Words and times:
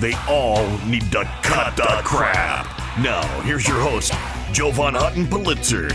They 0.00 0.14
all 0.28 0.66
need 0.86 1.10
to 1.12 1.24
cut 1.42 1.76
the 1.76 2.00
crap. 2.04 2.66
Now, 2.98 3.22
here's 3.42 3.66
your 3.66 3.80
host, 3.80 4.12
Joe 4.52 4.70
Jovan 4.70 4.94
Hutton 4.94 5.26
Pulitzer. 5.28 5.88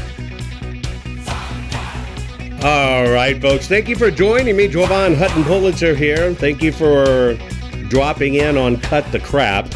All 2.64 3.12
right, 3.12 3.42
folks. 3.42 3.68
Thank 3.68 3.88
you 3.88 3.96
for 3.96 4.12
joining 4.12 4.56
me. 4.56 4.68
Joe 4.68 4.88
Jovan 4.88 5.16
Hutton 5.16 5.44
Pulitzer 5.44 5.96
here. 5.96 6.34
Thank 6.34 6.62
you 6.62 6.72
for 6.72 7.38
dropping 7.90 8.36
in 8.36 8.58
on 8.58 8.78
Cut 8.78 9.10
the 9.12 9.20
Crap. 9.20 9.74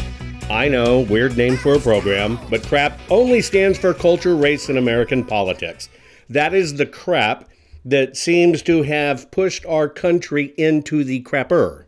I 0.50 0.68
know, 0.68 1.00
weird 1.00 1.36
name 1.36 1.56
for 1.56 1.74
a 1.74 1.80
program, 1.80 2.38
but 2.50 2.66
crap 2.66 3.00
only 3.08 3.40
stands 3.40 3.78
for 3.78 3.94
culture, 3.94 4.36
race, 4.36 4.68
and 4.68 4.76
American 4.76 5.24
politics. 5.24 5.88
That 6.28 6.52
is 6.52 6.74
the 6.74 6.84
crap 6.84 7.48
that 7.84 8.16
seems 8.16 8.62
to 8.62 8.82
have 8.82 9.30
pushed 9.30 9.64
our 9.64 9.88
country 9.88 10.52
into 10.58 11.02
the 11.02 11.22
crapper. 11.22 11.83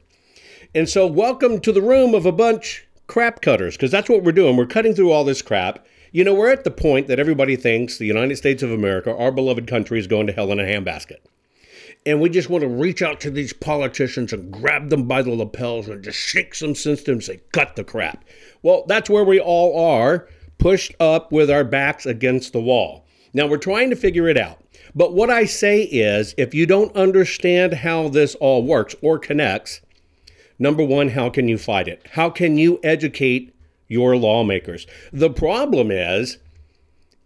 And 0.77 0.89
so, 0.89 1.07
welcome 1.07 1.59
to 1.61 1.73
the 1.73 1.81
room 1.81 2.15
of 2.15 2.27
a 2.27 2.33
bunch 2.33 2.87
crap 3.07 3.41
cutters, 3.41 3.77
because 3.77 3.91
that's 3.91 4.11
what 4.11 4.23
we're 4.23 4.31
doing. 4.31 4.57
We're 4.57 4.67
cutting 4.67 4.95
through 4.95 5.11
all 5.11 5.25
this 5.25 5.41
crap 5.43 5.87
you 6.13 6.25
know, 6.25 6.33
we're 6.33 6.51
at 6.51 6.65
the 6.65 6.71
point 6.71 7.09
that 7.09 7.19
everybody 7.19 7.57
thinks 7.57 7.99
the 7.99 8.07
United 8.07 8.37
States 8.37 8.63
of 8.63 8.71
America, 8.71 9.15
our 9.15 9.31
beloved 9.31 9.67
country, 9.67 9.99
is 9.99 10.07
going 10.07 10.27
to 10.27 10.33
hell 10.33 10.51
in 10.51 10.59
a 10.59 10.63
handbasket. 10.63 11.19
And 12.07 12.23
we 12.23 12.31
just 12.31 12.49
want 12.49 12.63
to 12.63 12.69
reach 12.69 13.03
out 13.03 13.21
to 13.21 13.31
these 13.31 13.53
politicians 13.53 14.33
and 14.33 14.51
grab 14.51 14.89
them 14.89 15.07
by 15.07 15.21
the 15.21 15.35
lapels 15.35 15.89
and 15.89 16.03
just 16.03 16.19
shake 16.19 16.55
some 16.55 16.75
sense 16.75 17.01
to 17.01 17.07
them 17.07 17.15
and 17.17 17.25
say, 17.25 17.41
cut 17.53 17.77
the 17.77 17.85
crap. 17.85 18.25
Well, 18.63 18.85
that's 18.87 19.11
where 19.11 19.25
we 19.25 19.39
all 19.39 19.79
are, 19.79 20.27
pushed 20.57 20.95
up 21.01 21.33
with 21.33 21.51
our 21.51 21.65
backs 21.65 22.07
against 22.07 22.55
the 22.55 22.61
wall. 22.61 23.05
Now, 23.35 23.47
we're 23.47 23.59
trying 23.59 23.91
to 23.91 23.97
figure 23.97 24.27
it 24.29 24.39
out. 24.39 24.59
But 24.95 25.13
what 25.13 25.29
I 25.29 25.45
say 25.45 25.83
is, 25.83 26.35
if 26.39 26.55
you 26.55 26.65
don't 26.65 26.97
understand 26.97 27.75
how 27.75 28.09
this 28.09 28.35
all 28.37 28.65
works 28.65 28.95
or 29.03 29.19
connects, 29.19 29.83
number 30.59 30.85
one, 30.85 31.11
how 31.11 31.31
can 31.31 31.49
you 31.49 31.59
fight 31.59 31.89
it? 31.89 32.03
How 32.13 32.31
can 32.31 32.59
you 32.59 32.81
educate 32.83 33.57
your 33.89 34.17
lawmakers. 34.17 34.87
The 35.13 35.31
problem 35.31 35.91
is, 35.91 36.39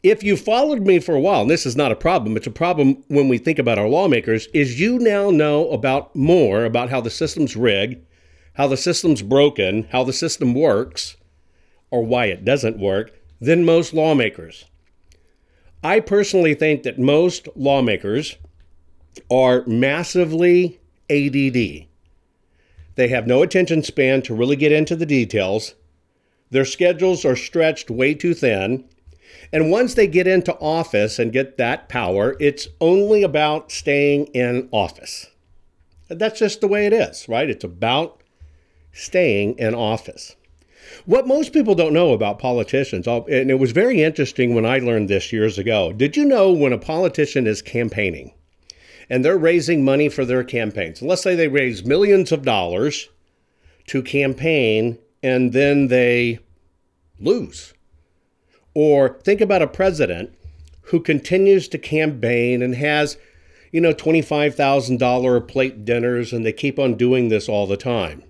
if 0.03 0.23
you 0.23 0.36
followed 0.36 0.86
me 0.86 0.98
for 0.98 1.14
a 1.14 1.20
while, 1.20 1.42
and 1.42 1.51
this 1.51 1.67
is 1.67 1.77
not 1.77 1.92
a 1.92 1.97
problem, 1.97 2.36
it's 2.36 2.47
a 2.47 2.51
problem 2.51 3.05
when 3.08 3.28
we 3.28 3.39
think 3.39 3.58
about 3.58 3.78
our 3.78 3.89
lawmakers, 3.89 4.47
is 4.55 4.81
you 4.81 4.98
now 4.98 5.31
know 5.31 5.70
about 5.70 6.14
more 6.17 6.64
about 6.64 6.91
how 6.91 7.01
the 7.01 7.11
system's 7.11 7.56
rigged, 7.56 8.05
how 8.55 8.67
the 8.67 8.77
system's 8.77 9.23
broken, 9.23 9.86
how 9.90 10.05
the 10.05 10.13
system 10.13 10.55
works, 10.55 11.17
or 11.90 12.02
why 12.05 12.27
it 12.27 12.45
doesn't 12.45 12.79
work, 12.79 13.13
than 13.40 13.64
most 13.64 13.92
lawmakers. 13.92 14.64
I 15.83 16.01
personally 16.01 16.55
think 16.55 16.83
that 16.83 16.98
most 16.98 17.48
lawmakers 17.57 18.36
are 19.30 19.64
massively 19.67 20.79
ADD. 21.08 21.89
They 23.00 23.08
have 23.08 23.27
no 23.27 23.40
attention 23.42 23.83
span 23.83 24.20
to 24.22 24.34
really 24.34 24.56
get 24.56 24.72
into 24.72 24.94
the 24.94 25.06
details 25.06 25.74
their 26.50 26.64
schedules 26.64 27.24
are 27.24 27.36
stretched 27.36 27.90
way 27.90 28.14
too 28.14 28.34
thin. 28.34 28.84
And 29.52 29.70
once 29.70 29.94
they 29.94 30.06
get 30.06 30.27
into 30.27 30.55
office 30.58 31.18
and 31.18 31.33
get 31.33 31.56
that 31.56 31.89
power, 31.89 32.36
it's 32.40 32.68
only 32.80 33.22
about 33.22 33.72
staying 33.72 34.27
in 34.27 34.68
office. 34.72 35.28
That's 36.08 36.40
just 36.40 36.60
the 36.60 36.68
way 36.68 36.86
it 36.86 36.92
is, 36.92 37.28
right? 37.28 37.48
It's 37.48 37.64
about 37.64 38.22
staying 38.92 39.58
in 39.58 39.74
office. 39.74 40.34
What 41.06 41.28
most 41.28 41.52
people 41.52 41.77
don't 41.77 41.92
know 41.92 42.12
about 42.12 42.40
politicians, 42.40 43.06
oh, 43.06 43.24
and 43.30 43.50
it 43.50 43.60
was 43.60 43.70
very 43.70 44.02
interesting 44.02 44.55
when 44.55 44.66
I 44.66 44.78
learned 44.78 45.08
this 45.08 45.33
years 45.33 45.56
ago. 45.56 45.92
Did 45.92 46.16
you 46.16 46.24
know 46.24 46.52
when 46.52 46.72
a 46.72 46.78
politician 46.78 47.46
is 47.46 47.62
campaigning 47.62 48.33
and 49.10 49.24
they're 49.24 49.36
raising 49.36 49.84
money 49.84 50.08
for 50.08 50.24
their 50.24 50.44
campaigns, 50.44 51.02
let's 51.02 51.22
say 51.22 51.34
they 51.34 51.48
raise 51.48 51.84
millions 51.84 52.30
of 52.30 52.44
dollars 52.44 53.08
to 53.88 54.02
campaign 54.02 54.96
and 55.22 55.52
then 55.52 55.88
they 55.88 56.38
lose. 57.18 57.74
Or 58.72 59.18
think 59.24 59.40
about 59.40 59.62
a 59.62 59.66
president 59.66 60.32
who 60.84 61.00
continues 61.00 61.66
to 61.68 61.78
campaign 61.78 62.62
and 62.62 62.76
has, 62.76 63.18
you 63.72 63.80
know, 63.80 63.92
$25,000 63.92 65.48
plate 65.48 65.84
dinners 65.84 66.32
and 66.32 66.46
they 66.46 66.52
keep 66.52 66.78
on 66.78 66.94
doing 66.94 67.28
this 67.28 67.48
all 67.48 67.66
the 67.66 67.77
time. 67.77 68.22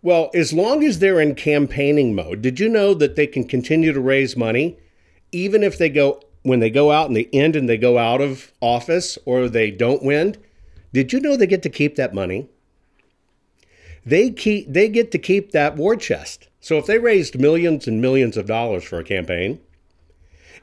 Well, 0.00 0.30
as 0.34 0.52
long 0.52 0.82
as 0.84 0.98
they're 0.98 1.20
in 1.20 1.34
campaigning 1.34 2.14
mode, 2.14 2.42
did 2.42 2.58
you 2.60 2.68
know 2.68 2.94
that 2.94 3.14
they 3.16 3.26
can 3.26 3.46
continue 3.46 3.92
to 3.92 4.00
raise 4.00 4.36
money 4.36 4.78
even 5.32 5.62
if 5.62 5.76
they 5.76 5.88
go 5.88 6.20
when 6.44 6.60
they 6.60 6.70
go 6.70 6.92
out 6.92 7.08
and 7.08 7.16
they 7.16 7.28
end 7.32 7.56
and 7.56 7.68
they 7.68 7.76
go 7.76 7.98
out 7.98 8.20
of 8.20 8.52
office 8.60 9.18
or 9.26 9.48
they 9.48 9.72
don't 9.72 10.04
win? 10.04 10.36
Did 10.92 11.12
you 11.12 11.18
know 11.18 11.36
they 11.36 11.48
get 11.48 11.64
to 11.64 11.68
keep 11.68 11.96
that 11.96 12.14
money? 12.14 12.48
they 14.06 14.30
keep 14.30 14.70
they 14.70 14.88
get 14.88 15.10
to 15.12 15.18
keep 15.18 15.52
that 15.52 15.76
war 15.76 15.96
chest. 15.96 16.48
So 16.60 16.78
if 16.78 16.86
they 16.86 16.98
raised 16.98 17.38
millions 17.38 17.86
and 17.86 18.00
millions 18.00 18.36
of 18.36 18.46
dollars 18.46 18.84
for 18.84 18.98
a 18.98 19.04
campaign 19.04 19.60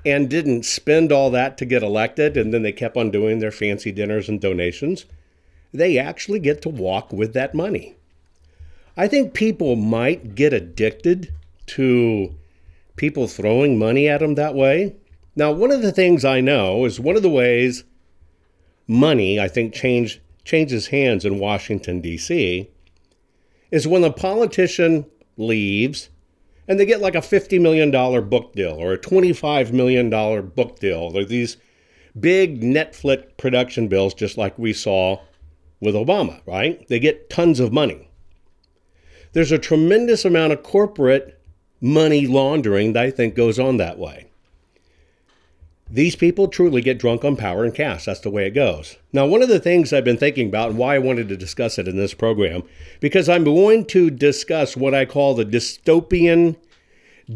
and 0.06 0.30
didn't 0.30 0.66
spend 0.66 1.12
all 1.12 1.30
that 1.32 1.58
to 1.60 1.66
get 1.66 1.84
elected 1.84 2.38
and 2.38 2.54
then 2.54 2.64
they 2.64 2.72
kept 2.72 2.98
on 2.98 3.12
doing 3.12 3.40
their 3.40 3.52
fancy 3.52 3.92
dinners 3.92 4.28
and 4.28 4.42
donations, 4.42 5.06
they 5.72 5.98
actually 5.98 6.40
get 6.40 6.62
to 6.64 6.70
walk 6.70 7.12
with 7.12 7.34
that 7.34 7.54
money. 7.54 7.96
I 8.98 9.08
think 9.08 9.34
people 9.34 9.76
might 9.76 10.36
get 10.36 10.54
addicted 10.54 11.32
to 11.68 12.36
people 12.96 13.28
throwing 13.28 13.78
money 13.78 14.08
at 14.08 14.20
them 14.20 14.36
that 14.36 14.56
way. 14.56 14.96
Now, 15.36 15.52
one 15.52 15.72
of 15.72 15.82
the 15.82 15.92
things 15.92 16.26
I 16.26 16.42
know 16.42 16.86
is 16.86 17.00
one 17.00 17.16
of 17.16 17.22
the 17.22 17.30
ways 17.30 17.84
money, 18.88 19.40
I 19.40 19.48
think, 19.48 19.74
change, 19.74 20.22
changes 20.44 20.88
hands 20.88 21.26
in 21.26 21.40
Washington, 21.40 22.02
D.C 22.02 22.70
is 23.72 23.88
when 23.88 24.04
a 24.04 24.12
politician 24.12 25.06
leaves 25.38 26.10
and 26.68 26.80
they 26.80 26.86
get 26.86 27.02
like 27.02 27.16
a 27.16 27.20
$50 27.20 27.60
million 27.60 27.90
book 28.30 28.54
deal 28.54 28.74
or 28.74 28.94
a 28.94 28.98
$25 28.98 29.72
million 29.72 30.10
book 30.10 30.80
deal. 30.80 31.12
Or 31.16 31.26
these 31.26 31.58
big 32.20 32.62
Netflix 32.62 33.26
production 33.38 33.88
bills, 33.88 34.14
just 34.14 34.38
like 34.38 34.58
we 34.60 34.74
saw 34.74 35.22
with 35.80 35.96
Obama, 35.96 36.42
right? 36.46 36.88
They 36.88 37.00
get 37.00 37.30
tons 37.30 37.60
of 37.60 37.74
money. 37.74 38.10
There's 39.34 39.52
a 39.52 39.58
tremendous 39.58 40.26
amount 40.26 40.54
of 40.54 40.62
corporate 40.62 41.42
money 41.80 42.28
laundering 42.28 42.94
that 42.94 43.04
I 43.04 43.12
think 43.12 43.34
goes 43.34 43.58
on 43.58 43.78
that 43.78 43.98
way. 43.98 44.30
These 45.94 46.16
people 46.16 46.48
truly 46.48 46.82
get 46.82 47.00
drunk 47.00 47.26
on 47.26 47.36
power 47.36 47.66
and 47.66 47.76
cash. 47.76 48.06
That's 48.06 48.22
the 48.22 48.30
way 48.30 48.48
it 48.48 48.52
goes. 48.52 48.96
Now, 49.12 49.26
one 49.26 49.42
of 49.42 49.50
the 49.50 49.60
things 49.60 49.92
I've 49.92 50.06
been 50.06 50.18
thinking 50.18 50.48
about 50.48 50.70
and 50.70 50.78
why 50.78 50.96
I 50.96 51.00
wanted 51.00 51.28
to 51.28 51.36
discuss 51.36 51.78
it 51.78 51.88
in 51.88 51.98
this 51.98 52.14
program, 52.14 52.64
because 53.02 53.28
I'm 53.28 53.44
going 53.44 53.84
to 53.88 54.10
discuss 54.10 54.78
what 54.78 54.96
I 54.96 55.04
call 55.04 55.34
the 55.34 55.44
dystopian 55.44 56.56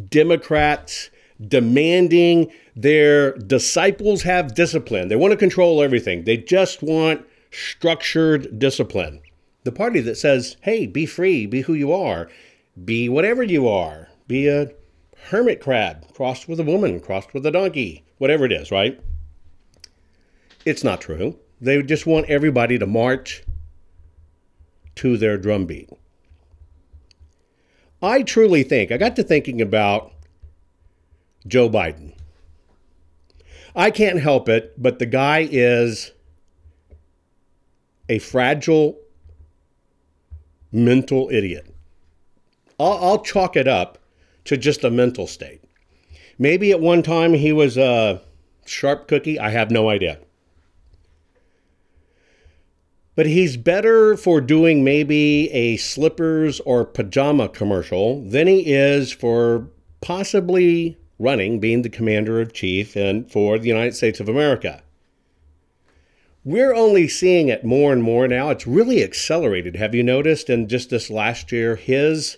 Democrats 0.08 1.10
demanding 1.46 2.50
their 2.78 3.34
disciples 3.34 4.24
have 4.24 4.56
discipline. 4.56 5.10
They 5.10 5.18
want 5.18 5.32
to 5.32 5.38
control 5.38 5.84
everything, 5.84 6.24
they 6.24 6.38
just 6.38 6.82
want 6.82 7.26
structured 7.52 8.58
discipline. 8.58 9.22
The 9.66 9.74
party 9.74 10.00
that 10.02 10.16
says, 10.16 10.56
hey, 10.62 10.88
be 10.88 11.06
free, 11.06 11.46
be 11.46 11.62
who 11.62 11.74
you 11.74 11.92
are, 11.92 12.30
be 12.86 13.10
whatever 13.10 13.44
you 13.44 13.68
are, 13.68 14.08
be 14.28 14.48
a 14.48 14.72
hermit 15.30 15.60
crab 15.60 16.14
crossed 16.14 16.48
with 16.48 16.60
a 16.60 16.64
woman, 16.64 17.02
crossed 17.02 17.34
with 17.34 17.46
a 17.46 17.52
donkey, 17.52 18.05
whatever 18.18 18.46
it 18.46 18.52
is, 18.52 18.72
right? 18.72 19.00
It's 20.66 20.84
not 20.84 21.02
true. 21.02 21.38
They 21.62 21.82
just 21.84 22.06
want 22.06 22.30
everybody 22.30 22.78
to 22.80 22.86
march 22.86 23.44
to 24.96 25.18
their 25.18 25.38
drumbeat. 25.38 25.90
I 28.02 28.24
truly 28.24 28.64
think, 28.64 28.92
I 28.92 28.98
got 28.98 29.16
to 29.16 29.24
thinking 29.24 29.62
about 29.62 30.12
Joe 31.48 31.70
Biden. 31.70 32.14
I 33.76 33.92
can't 33.92 34.20
help 34.20 34.48
it, 34.48 34.82
but 34.82 35.00
the 35.00 35.06
guy 35.06 35.48
is 35.50 36.12
a 38.08 38.20
fragile 38.20 38.98
mental 40.72 41.30
idiot. 41.32 41.74
I'll, 42.80 42.98
I'll 43.02 43.24
chalk 43.24 43.56
it 43.56 43.68
up 43.68 43.98
to 44.46 44.58
just 44.58 44.84
a 44.84 44.92
mental 44.92 45.28
state. 45.28 45.65
Maybe 46.38 46.72
at 46.72 46.82
one 46.82 47.02
time 47.02 47.34
he 47.34 47.54
was 47.54 47.78
a 47.78 48.22
sharp 48.66 49.08
cookie. 49.08 49.40
I 49.40 49.50
have 49.52 49.72
no 49.72 49.90
idea. 49.90 50.20
But 53.16 53.28
he's 53.28 53.56
better 53.56 54.18
for 54.18 54.42
doing 54.42 54.84
maybe 54.84 55.50
a 55.52 55.78
slippers 55.78 56.60
or 56.62 56.84
pajama 56.84 57.48
commercial 57.48 58.22
than 58.22 58.48
he 58.48 58.74
is 58.74 59.14
for 59.14 59.70
possibly 60.02 60.98
running, 61.18 61.62
being 61.62 61.82
the 61.82 61.90
commander 61.90 62.42
of 62.42 62.52
chief 62.52 62.98
and 62.98 63.32
for 63.32 63.58
the 63.58 63.70
United 63.70 63.96
States 63.96 64.20
of 64.20 64.28
America. 64.28 64.84
We're 66.44 66.76
only 66.76 67.08
seeing 67.08 67.48
it 67.48 67.64
more 67.64 67.94
and 67.94 68.04
more 68.04 68.28
now. 68.28 68.50
It's 68.50 68.68
really 68.68 69.02
accelerated. 69.02 69.78
Have 69.78 69.96
you 69.96 70.04
noticed 70.04 70.50
in 70.50 70.68
just 70.68 70.90
this 70.90 71.10
last 71.10 71.52
year, 71.54 71.78
his 71.78 72.38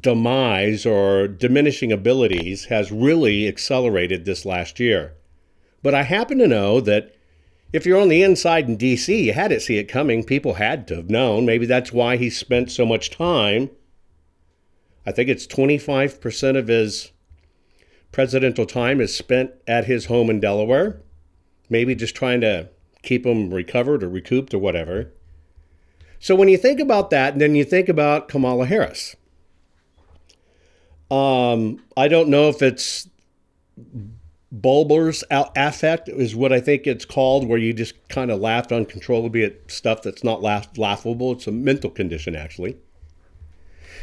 demise 0.00 0.84
or 0.84 1.26
diminishing 1.26 1.90
abilities 1.90 2.66
has 2.66 2.92
really 2.92 3.48
accelerated 3.48 4.24
this 4.24 4.44
last 4.44 4.78
year. 4.78 5.14
But 5.82 5.94
I 5.94 6.02
happen 6.02 6.38
to 6.38 6.46
know 6.46 6.80
that 6.80 7.14
if 7.72 7.86
you're 7.86 8.00
on 8.00 8.08
the 8.08 8.22
inside 8.22 8.68
in 8.68 8.76
DC, 8.76 9.24
you 9.24 9.32
had 9.32 9.48
to 9.48 9.60
see 9.60 9.78
it 9.78 9.84
coming. 9.84 10.24
People 10.24 10.54
had 10.54 10.86
to 10.88 10.96
have 10.96 11.08
known. 11.10 11.46
Maybe 11.46 11.66
that's 11.66 11.92
why 11.92 12.16
he 12.16 12.28
spent 12.28 12.70
so 12.70 12.84
much 12.84 13.10
time. 13.10 13.70
I 15.06 15.12
think 15.12 15.28
it's 15.28 15.46
25% 15.46 16.58
of 16.58 16.68
his 16.68 17.12
presidential 18.12 18.66
time 18.66 19.00
is 19.00 19.16
spent 19.16 19.52
at 19.66 19.86
his 19.86 20.06
home 20.06 20.28
in 20.28 20.40
Delaware. 20.40 21.00
Maybe 21.68 21.94
just 21.94 22.16
trying 22.16 22.40
to 22.40 22.68
keep 23.02 23.24
him 23.24 23.54
recovered 23.54 24.02
or 24.02 24.08
recouped 24.08 24.52
or 24.52 24.58
whatever. 24.58 25.12
So 26.18 26.34
when 26.34 26.48
you 26.48 26.58
think 26.58 26.80
about 26.80 27.10
that, 27.10 27.32
and 27.32 27.40
then 27.40 27.54
you 27.54 27.64
think 27.64 27.88
about 27.88 28.28
Kamala 28.28 28.66
Harris. 28.66 29.16
Um, 31.10 31.82
I 31.96 32.08
don't 32.08 32.28
know 32.28 32.48
if 32.48 32.62
it's 32.62 33.08
Bulber's 34.52 35.22
affect 35.30 36.08
is 36.08 36.34
what 36.34 36.52
I 36.52 36.60
think 36.60 36.86
it's 36.86 37.04
called, 37.04 37.46
where 37.46 37.58
you 37.58 37.72
just 37.72 37.94
kind 38.08 38.30
of 38.30 38.40
laugh 38.40 38.72
uncontrollably 38.72 39.44
at 39.44 39.70
stuff 39.70 40.02
that's 40.02 40.24
not 40.24 40.42
laugh- 40.42 40.76
laughable. 40.76 41.32
It's 41.32 41.46
a 41.46 41.52
mental 41.52 41.90
condition, 41.90 42.34
actually. 42.34 42.76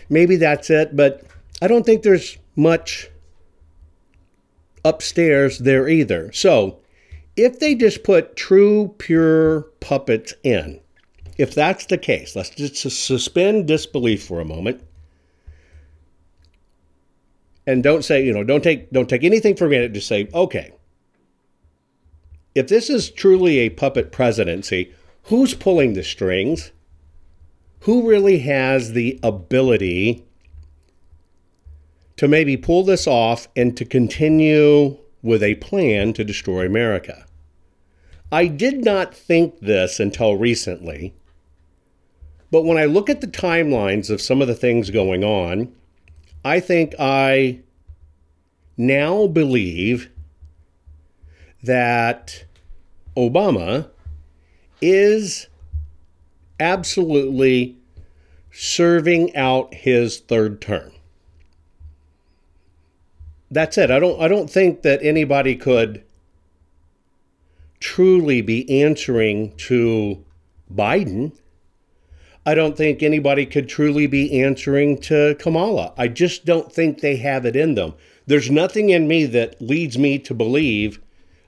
Maybe 0.10 0.38
that's 0.38 0.70
it, 0.70 0.96
but 0.96 1.24
I 1.62 1.68
don't 1.68 1.86
think 1.86 2.04
there's 2.04 2.38
much 2.56 3.10
upstairs 4.86 5.60
there 5.60 5.90
either. 5.90 6.32
So, 6.32 6.80
if 7.36 7.60
they 7.60 7.76
just 7.76 8.04
put 8.04 8.38
true, 8.38 8.96
pure 8.98 9.64
puppets 9.82 10.34
in, 10.44 10.80
if 11.38 11.54
that's 11.54 11.86
the 11.86 11.98
case, 11.98 12.36
let's 12.36 12.50
just 12.50 13.06
suspend 13.06 13.68
disbelief 13.68 14.24
for 14.24 14.40
a 14.40 14.46
moment 14.46 14.82
and 17.68 17.84
don't 17.84 18.06
say, 18.06 18.24
you 18.26 18.34
know, 18.34 18.44
don't 18.44 18.64
take 18.64 18.90
don't 18.92 19.10
take 19.10 19.26
anything 19.26 19.56
for 19.56 19.68
granted. 19.68 19.94
Just 19.94 20.08
say, 20.08 20.30
okay, 20.34 20.72
if 22.56 22.68
this 22.68 22.90
is 22.90 23.12
truly 23.12 23.60
a 23.60 23.70
puppet 23.70 24.12
presidency, 24.12 24.92
who's 25.24 25.54
pulling 25.54 25.94
the 25.94 26.04
strings? 26.04 26.72
Who 27.82 28.10
really 28.10 28.40
has 28.40 28.94
the 28.94 29.20
ability 29.22 30.26
to 32.16 32.28
maybe 32.28 32.58
pull 32.58 32.84
this 32.84 33.06
off 33.06 33.48
and 33.56 33.78
to 33.78 33.86
continue 33.86 34.98
with 35.22 35.44
a 35.44 35.56
plan 35.56 36.14
to 36.14 36.24
destroy 36.24 36.66
America? 36.66 37.26
I 38.32 38.48
did 38.48 38.84
not 38.84 39.14
think 39.14 39.60
this 39.60 40.00
until 40.00 40.36
recently, 40.36 41.14
but 42.50 42.66
when 42.66 42.78
I 42.78 42.86
look 42.86 43.10
at 43.10 43.22
the 43.22 43.28
timelines 43.28 44.10
of 44.10 44.22
some 44.22 44.42
of 44.42 44.48
the 44.48 44.56
things 44.56 44.90
going 44.90 45.24
on, 45.24 45.72
I 46.44 46.60
think 46.60 46.96
I 47.00 47.60
now 48.78 49.28
believe 49.28 50.10
that 51.64 52.46
Obama 53.16 53.90
is 54.82 55.48
absolutely 56.60 57.78
serving 58.52 59.36
out 59.36 59.74
his 59.74 60.20
third 60.20 60.62
term. 60.62 60.92
That's 63.50 63.78
it. 63.78 63.90
I 63.92 64.00
don't 64.00 64.22
I 64.22 64.28
don't 64.28 64.50
think 64.50 64.82
that 64.82 65.02
anybody 65.04 65.56
could 65.56 66.04
truly 67.80 68.42
be 68.42 68.82
answering 68.82 69.56
to 69.58 70.24
Biden 70.74 71.34
I 72.48 72.56
don't 72.56 72.78
think 72.78 73.04
anybody 73.04 73.46
could 73.46 73.68
truly 73.68 74.08
be 74.08 74.42
answering 74.42 75.00
to 75.00 75.36
Kamala. 75.38 75.94
I 75.98 76.08
just 76.08 76.46
don't 76.46 76.72
think 76.72 77.02
they 77.02 77.18
have 77.18 77.46
it 77.46 77.58
in 77.58 77.76
them. 77.76 77.94
There's 78.26 78.50
nothing 78.50 78.90
in 78.90 79.06
me 79.06 79.26
that 79.26 79.62
leads 79.62 79.98
me 79.98 80.18
to 80.20 80.34
believe 80.34 81.02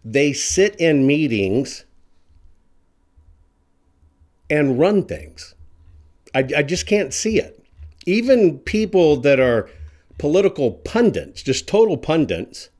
they 0.03 0.33
sit 0.33 0.75
in 0.75 1.07
meetings 1.07 1.85
and 4.49 4.77
run 4.77 5.05
things. 5.05 5.55
I, 6.35 6.39
I 6.57 6.63
just 6.63 6.85
can't 6.85 7.13
see 7.13 7.39
it. 7.39 7.63
Even 8.05 8.59
people 8.59 9.15
that 9.21 9.39
are 9.39 9.69
political 10.17 10.71
pundits, 10.71 11.41
just 11.41 11.65
total 11.65 11.95
pundits, 11.95 12.71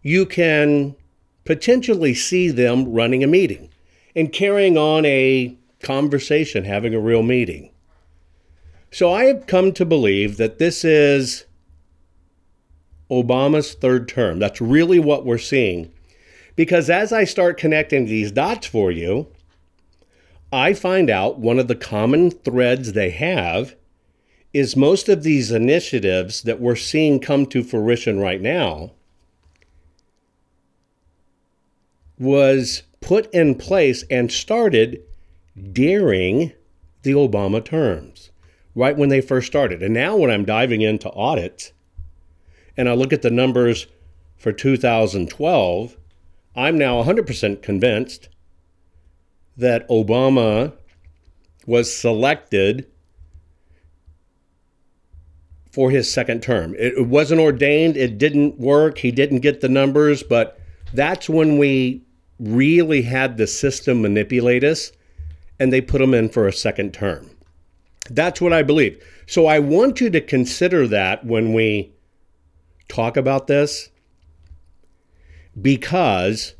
you 0.00 0.24
can 0.24 0.96
potentially 1.44 2.14
see 2.14 2.48
them 2.48 2.90
running 2.90 3.22
a 3.22 3.26
meeting 3.26 3.68
and 4.16 4.32
carrying 4.32 4.78
on 4.78 5.04
a 5.04 5.54
conversation, 5.82 6.64
having 6.64 6.94
a 6.94 7.00
real 7.00 7.22
meeting. 7.22 7.70
So 8.90 9.12
I 9.12 9.24
have 9.24 9.46
come 9.46 9.72
to 9.72 9.84
believe 9.84 10.36
that 10.36 10.58
this 10.58 10.84
is 10.84 11.46
Obama's 13.10 13.74
third 13.74 14.08
term. 14.08 14.38
That's 14.38 14.60
really 14.60 14.98
what 14.98 15.24
we're 15.24 15.38
seeing. 15.38 15.92
Because 16.56 16.90
as 16.90 17.12
I 17.12 17.24
start 17.24 17.58
connecting 17.58 18.06
these 18.06 18.32
dots 18.32 18.66
for 18.66 18.90
you, 18.90 19.28
I 20.52 20.74
find 20.74 21.08
out 21.08 21.38
one 21.38 21.58
of 21.58 21.68
the 21.68 21.76
common 21.76 22.30
threads 22.30 22.92
they 22.92 23.10
have 23.10 23.76
is 24.52 24.76
most 24.76 25.08
of 25.08 25.22
these 25.22 25.52
initiatives 25.52 26.42
that 26.42 26.60
we're 26.60 26.76
seeing 26.76 27.20
come 27.20 27.46
to 27.46 27.62
fruition 27.62 28.18
right 28.18 28.40
now 28.40 28.92
was 32.18 32.82
put 33.00 33.32
in 33.32 33.54
place 33.54 34.04
and 34.10 34.30
started 34.30 35.02
during 35.72 36.52
the 37.02 37.12
Obama 37.12 37.64
terms, 37.64 38.30
right 38.74 38.96
when 38.96 39.08
they 39.08 39.20
first 39.20 39.46
started. 39.46 39.82
And 39.82 39.94
now, 39.94 40.16
when 40.16 40.30
I'm 40.30 40.44
diving 40.44 40.82
into 40.82 41.10
audits 41.12 41.72
and 42.76 42.88
I 42.88 42.92
look 42.92 43.12
at 43.12 43.22
the 43.22 43.30
numbers 43.30 43.86
for 44.36 44.52
2012, 44.52 45.96
I'm 46.56 46.78
now 46.78 47.02
100% 47.02 47.62
convinced 47.62 48.28
that 49.56 49.88
Obama 49.88 50.72
was 51.66 51.94
selected 51.94 52.86
for 55.70 55.90
his 55.90 56.12
second 56.12 56.42
term. 56.42 56.74
It 56.78 57.06
wasn't 57.06 57.40
ordained, 57.40 57.96
it 57.96 58.18
didn't 58.18 58.58
work, 58.58 58.98
he 58.98 59.12
didn't 59.12 59.40
get 59.40 59.60
the 59.60 59.68
numbers, 59.68 60.22
but 60.22 60.60
that's 60.92 61.28
when 61.28 61.58
we 61.58 62.02
really 62.40 63.02
had 63.02 63.36
the 63.36 63.46
system 63.46 64.02
manipulate 64.02 64.64
us 64.64 64.90
and 65.60 65.70
they 65.70 65.82
put 65.82 66.00
him 66.00 66.14
in 66.14 66.30
for 66.30 66.48
a 66.48 66.52
second 66.52 66.94
term. 66.94 67.30
That's 68.08 68.40
what 68.40 68.54
I 68.54 68.62
believe. 68.62 69.00
So 69.26 69.46
I 69.46 69.58
want 69.60 70.00
you 70.00 70.08
to 70.10 70.20
consider 70.20 70.88
that 70.88 71.24
when 71.24 71.52
we 71.52 71.92
talk 72.88 73.16
about 73.16 73.46
this 73.46 73.90
because 75.60 76.54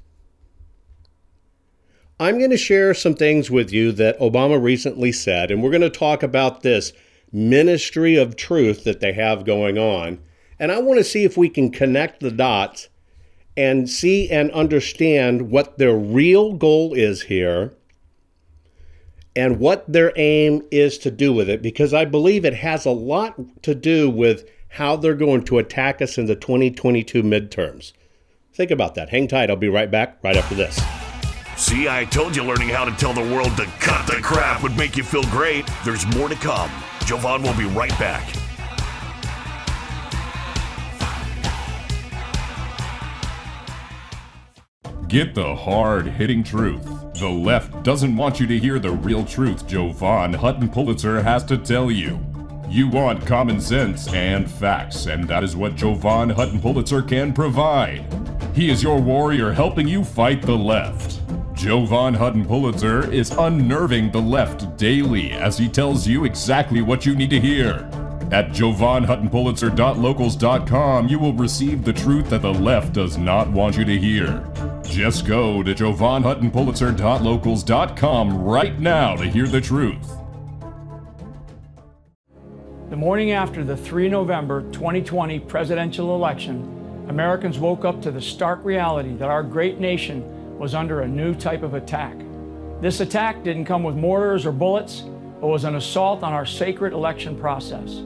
I'm 2.21 2.39
going 2.39 2.51
to 2.51 2.59
share 2.59 2.93
some 2.93 3.15
things 3.15 3.51
with 3.51 3.73
you 3.73 3.91
that 3.93 4.21
Obama 4.21 4.63
recently 4.63 5.11
said, 5.11 5.51
and 5.51 5.63
we're 5.63 5.71
going 5.71 5.81
to 5.81 5.91
talk 5.91 6.23
about 6.23 6.63
this 6.63 6.93
ministry 7.33 8.17
of 8.17 8.37
truth 8.37 8.85
that 8.85 9.01
they 9.01 9.15
have 9.15 9.47
going 9.47 9.79
on. 9.79 10.21
And 10.59 10.71
I 10.71 10.81
want 10.81 10.99
to 10.99 11.05
see 11.05 11.25
if 11.25 11.39
we 11.39 11.49
can 11.49 11.71
connect 11.71 12.21
the 12.21 12.31
dots 12.31 12.89
and 13.57 13.89
see 13.89 14.29
and 14.31 14.51
understand 14.51 15.51
what 15.51 15.79
their 15.79 15.97
real 15.97 16.53
goal 16.53 16.93
is 16.93 17.23
here 17.23 17.73
and 19.37 19.61
what 19.61 19.91
their 19.91 20.13
aim 20.17 20.63
is 20.71 20.99
to 20.99 21.11
do 21.11 21.33
with 21.33 21.49
it 21.49 21.63
because 21.63 21.95
I 21.95 22.05
believe 22.05 22.45
it 22.45 22.55
has 22.55 22.85
a 22.85 22.91
lot 22.91 23.63
to 23.63 23.75
do 23.75 24.11
with 24.11 24.49
how 24.69 24.97
they're 24.97 25.15
going 25.15 25.45
to 25.45 25.59
attack 25.59 26.03
us 26.03 26.19
in 26.19 26.27
the 26.27 26.37
2022 26.37 27.23
midterms. 27.23 27.93
Think 28.53 28.71
about 28.71 28.95
that. 28.97 29.09
Hang 29.09 29.29
tight. 29.29 29.51
I'll 29.51 29.57
be 29.57 29.69
right 29.69 29.91
back 29.91 30.19
right 30.23 30.37
after 30.37 30.55
this. 30.55 30.81
See, 31.57 31.89
I 31.89 32.05
told 32.07 32.35
you 32.35 32.43
learning 32.43 32.71
how 32.71 32.85
to 32.85 32.93
tell 32.93 33.13
the 33.13 33.35
world 33.35 33.57
to 33.57 33.67
cut 33.81 34.07
the 34.07 34.21
crap 34.23 34.63
would 34.63 34.77
make 34.77 34.97
you 34.97 35.03
feel 35.03 35.23
great. 35.25 35.69
There's 35.85 36.07
more 36.17 36.29
to 36.29 36.35
come. 36.37 36.71
Jovan 37.05 37.43
will 37.43 37.55
be 37.55 37.67
right 37.67 37.97
back. 37.99 38.27
Get 45.09 45.35
the 45.35 45.57
hard 45.57 46.07
hitting 46.07 46.45
truth. 46.45 47.00
The 47.21 47.29
left 47.29 47.83
doesn't 47.83 48.17
want 48.17 48.41
you 48.41 48.47
to 48.47 48.59
hear 48.59 48.79
the 48.79 48.93
real 48.93 49.27
truth 49.27 49.67
Jovan 49.67 50.33
Hutton 50.33 50.71
Pulitzer 50.71 51.23
has 51.23 51.45
to 51.45 51.59
tell 51.59 51.91
you. 51.91 52.19
You 52.67 52.89
want 52.89 53.27
common 53.27 53.61
sense 53.61 54.11
and 54.15 54.51
facts, 54.51 55.05
and 55.05 55.29
that 55.29 55.45
is 55.45 55.55
what 55.55 55.77
Jovan 55.77 56.31
Hutton 56.31 56.63
Pulitzer 56.63 57.03
can 57.03 57.35
provide. 57.35 58.07
He 58.55 58.71
is 58.71 58.83
your 58.83 58.99
warrior 58.99 59.53
helping 59.53 59.87
you 59.87 60.03
fight 60.03 60.41
the 60.41 60.57
left. 60.57 61.21
Jovan 61.53 62.15
Hutton 62.15 62.47
Pulitzer 62.47 63.13
is 63.13 63.33
unnerving 63.33 64.13
the 64.13 64.23
left 64.23 64.79
daily 64.79 65.33
as 65.33 65.59
he 65.59 65.69
tells 65.69 66.07
you 66.07 66.25
exactly 66.25 66.81
what 66.81 67.05
you 67.05 67.15
need 67.15 67.29
to 67.29 67.39
hear. 67.39 67.87
At 68.33 68.49
jovanhuttonpulitzer.locals.com, 68.49 71.09
you 71.09 71.19
will 71.19 71.35
receive 71.35 71.85
the 71.85 71.93
truth 71.93 72.31
that 72.31 72.41
the 72.41 72.55
left 72.55 72.95
does 72.95 73.19
not 73.19 73.51
want 73.51 73.77
you 73.77 73.85
to 73.85 73.99
hear. 73.99 74.50
Just 74.91 75.25
go 75.25 75.63
to 75.63 75.73
jovanhuttonpulitzer.locals.com 75.73 78.43
right 78.43 78.79
now 78.81 79.15
to 79.15 79.25
hear 79.25 79.47
the 79.47 79.61
truth. 79.61 80.17
The 82.89 82.97
morning 82.97 83.31
after 83.31 83.63
the 83.63 83.77
3 83.77 84.09
November 84.09 84.63
2020 84.73 85.39
presidential 85.39 86.17
election, 86.17 87.07
Americans 87.09 87.61
woke 87.61 87.85
up 87.85 88.03
to 88.03 88.11
the 88.11 88.21
stark 88.21 88.65
reality 88.65 89.15
that 89.15 89.31
our 89.31 89.45
great 89.45 89.79
nation 89.79 90.59
was 90.59 90.75
under 90.75 91.03
a 91.03 91.09
new 91.09 91.37
type 91.37 91.63
of 91.63 91.75
attack. 91.75 92.17
This 92.81 92.99
attack 92.99 93.45
didn't 93.45 93.67
come 93.67 93.85
with 93.85 93.95
mortars 93.95 94.45
or 94.45 94.51
bullets, 94.51 95.05
but 95.41 95.47
was 95.47 95.63
an 95.63 95.77
assault 95.77 96.25
on 96.25 96.33
our 96.33 96.45
sacred 96.45 96.93
election 96.93 97.39
process. 97.39 98.03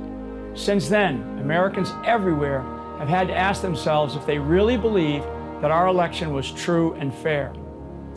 Since 0.52 0.90
then, 0.90 1.22
Americans 1.40 1.94
everywhere 2.04 2.60
have 2.98 3.08
had 3.08 3.28
to 3.28 3.34
ask 3.34 3.62
themselves 3.62 4.16
if 4.16 4.26
they 4.26 4.38
really 4.38 4.76
believe 4.76 5.24
that 5.64 5.70
our 5.70 5.86
election 5.86 6.34
was 6.34 6.52
true 6.52 6.92
and 7.00 7.10
fair. 7.10 7.50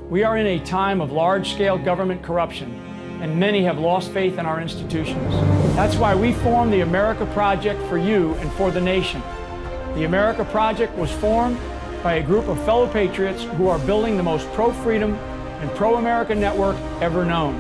We 0.10 0.26
are 0.26 0.38
in 0.38 0.46
a 0.46 0.60
time 0.66 1.00
of 1.00 1.14
large 1.14 1.54
scale 1.54 1.78
government 1.78 2.22
corruption 2.22 2.78
and 3.22 3.40
many 3.40 3.64
have 3.64 3.80
lost 3.80 4.12
faith 4.12 4.38
in 4.38 4.46
our 4.46 4.60
institutions. 4.60 5.34
That's 5.74 5.96
why 5.96 6.14
we 6.14 6.34
formed 6.34 6.74
the 6.74 6.82
America 6.82 7.26
Project 7.28 7.82
for 7.84 7.98
you 7.98 8.34
and 8.34 8.52
for 8.52 8.70
the 8.70 8.82
nation. 8.82 9.24
The 9.96 10.04
America 10.04 10.44
Project 10.44 10.94
was 10.98 11.10
formed 11.10 11.58
by 12.04 12.16
a 12.16 12.22
group 12.22 12.50
of 12.50 12.62
fellow 12.66 12.86
patriots 12.86 13.44
who 13.44 13.70
are 13.70 13.80
building 13.80 14.18
the 14.18 14.24
most 14.24 14.46
pro 14.52 14.74
freedom 14.74 15.14
and 15.14 15.72
pro 15.72 15.96
America 15.96 16.36
network 16.36 16.76
ever 17.00 17.24
known. 17.24 17.58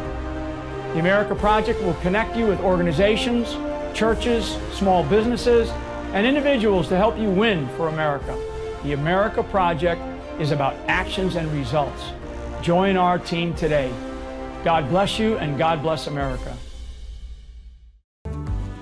The 0.96 1.00
America 1.00 1.34
Project 1.34 1.82
will 1.82 1.96
connect 2.01 2.36
you 2.36 2.46
with 2.46 2.60
organizations, 2.60 3.53
churches, 3.98 4.58
small 4.74 5.06
businesses, 5.06 5.70
and 6.12 6.27
individuals 6.27 6.89
to 6.89 6.98
help 6.98 7.17
you 7.17 7.29
win 7.29 7.70
for 7.77 7.88
America. 7.88 8.38
The 8.88 8.94
America 8.94 9.44
Project 9.44 10.01
is 10.39 10.51
about 10.51 10.74
actions 10.88 11.36
and 11.36 11.51
results. 11.51 12.01
Join 12.62 12.96
our 12.96 13.20
team 13.20 13.53
today. 13.53 13.91
God 14.63 14.88
bless 14.88 15.20
you 15.20 15.38
and 15.39 15.58
God 15.58 15.82
bless 15.82 16.08
America. 16.08 16.56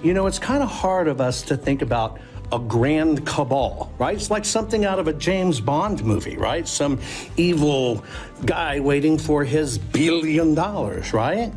You 0.03 0.13
know, 0.13 0.27
it's 0.27 0.37
kind 0.37 0.61
of 0.61 0.69
hard 0.69 1.07
of 1.07 1.19
us 1.19 1.41
to 1.41 1.57
think 1.57 1.81
about 1.81 2.19
a 2.51 2.59
grand 2.59 3.25
cabal, 3.25 3.91
right? 3.97 4.15
It's 4.15 4.29
like 4.29 4.45
something 4.45 4.85
out 4.85 4.99
of 4.99 5.07
a 5.07 5.13
James 5.13 5.59
Bond 5.59 6.03
movie, 6.03 6.37
right? 6.37 6.67
Some 6.67 6.99
evil 7.35 8.05
guy 8.45 8.79
waiting 8.79 9.17
for 9.17 9.43
his 9.43 9.79
billion 9.79 10.53
dollars, 10.53 11.13
right? 11.13 11.51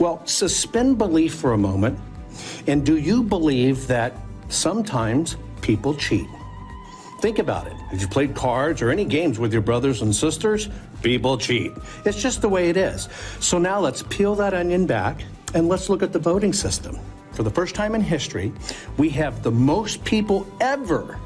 Well, 0.00 0.26
suspend 0.26 0.98
belief 0.98 1.36
for 1.36 1.52
a 1.52 1.58
moment. 1.58 2.00
And 2.66 2.84
do 2.84 2.96
you 2.96 3.22
believe 3.22 3.86
that 3.86 4.12
sometimes 4.48 5.36
people 5.62 5.94
cheat? 5.94 6.26
Think 7.20 7.38
about 7.38 7.66
it. 7.66 7.72
Have 7.72 8.00
you 8.00 8.08
played 8.08 8.34
cards 8.34 8.82
or 8.82 8.90
any 8.90 9.04
games 9.04 9.38
with 9.38 9.52
your 9.52 9.62
brothers 9.62 10.02
and 10.02 10.14
sisters? 10.14 10.68
People 11.02 11.38
cheat. 11.38 11.72
It's 12.04 12.20
just 12.20 12.42
the 12.42 12.48
way 12.48 12.68
it 12.68 12.76
is. 12.76 13.08
So 13.40 13.58
now 13.58 13.80
let's 13.80 14.02
peel 14.02 14.34
that 14.34 14.52
onion 14.52 14.86
back 14.86 15.22
and 15.54 15.68
let's 15.68 15.88
look 15.88 16.02
at 16.02 16.12
the 16.12 16.18
voting 16.18 16.52
system. 16.52 16.98
For 17.32 17.42
the 17.42 17.50
first 17.50 17.74
time 17.74 17.94
in 17.94 18.00
history, 18.00 18.52
we 18.98 19.08
have 19.10 19.42
the 19.42 19.50
most 19.50 20.04
people 20.04 20.46
ever 20.60 21.18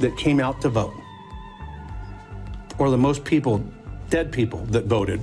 that 0.00 0.16
came 0.16 0.40
out 0.40 0.60
to 0.62 0.68
vote, 0.68 0.94
or 2.78 2.90
the 2.90 2.98
most 2.98 3.24
people, 3.24 3.64
dead 4.10 4.30
people, 4.32 4.60
that 4.66 4.84
voted. 4.84 5.20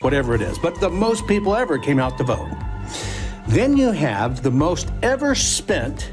Whatever 0.00 0.34
it 0.34 0.42
is, 0.42 0.58
but 0.58 0.80
the 0.80 0.90
most 0.90 1.26
people 1.26 1.54
ever 1.54 1.78
came 1.78 1.98
out 1.98 2.18
to 2.18 2.24
vote. 2.24 2.50
Then 3.48 3.76
you 3.76 3.90
have 3.90 4.42
the 4.42 4.50
most 4.50 4.92
ever 5.02 5.34
spent 5.34 6.12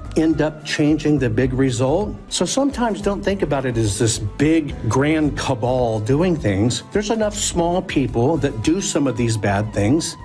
End 0.17 0.41
up 0.41 0.63
changing 0.65 1.19
the 1.19 1.29
big 1.29 1.53
result. 1.53 2.15
So 2.29 2.45
sometimes 2.45 3.01
don't 3.01 3.23
think 3.23 3.41
about 3.41 3.65
it 3.65 3.77
as 3.77 3.97
this 3.99 4.19
big 4.19 4.75
grand 4.89 5.37
cabal 5.37 5.99
doing 5.99 6.35
things. 6.35 6.83
There's 6.91 7.09
enough 7.09 7.35
small 7.35 7.81
people 7.81 8.37
that 8.37 8.61
do 8.61 8.81
some 8.81 9.07
of 9.07 9.17
these 9.17 9.37
bad 9.37 9.73
things. 9.73 10.17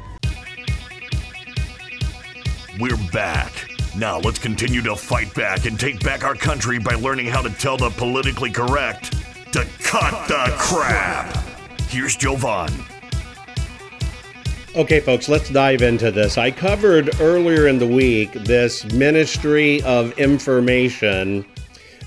We're 2.78 2.96
back. 3.12 3.52
Now 3.96 4.18
let's 4.18 4.38
continue 4.38 4.82
to 4.82 4.94
fight 4.94 5.32
back 5.34 5.64
and 5.64 5.80
take 5.80 6.04
back 6.04 6.24
our 6.24 6.34
country 6.34 6.78
by 6.78 6.94
learning 6.94 7.26
how 7.26 7.40
to 7.40 7.50
tell 7.50 7.78
the 7.78 7.90
politically 7.90 8.50
correct 8.50 9.12
to 9.52 9.64
cut, 9.82 10.12
cut 10.12 10.28
the, 10.28 10.50
the 10.50 10.56
crap. 10.58 11.32
crap. 11.32 11.80
Here's 11.88 12.16
Jovan. 12.16 12.70
Okay, 14.76 15.00
folks, 15.00 15.26
let's 15.26 15.48
dive 15.48 15.80
into 15.80 16.10
this. 16.10 16.36
I 16.36 16.50
covered 16.50 17.18
earlier 17.18 17.66
in 17.66 17.78
the 17.78 17.86
week 17.86 18.30
this 18.34 18.84
Ministry 18.92 19.80
of 19.84 20.12
Information 20.18 21.46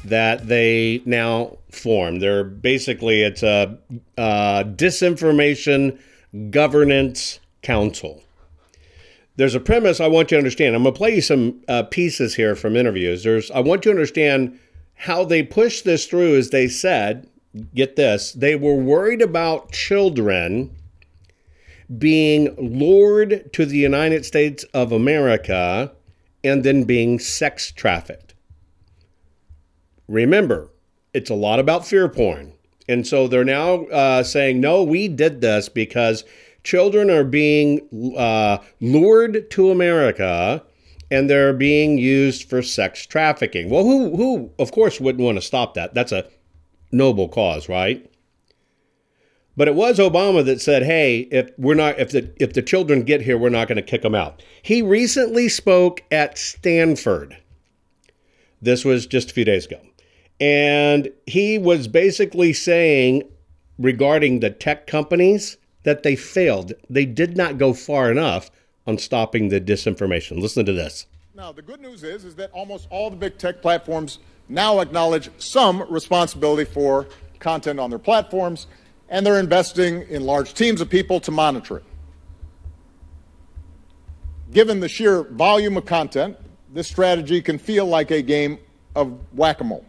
that 0.06 0.48
they 0.48 1.02
now 1.04 1.58
form. 1.72 2.20
They're 2.20 2.44
basically 2.44 3.24
it's 3.24 3.42
a, 3.42 3.76
a 4.20 4.64
disinformation 4.68 5.98
governance 6.52 7.40
council. 7.64 8.22
There's 9.36 9.56
a 9.56 9.60
premise 9.60 10.00
I 10.00 10.06
want 10.06 10.30
you 10.30 10.36
to 10.36 10.40
understand. 10.40 10.76
I'm 10.76 10.84
going 10.84 10.94
to 10.94 10.98
play 11.00 11.16
you 11.16 11.22
some 11.22 11.64
uh, 11.68 11.82
pieces 11.84 12.36
here 12.36 12.56
from 12.56 12.76
interviews. 12.76 13.24
There's 13.24 13.50
I 13.50 13.62
want 13.62 13.84
you 13.84 13.92
to 13.92 13.98
understand 13.98 14.60
how 14.94 15.24
they 15.24 15.42
pushed 15.42 15.86
this 15.86 16.06
through. 16.06 16.38
As 16.38 16.52
they 16.52 16.68
said, 16.68 17.28
get 17.74 17.96
this, 17.96 18.32
they 18.32 18.56
were 18.56 18.76
worried 18.76 19.24
about 19.24 19.72
children 19.72 20.76
being 21.98 22.56
lured 22.58 23.52
to 23.54 23.66
the 23.66 23.78
United 23.78 24.26
States 24.26 24.64
of 24.74 24.92
America 24.92 25.92
and 26.44 26.64
then 26.64 26.84
being 26.84 27.20
sex 27.20 27.72
trafficked. 27.72 28.34
Remember, 30.08 30.70
it's 31.14 31.30
a 31.30 31.36
lot 31.36 31.60
about 31.60 31.86
fear 31.86 32.08
porn. 32.08 32.54
And 32.88 33.06
so 33.06 33.28
they're 33.28 33.44
now 33.44 33.86
uh, 33.86 34.24
saying, 34.24 34.60
no, 34.60 34.84
we 34.84 35.08
did 35.08 35.42
this 35.42 35.70
because 35.70 36.24
children 36.64 37.10
are 37.10 37.24
being 37.24 38.14
uh, 38.18 38.58
lured 38.82 39.50
to 39.52 39.72
America 39.72 40.64
and 41.12 41.30
they're 41.30 41.54
being 41.54 41.98
used 41.98 42.50
for 42.50 42.62
sex 42.62 43.06
trafficking. 43.06 43.70
Well, 43.70 43.84
who, 43.84 44.16
who, 44.16 44.52
of 44.60 44.72
course, 44.72 45.00
wouldn't 45.00 45.24
want 45.24 45.38
to 45.38 45.42
stop 45.42 45.74
that? 45.76 45.94
That's 45.94 46.12
a 46.12 46.28
noble 46.92 47.28
cause, 47.30 47.70
right? 47.70 48.09
But 49.60 49.68
it 49.68 49.76
was 49.76 50.00
Obama 50.00 50.46
that 50.46 50.62
said, 50.62 50.84
"Hey, 50.84 51.28
if 51.32 51.52
we're 51.58 51.74
not 51.74 52.00
if 52.00 52.12
the 52.12 52.32
if 52.38 52.54
the 52.54 52.62
children 52.62 53.04
get 53.04 53.24
here, 53.24 53.38
we're 53.38 53.50
not 53.50 53.68
going 53.68 53.76
to 53.76 53.82
kick 53.82 54.04
them 54.04 54.16
out." 54.16 54.42
He 54.62 54.82
recently 54.82 55.50
spoke 55.50 56.02
at 56.10 56.38
Stanford. 56.38 57.36
This 58.62 58.86
was 58.86 59.06
just 59.06 59.32
a 59.32 59.34
few 59.34 59.44
days 59.44 59.66
ago. 59.66 59.82
And 60.40 61.12
he 61.26 61.58
was 61.58 61.90
basically 61.90 62.54
saying 62.54 63.24
regarding 63.78 64.40
the 64.40 64.50
tech 64.50 64.88
companies 64.88 65.58
that 65.84 66.04
they 66.04 66.16
failed. 66.16 66.72
They 66.90 67.04
did 67.04 67.36
not 67.36 67.58
go 67.58 67.74
far 67.74 68.10
enough 68.10 68.50
on 68.88 68.98
stopping 68.98 69.50
the 69.50 69.60
disinformation. 69.60 70.40
Listen 70.40 70.66
to 70.68 70.72
this. 70.72 71.06
Now, 71.36 71.52
the 71.52 71.62
good 71.62 71.82
news 71.82 72.06
is 72.06 72.24
is 72.24 72.36
that 72.36 72.50
almost 72.54 72.88
all 72.90 73.10
the 73.10 73.18
big 73.18 73.38
tech 73.38 73.62
platforms 73.62 74.20
now 74.48 74.80
acknowledge 74.80 75.30
some 75.38 75.84
responsibility 75.92 76.64
for 76.64 77.08
content 77.40 77.78
on 77.78 77.90
their 77.90 78.00
platforms 78.00 78.68
and 79.10 79.26
they're 79.26 79.40
investing 79.40 80.04
in 80.04 80.24
large 80.24 80.54
teams 80.54 80.82
of 80.82 80.90
people 80.90 81.20
to 81.22 81.32
monitor 81.32 81.78
it. 81.78 81.84
Given 84.52 84.80
the 84.80 84.88
sheer 84.88 85.24
volume 85.24 85.78
of 85.78 85.86
content, 85.86 86.38
this 86.74 86.88
strategy 86.88 87.42
can 87.42 87.58
feel 87.58 87.86
like 87.86 88.12
a 88.12 88.22
game 88.22 88.60
of 88.96 89.20
whack 89.34 89.62
a 89.62 89.64
mole. 89.64 89.86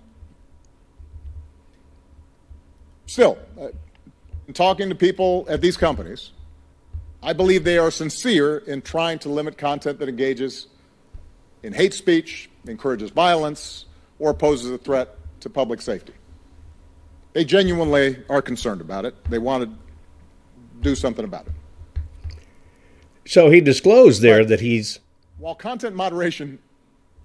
Still, 3.06 3.38
uh, 3.60 3.68
talking 4.52 4.88
to 4.88 4.94
people 4.94 5.46
at 5.48 5.60
these 5.60 5.76
companies, 5.76 6.30
I 7.22 7.32
believe 7.32 7.64
they 7.64 7.78
are 7.78 7.90
sincere 7.90 8.58
in 8.58 8.82
trying 8.82 9.18
to 9.20 9.28
limit 9.28 9.58
content 9.58 9.98
that 9.98 10.08
engages 10.08 10.68
in 11.62 11.72
hate 11.72 11.92
speech, 11.92 12.48
encourages 12.66 13.10
violence, 13.10 13.86
or 14.18 14.32
poses 14.32 14.70
a 14.70 14.78
threat 14.78 15.16
to 15.40 15.50
public 15.50 15.80
safety. 15.82 16.14
They 17.32 17.44
genuinely 17.44 18.22
are 18.28 18.42
concerned 18.42 18.80
about 18.80 19.04
it. 19.04 19.14
They 19.30 19.38
want 19.38 19.64
to 19.64 19.70
do 20.80 20.94
something 20.94 21.24
about 21.24 21.46
it. 21.46 21.52
So 23.26 23.50
he 23.50 23.60
disclosed 23.60 24.22
there 24.22 24.40
but 24.40 24.48
that 24.48 24.60
he's. 24.60 24.98
While 25.38 25.54
content 25.54 25.94
moderation 25.94 26.58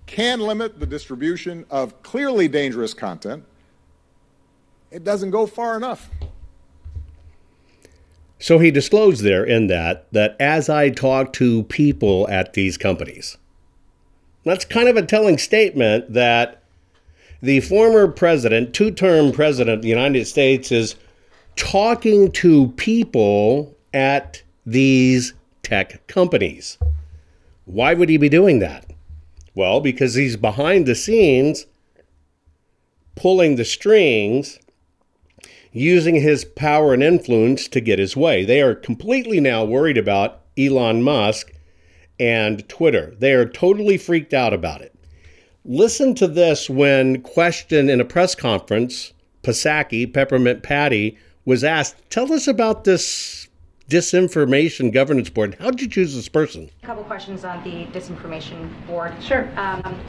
can 0.06 0.40
limit 0.40 0.80
the 0.80 0.86
distribution 0.86 1.66
of 1.70 2.02
clearly 2.04 2.48
dangerous 2.48 2.94
content, 2.94 3.44
it 4.92 5.04
doesn't 5.04 5.32
go 5.32 5.48
far 5.48 5.76
enough. 5.76 6.10
So 8.40 8.60
he 8.60 8.70
disclosed 8.70 9.24
there 9.24 9.44
in 9.44 9.68
that 9.68 10.12
that 10.12 10.36
as 10.40 10.70
I 10.70 10.90
talk 10.90 11.34
to 11.34 11.64
people 11.64 12.28
at 12.30 12.54
these 12.54 12.78
companies, 12.78 13.38
that's 14.44 14.66
kind 14.66 14.88
of 14.88 14.98
a 14.98 15.06
telling 15.06 15.38
statement 15.38 16.14
that 16.14 16.62
the 17.46 17.60
former 17.60 18.08
president, 18.08 18.74
two 18.74 18.90
term 18.90 19.32
president 19.32 19.78
of 19.78 19.84
the 19.84 19.88
United 19.88 20.26
States, 20.26 20.72
is 20.72 20.96
talking 21.56 22.32
to 22.32 22.70
people 22.70 23.78
at 23.94 24.42
these 24.66 25.34
tech 25.62 26.06
companies. 26.08 26.80
Why 27.66 27.94
would 27.94 28.10
he 28.10 28.18
be 28.18 28.30
doing 28.30 28.60
that? 28.60 28.92
Well, 29.54 29.80
because 29.80 30.16
he's 30.16 30.38
behind 30.38 30.88
the 30.88 30.96
scenes 30.96 31.68
pulling 33.16 33.56
the 33.56 33.64
strings, 33.64 34.60
using 35.72 36.16
his 36.16 36.46
power 36.46 36.96
and 36.96 37.04
influence 37.04 37.68
to 37.68 37.80
get 37.80 38.00
his 38.00 38.18
way. 38.18 38.44
They 38.44 38.62
are 38.62 38.76
completely 38.76 39.40
now 39.40 39.64
worried 39.64 39.98
about 39.98 40.42
Elon 40.58 41.04
Musk 41.04 41.54
and 42.20 42.68
Twitter. 42.68 43.16
They 43.20 43.34
are 43.34 43.48
totally 43.48 43.98
freaked 43.98 44.34
out 44.34 44.54
about 44.54 44.82
it. 44.82 44.95
Listen 45.68 46.14
to 46.14 46.28
this 46.28 46.70
when 46.70 47.22
questioned 47.22 47.90
in 47.90 48.00
a 48.00 48.06
press 48.06 48.36
conference, 48.36 49.14
Psaki, 49.42 50.06
Peppermint 50.14 50.62
Patty, 50.62 51.18
was 51.44 51.64
asked, 51.64 51.96
Tell 52.12 52.32
us 52.32 52.48
about 52.48 52.84
this 52.84 53.48
disinformation 53.90 54.94
governance 54.94 55.32
board. 55.32 55.58
How 55.60 55.72
did 55.72 55.82
you 55.82 55.88
choose 55.88 56.14
this 56.14 56.30
person? 56.30 56.70
A 56.84 56.86
couple 56.86 57.04
questions 57.06 57.44
on 57.44 57.64
the 57.64 57.86
disinformation 57.88 58.70
board. 58.86 59.12
Sure. 59.24 59.50
Um, 59.58 60.00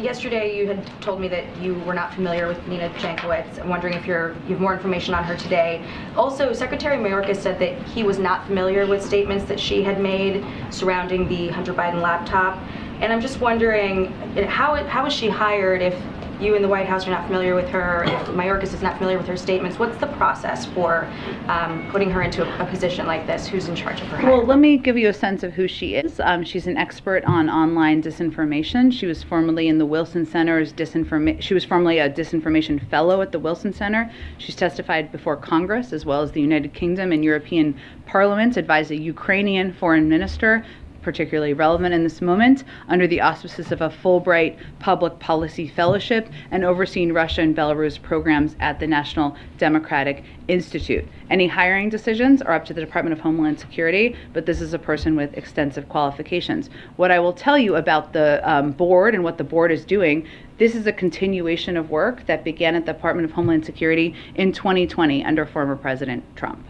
yesterday, 0.00 0.56
you 0.56 0.66
had 0.66 0.86
told 1.02 1.20
me 1.20 1.28
that 1.28 1.44
you 1.58 1.74
were 1.80 1.94
not 1.94 2.14
familiar 2.14 2.48
with 2.48 2.66
Nina 2.66 2.88
Jankowicz. 2.94 3.58
I'm 3.60 3.68
wondering 3.68 3.92
if 3.92 4.06
you're 4.06 4.32
you 4.44 4.54
have 4.54 4.60
more 4.60 4.72
information 4.72 5.12
on 5.12 5.24
her 5.24 5.36
today. 5.36 5.84
Also, 6.16 6.54
Secretary 6.54 6.96
Mayorkas 6.96 7.36
said 7.36 7.58
that 7.58 7.78
he 7.88 8.04
was 8.04 8.18
not 8.18 8.46
familiar 8.46 8.86
with 8.86 9.04
statements 9.04 9.44
that 9.44 9.60
she 9.60 9.82
had 9.82 10.00
made 10.00 10.42
surrounding 10.70 11.28
the 11.28 11.48
Hunter 11.48 11.74
Biden 11.74 12.00
laptop. 12.00 12.58
And 13.02 13.12
I'm 13.12 13.20
just 13.20 13.40
wondering, 13.40 14.12
how, 14.46 14.76
how 14.84 15.02
was 15.02 15.12
she 15.12 15.28
hired 15.28 15.82
if 15.82 16.00
you 16.42 16.54
in 16.54 16.62
the 16.62 16.68
White 16.68 16.86
House 16.86 17.06
are 17.06 17.10
not 17.10 17.26
familiar 17.26 17.54
with 17.54 17.68
her, 17.68 18.04
if 18.04 18.26
Mayorkas 18.28 18.74
is 18.74 18.82
not 18.82 18.96
familiar 18.96 19.18
with 19.18 19.26
her 19.26 19.36
statements, 19.36 19.78
what's 19.78 19.96
the 19.98 20.06
process 20.08 20.66
for 20.66 21.08
um, 21.48 21.88
putting 21.90 22.10
her 22.10 22.22
into 22.22 22.44
a, 22.44 22.64
a, 22.64 22.66
position 22.66 23.06
like 23.06 23.26
this? 23.26 23.46
Who's 23.46 23.68
in 23.68 23.76
charge 23.76 24.00
of 24.00 24.08
her? 24.08 24.30
Well, 24.30 24.44
let 24.44 24.58
me 24.58 24.76
give 24.76 24.96
you 24.96 25.08
a 25.08 25.12
sense 25.12 25.42
of 25.42 25.52
who 25.52 25.68
she 25.68 25.94
is. 25.94 26.20
Um, 26.20 26.44
she's 26.44 26.66
an 26.66 26.76
expert 26.76 27.24
on 27.24 27.48
online 27.48 28.02
disinformation. 28.02 28.92
She 28.92 29.06
was 29.06 29.22
formerly 29.22 29.68
in 29.68 29.78
the 29.78 29.86
Wilson 29.86 30.26
Center's 30.26 30.72
disinformation. 30.72 31.40
She 31.40 31.54
was 31.54 31.64
formerly 31.64 31.98
a 31.98 32.10
disinformation 32.10 32.88
fellow 32.88 33.20
at 33.20 33.32
the 33.32 33.38
Wilson 33.38 33.72
Center. 33.72 34.10
She's 34.38 34.56
testified 34.56 35.12
before 35.12 35.36
Congress 35.36 35.92
as 35.92 36.04
well 36.04 36.22
as 36.22 36.32
the 36.32 36.40
United 36.40 36.72
Kingdom 36.72 37.12
and 37.12 37.24
European 37.24 37.76
parliaments, 38.06 38.56
advised 38.56 38.90
a 38.90 38.96
Ukrainian 38.96 39.72
foreign 39.72 40.08
minister, 40.08 40.64
particularly 41.02 41.52
relevant 41.52 41.94
in 41.94 42.02
this 42.02 42.20
moment, 42.20 42.64
under 42.88 43.06
the 43.06 43.20
auspices 43.20 43.72
of 43.72 43.80
a 43.80 43.90
Fulbright 43.90 44.56
Public 44.78 45.18
Policy 45.18 45.68
Fellowship 45.68 46.28
and 46.50 46.64
overseeing 46.64 47.12
Russia 47.12 47.42
and 47.42 47.56
Belarus 47.56 48.00
programs 48.00 48.56
at 48.60 48.80
the 48.80 48.86
National 48.86 49.36
Democratic 49.58 50.24
Institute. 50.48 51.04
Any 51.30 51.46
hiring 51.46 51.88
decisions 51.88 52.42
are 52.42 52.54
up 52.54 52.64
to 52.66 52.74
the 52.74 52.80
Department 52.80 53.12
of 53.12 53.20
Homeland 53.20 53.58
Security, 53.58 54.16
but 54.32 54.46
this 54.46 54.60
is 54.60 54.74
a 54.74 54.78
person 54.78 55.16
with 55.16 55.36
extensive 55.36 55.88
qualifications. 55.88 56.70
What 56.96 57.10
I 57.10 57.18
will 57.18 57.32
tell 57.32 57.58
you 57.58 57.76
about 57.76 58.12
the 58.12 58.40
um, 58.48 58.72
board 58.72 59.14
and 59.14 59.24
what 59.24 59.38
the 59.38 59.44
board 59.44 59.72
is 59.72 59.84
doing 59.84 60.26
this 60.58 60.76
is 60.76 60.86
a 60.86 60.92
continuation 60.92 61.76
of 61.76 61.90
work 61.90 62.24
that 62.26 62.44
began 62.44 62.76
at 62.76 62.86
the 62.86 62.92
Department 62.92 63.24
of 63.24 63.32
Homeland 63.32 63.66
Security 63.66 64.14
in 64.36 64.52
2020 64.52 65.24
under 65.24 65.44
former 65.44 65.74
President 65.74 66.24
Trump. 66.36 66.64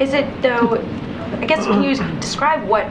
Is 0.00 0.14
it 0.14 0.26
though? 0.40 0.78
I 1.40 1.44
guess 1.44 1.66
can 1.66 1.82
you 1.82 1.94
describe 2.20 2.66
what 2.66 2.86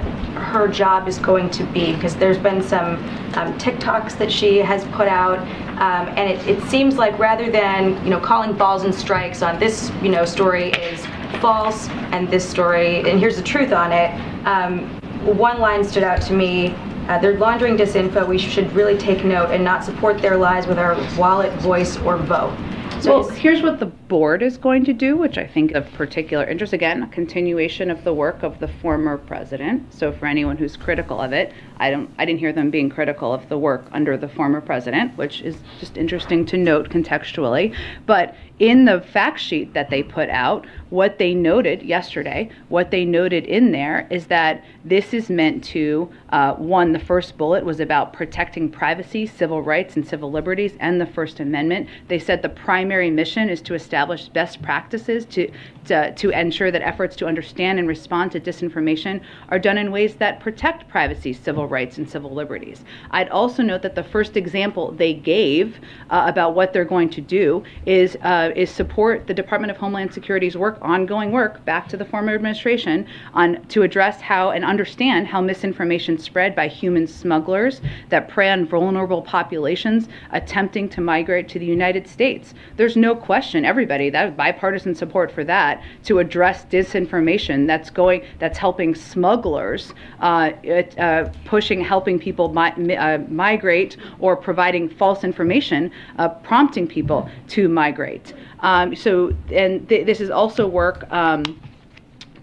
her 0.53 0.67
job 0.67 1.07
is 1.07 1.17
going 1.17 1.49
to 1.49 1.63
be? 1.65 1.93
Because 1.93 2.15
there's 2.15 2.37
been 2.37 2.61
some 2.61 2.97
um, 3.33 3.57
TikToks 3.57 4.15
that 4.19 4.31
she 4.31 4.59
has 4.59 4.85
put 4.95 5.07
out, 5.07 5.39
um, 5.79 6.07
and 6.15 6.29
it, 6.29 6.47
it 6.47 6.63
seems 6.69 6.97
like 6.97 7.17
rather 7.17 7.49
than 7.49 8.01
you 8.03 8.11
know 8.11 8.19
calling 8.19 8.53
balls 8.53 8.83
and 8.83 8.93
strikes 8.93 9.41
on 9.41 9.59
this 9.59 9.91
you 10.03 10.09
know 10.09 10.23
story 10.23 10.69
is 10.73 11.03
false 11.41 11.89
and 12.11 12.29
this 12.29 12.47
story 12.47 12.99
and 13.09 13.19
here's 13.19 13.37
the 13.37 13.43
truth 13.43 13.73
on 13.73 13.91
it. 13.91 14.11
Um, 14.45 14.87
one 15.35 15.59
line 15.59 15.83
stood 15.83 16.03
out 16.03 16.21
to 16.23 16.33
me. 16.33 16.75
Uh, 17.07 17.17
they're 17.17 17.39
laundering 17.39 17.75
disinfo. 17.75 18.27
We 18.27 18.37
should 18.37 18.71
really 18.73 18.97
take 18.97 19.25
note 19.25 19.49
and 19.49 19.63
not 19.63 19.83
support 19.83 20.21
their 20.21 20.37
lies 20.37 20.67
with 20.67 20.77
our 20.77 20.95
wallet, 21.17 21.51
voice, 21.59 21.97
or 21.97 22.17
vote. 22.17 22.55
So 23.01 23.29
here's 23.29 23.61
what 23.61 23.79
the 23.79 23.85
board 23.85 24.43
is 24.43 24.57
going 24.57 24.83
to 24.83 24.91
do, 24.91 25.15
which 25.15 25.37
I 25.37 25.47
think 25.47 25.71
of 25.71 25.89
particular 25.93 26.45
interest. 26.45 26.73
Again, 26.73 27.01
a 27.01 27.07
continuation 27.07 27.89
of 27.89 28.03
the 28.03 28.13
work 28.13 28.43
of 28.43 28.59
the 28.59 28.67
former 28.67 29.17
president. 29.17 29.93
So 29.93 30.11
for 30.11 30.25
anyone 30.25 30.57
who's 30.57 30.75
critical 30.75 31.21
of 31.21 31.31
it, 31.31 31.53
I 31.79 31.91
don't 31.91 32.09
I 32.17 32.25
didn't 32.25 32.39
hear 32.39 32.53
them 32.53 32.69
being 32.69 32.89
critical 32.89 33.33
of 33.33 33.47
the 33.49 33.57
work 33.57 33.85
under 33.91 34.17
the 34.17 34.27
former 34.27 34.61
president, 34.61 35.17
which 35.17 35.41
is 35.41 35.57
just 35.79 35.97
interesting 35.97 36.45
to 36.47 36.57
note 36.57 36.89
contextually. 36.89 37.75
But 38.05 38.35
in 38.59 38.83
the 38.83 38.99
fact 38.99 39.39
sheet 39.39 39.73
that 39.73 39.89
they 39.89 40.03
put 40.03 40.29
out, 40.29 40.67
what 40.89 41.17
they 41.17 41.33
noted 41.33 41.81
yesterday, 41.81 42.49
what 42.67 42.91
they 42.91 43.05
noted 43.05 43.45
in 43.45 43.71
there 43.71 44.05
is 44.09 44.27
that 44.27 44.65
this 44.83 45.13
is 45.13 45.29
meant 45.29 45.63
to, 45.63 46.09
uh, 46.29 46.53
one, 46.55 46.91
the 46.91 46.99
first 46.99 47.37
bullet 47.37 47.63
was 47.63 47.79
about 47.79 48.11
protecting 48.11 48.69
privacy, 48.69 49.25
civil 49.25 49.61
rights, 49.61 49.95
and 49.95 50.05
civil 50.05 50.29
liberties, 50.29 50.73
and 50.81 50.99
the 50.99 51.05
First 51.05 51.39
Amendment. 51.39 51.87
They 52.09 52.19
said 52.19 52.41
the 52.41 52.49
primary 52.49 53.09
mission 53.09 53.49
is 53.49 53.61
to 53.61 53.75
establish 53.75 54.27
best 54.27 54.61
practices 54.61 55.25
to, 55.27 55.49
to, 55.85 56.13
to 56.13 56.29
ensure 56.31 56.71
that 56.71 56.81
efforts 56.81 57.15
to 57.17 57.27
understand 57.27 57.79
and 57.79 57.87
respond 57.87 58.33
to 58.33 58.41
disinformation 58.41 59.21
are 59.49 59.59
done 59.59 59.77
in 59.77 59.91
ways 59.91 60.15
that 60.15 60.41
protect 60.41 60.89
privacy, 60.89 61.31
civil 61.31 61.67
rights, 61.69 61.97
and 61.97 62.09
civil 62.09 62.33
liberties. 62.33 62.83
I'd 63.11 63.29
also 63.29 63.63
note 63.63 63.81
that 63.81 63.95
the 63.95 64.03
first 64.03 64.37
example 64.37 64.91
they 64.91 65.13
gave 65.13 65.79
uh, 66.09 66.25
about 66.27 66.55
what 66.55 66.73
they're 66.73 66.85
going 66.85 67.09
to 67.11 67.21
do 67.21 67.63
is 67.85 68.17
uh, 68.23 68.51
is 68.55 68.69
support 68.69 69.27
the 69.27 69.33
Department 69.33 69.71
of 69.71 69.77
Homeland 69.77 70.13
Security's 70.13 70.57
work, 70.57 70.77
ongoing 70.81 71.31
work, 71.31 71.63
back 71.65 71.87
to 71.89 71.97
the 71.97 72.05
former 72.05 72.33
administration, 72.33 73.05
on 73.33 73.63
to 73.67 73.83
address 73.83 74.21
how 74.21 74.51
and 74.51 74.65
understand 74.65 75.27
how 75.27 75.41
misinformation 75.41 76.17
spread 76.17 76.55
by 76.55 76.67
human 76.67 77.07
smugglers 77.07 77.81
that 78.09 78.27
prey 78.29 78.49
on 78.49 78.65
vulnerable 78.65 79.21
populations 79.21 80.07
attempting 80.31 80.89
to 80.89 81.01
migrate 81.01 81.47
to 81.49 81.59
the 81.59 81.65
United 81.65 82.07
States. 82.07 82.53
There's 82.77 82.95
no 82.95 83.15
question, 83.15 83.65
everybody, 83.65 84.09
that 84.09 84.35
bipartisan 84.35 84.95
support 84.95 85.31
for 85.31 85.43
that 85.45 85.81
to 86.05 86.19
address 86.19 86.65
disinformation 86.65 87.67
that's 87.67 87.89
going, 87.89 88.23
that's 88.39 88.57
helping 88.57 88.95
smugglers, 88.95 89.93
uh, 90.19 90.51
it, 90.63 90.97
uh, 90.97 91.29
pushing, 91.59 91.81
helping 91.81 92.17
people 92.17 92.47
mi- 92.53 92.95
uh, 92.95 93.17
migrate 93.27 93.97
or 94.19 94.33
providing 94.37 94.87
false 94.87 95.25
information, 95.25 95.91
uh, 96.17 96.29
prompting 96.29 96.87
people 96.87 97.29
to 97.49 97.67
migrate. 97.67 98.33
Um, 98.61 98.95
so, 98.95 99.33
and 99.51 99.71
th- 99.89 100.05
this 100.05 100.21
is 100.21 100.29
also 100.29 100.65
work. 100.65 101.05
Um, 101.11 101.43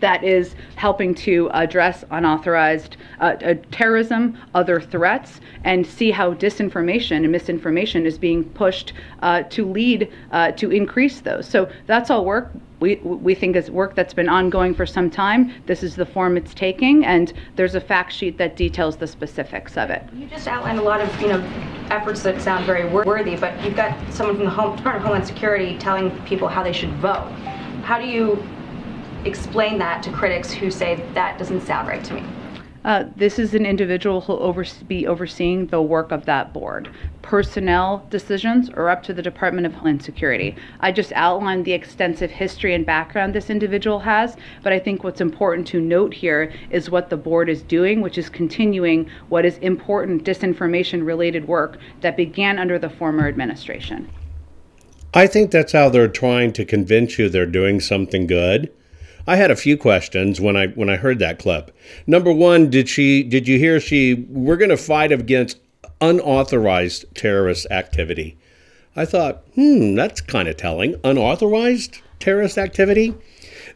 that 0.01 0.23
is 0.23 0.55
helping 0.75 1.15
to 1.15 1.49
address 1.55 2.05
unauthorized 2.11 2.99
uh, 3.19 3.25
uh, 3.25 3.55
terrorism, 3.71 4.37
other 4.53 4.79
threats, 4.79 5.41
and 5.65 5.87
see 5.87 6.11
how 6.11 6.35
disinformation 6.35 7.17
and 7.25 7.33
misinformation 7.33 8.05
is 8.05 8.19
being 8.19 8.45
pushed 8.45 8.93
uh, 9.23 9.43
to 9.45 9.65
lead 9.65 10.13
uh, 10.33 10.53
to 10.53 10.71
increase 10.71 11.21
those. 11.21 11.49
So 11.49 11.71
that's 11.87 12.11
all 12.11 12.27
work 12.27 12.53
we, 12.81 12.97
we 12.97 13.35
think 13.35 13.57
is 13.57 13.71
work 13.71 13.95
that's 13.95 14.13
been 14.13 14.29
ongoing 14.29 14.75
for 14.75 14.85
some 14.85 15.11
time. 15.11 15.53
This 15.67 15.83
is 15.83 15.97
the 15.97 16.05
form 16.05 16.37
it's 16.37 16.53
taking, 16.53 17.05
and 17.05 17.33
there's 17.57 17.75
a 17.75 17.81
fact 17.81 18.13
sheet 18.13 18.37
that 18.39 18.57
details 18.57 18.97
the 18.97 19.07
specifics 19.07 19.77
of 19.77 19.91
it. 19.91 20.03
You 20.15 20.27
just 20.27 20.47
outlined 20.47 20.79
a 20.79 20.83
lot 20.83 21.01
of 21.01 21.21
you 21.21 21.29
know 21.29 21.41
efforts 21.91 22.23
that 22.25 22.41
sound 22.41 22.67
very 22.67 22.89
worthy, 22.89 23.37
but 23.37 23.63
you've 23.65 23.77
got 23.77 23.99
someone 24.13 24.37
from 24.37 24.45
the 24.45 24.51
Home, 24.51 24.77
Department 24.77 24.97
of 24.97 25.03
Homeland 25.03 25.27
Security 25.27 25.79
telling 25.79 26.11
people 26.25 26.49
how 26.49 26.63
they 26.63 26.73
should 26.73 26.93
vote. 26.95 27.31
How 27.83 27.99
do 27.99 28.07
you 28.07 28.43
explain 29.25 29.79
that 29.79 30.03
to 30.03 30.13
critics 30.13 30.53
who 30.53 30.71
say 30.71 31.03
that 31.15 31.39
doesn't 31.39 31.63
sound 31.63 31.89
right 31.89 32.05
to 32.05 32.15
me? 32.15 32.23
Uh, 32.87 33.05
this 33.17 33.41
is 33.41 33.53
an 33.53 33.67
individual 33.67 34.21
who 34.21 34.33
will 34.33 34.65
be 34.87 35.09
overseeing 35.09 35.67
the 35.67 35.83
work 35.83 36.13
of 36.13 36.25
that 36.25 36.53
board. 36.53 36.89
Personnel 37.21 38.07
decisions 38.11 38.71
are 38.71 38.89
up 38.89 39.03
to 39.03 39.13
the 39.13 39.23
Department 39.23 39.67
of 39.67 39.75
Homeland 39.75 40.05
Security. 40.05 40.55
I 40.79 40.93
just 40.93 41.13
outlined 41.15 41.65
the 41.65 41.73
extensive 41.73 42.31
history 42.31 42.75
and 42.75 42.87
background 42.87 43.35
this 43.35 43.51
individual 43.51 43.99
has, 43.99 44.37
but 44.63 44.73
I 44.73 44.79
think 44.79 45.03
what's 45.03 45.21
important 45.21 45.67
to 45.69 45.81
note 45.81 46.15
here 46.15 46.53
is 46.71 46.89
what 46.89 47.11
the 47.11 47.17
board 47.17 47.49
is 47.49 47.61
doing, 47.63 48.03
which 48.03 48.19
is 48.19 48.29
continuing 48.29 49.11
what 49.31 49.45
is 49.45 49.59
important 49.59 50.23
disinformation 50.23 51.05
related 51.05 51.49
work 51.49 51.79
that 52.03 52.17
began 52.17 52.57
under 52.57 52.79
the 52.79 52.89
former 52.89 53.27
administration. 53.27 54.09
I 55.13 55.27
think 55.27 55.51
that's 55.51 55.73
how 55.73 55.89
they're 55.89 56.07
trying 56.07 56.53
to 56.53 56.65
convince 56.65 57.19
you 57.19 57.29
they're 57.29 57.47
doing 57.47 57.81
something 57.81 58.29
good. 58.29 58.73
I 59.27 59.37
had 59.37 59.51
a 59.51 59.57
few 59.57 59.77
questions 59.77 60.41
when 60.41 60.57
I 60.57 60.69
when 60.69 60.89
I 60.89 60.97
heard 60.97 61.19
that 61.19 61.39
clip. 61.39 61.77
Number 62.07 62.33
one, 62.33 62.71
did 62.71 62.89
she 62.89 63.23
did 63.23 63.49
you 63.49 63.59
hear 63.59 63.81
she 63.81 64.27
we're 64.29 64.57
going 64.57 64.71
to 64.71 64.77
fight 64.77 65.11
against 65.11 65.59
unauthorized 66.01 67.07
terrorist 67.15 67.67
activity? 67.71 68.37
I 68.95 69.05
thought, 69.05 69.43
hmm, 69.55 69.95
that's 69.95 70.21
kind 70.21 70.49
of 70.49 70.57
telling. 70.57 70.95
Unauthorized 71.05 72.01
terrorist 72.19 72.57
activity? 72.57 73.15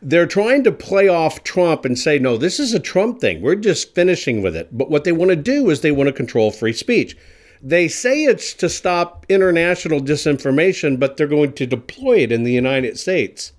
They're 0.01 0.27
trying 0.27 0.65
to 0.65 0.73
play 0.73 1.09
off 1.09 1.45
Trump 1.45 1.85
and 1.85 1.99
say, 1.99 2.19
no, 2.19 2.39
this 2.39 2.59
is 2.59 2.73
a 2.73 2.81
Trump 2.81 3.21
thing. 3.21 3.43
We're 3.43 3.57
just 3.57 3.95
finishing 3.95 4.41
with 4.41 4.57
it. 4.57 4.69
But 4.77 4.91
what 4.91 5.05
they 5.05 5.13
want 5.13 5.29
to 5.31 5.37
do 5.37 5.69
is 5.69 5.83
they 5.83 5.93
want 5.93 6.07
to 6.07 6.13
control 6.13 6.51
free 6.51 6.73
speech. 6.73 7.17
They 7.63 7.87
say 7.89 8.25
it's 8.25 8.55
to 8.55 8.71
stop 8.71 9.27
international 9.29 10.01
disinformation, 10.01 10.99
but 10.99 11.19
they're 11.19 11.27
going 11.27 11.53
to 11.55 11.67
deploy 11.67 12.21
it 12.21 12.33
in 12.33 12.45
the 12.45 12.53
United 12.53 12.99
States. 12.99 13.53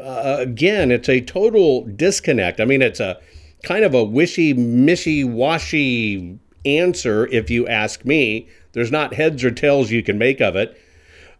Uh, 0.00 0.36
again, 0.38 0.90
it's 0.90 1.08
a 1.08 1.20
total 1.20 1.84
disconnect. 1.84 2.60
I 2.60 2.64
mean, 2.64 2.82
it's 2.82 3.00
a 3.00 3.20
kind 3.62 3.84
of 3.84 3.94
a 3.94 4.04
wishy, 4.04 4.54
mishy, 4.54 5.24
washy 5.24 6.38
answer, 6.64 7.26
if 7.28 7.50
you 7.50 7.66
ask 7.66 8.04
me. 8.04 8.48
There's 8.72 8.92
not 8.92 9.14
heads 9.14 9.42
or 9.44 9.50
tails 9.50 9.90
you 9.90 10.02
can 10.02 10.18
make 10.18 10.40
of 10.40 10.54
it. 10.56 10.80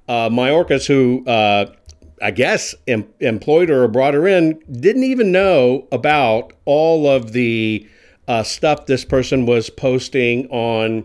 Uh, 0.08 0.28
Mayorkas, 0.28 0.86
who 0.86 1.24
uh, 1.26 1.72
I 2.20 2.30
guess 2.30 2.74
em- 2.86 3.08
employed 3.20 3.68
her 3.68 3.84
or 3.84 3.88
brought 3.88 4.14
her 4.14 4.26
in, 4.26 4.60
didn't 4.70 5.04
even 5.04 5.30
know 5.30 5.86
about 5.92 6.52
all 6.64 7.08
of 7.08 7.32
the 7.32 7.86
uh, 8.26 8.42
stuff 8.42 8.86
this 8.86 9.04
person 9.04 9.46
was 9.46 9.70
posting 9.70 10.48
on 10.48 11.04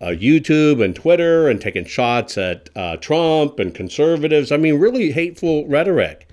uh, 0.00 0.06
YouTube 0.06 0.84
and 0.84 0.94
Twitter 0.94 1.48
and 1.48 1.60
taking 1.60 1.84
shots 1.84 2.38
at 2.38 2.68
uh, 2.76 2.96
Trump 2.98 3.58
and 3.58 3.74
conservatives. 3.74 4.52
I 4.52 4.56
mean, 4.56 4.78
really 4.78 5.12
hateful 5.12 5.66
rhetoric. 5.66 6.25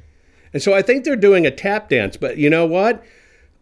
And 0.53 0.61
so 0.61 0.73
I 0.73 0.81
think 0.81 1.03
they're 1.03 1.15
doing 1.15 1.45
a 1.45 1.51
tap 1.51 1.89
dance. 1.89 2.17
But 2.17 2.37
you 2.37 2.49
know 2.49 2.65
what? 2.65 3.03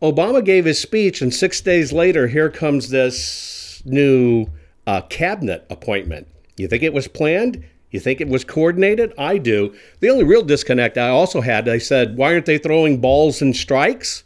Obama 0.01 0.43
gave 0.43 0.65
his 0.65 0.79
speech, 0.79 1.21
and 1.21 1.33
six 1.33 1.61
days 1.61 1.93
later, 1.93 2.27
here 2.27 2.49
comes 2.49 2.89
this 2.89 3.81
new 3.85 4.47
uh, 4.87 5.01
cabinet 5.01 5.65
appointment. 5.69 6.27
You 6.57 6.67
think 6.67 6.83
it 6.83 6.93
was 6.93 7.07
planned? 7.07 7.63
You 7.91 7.99
think 7.99 8.19
it 8.19 8.27
was 8.27 8.43
coordinated? 8.43 9.13
I 9.17 9.37
do. 9.37 9.75
The 9.99 10.09
only 10.09 10.23
real 10.23 10.41
disconnect 10.41 10.97
I 10.97 11.09
also 11.09 11.41
had, 11.41 11.69
I 11.69 11.77
said, 11.77 12.17
why 12.17 12.33
aren't 12.33 12.45
they 12.45 12.57
throwing 12.57 12.99
balls 12.99 13.41
and 13.41 13.55
strikes? 13.55 14.23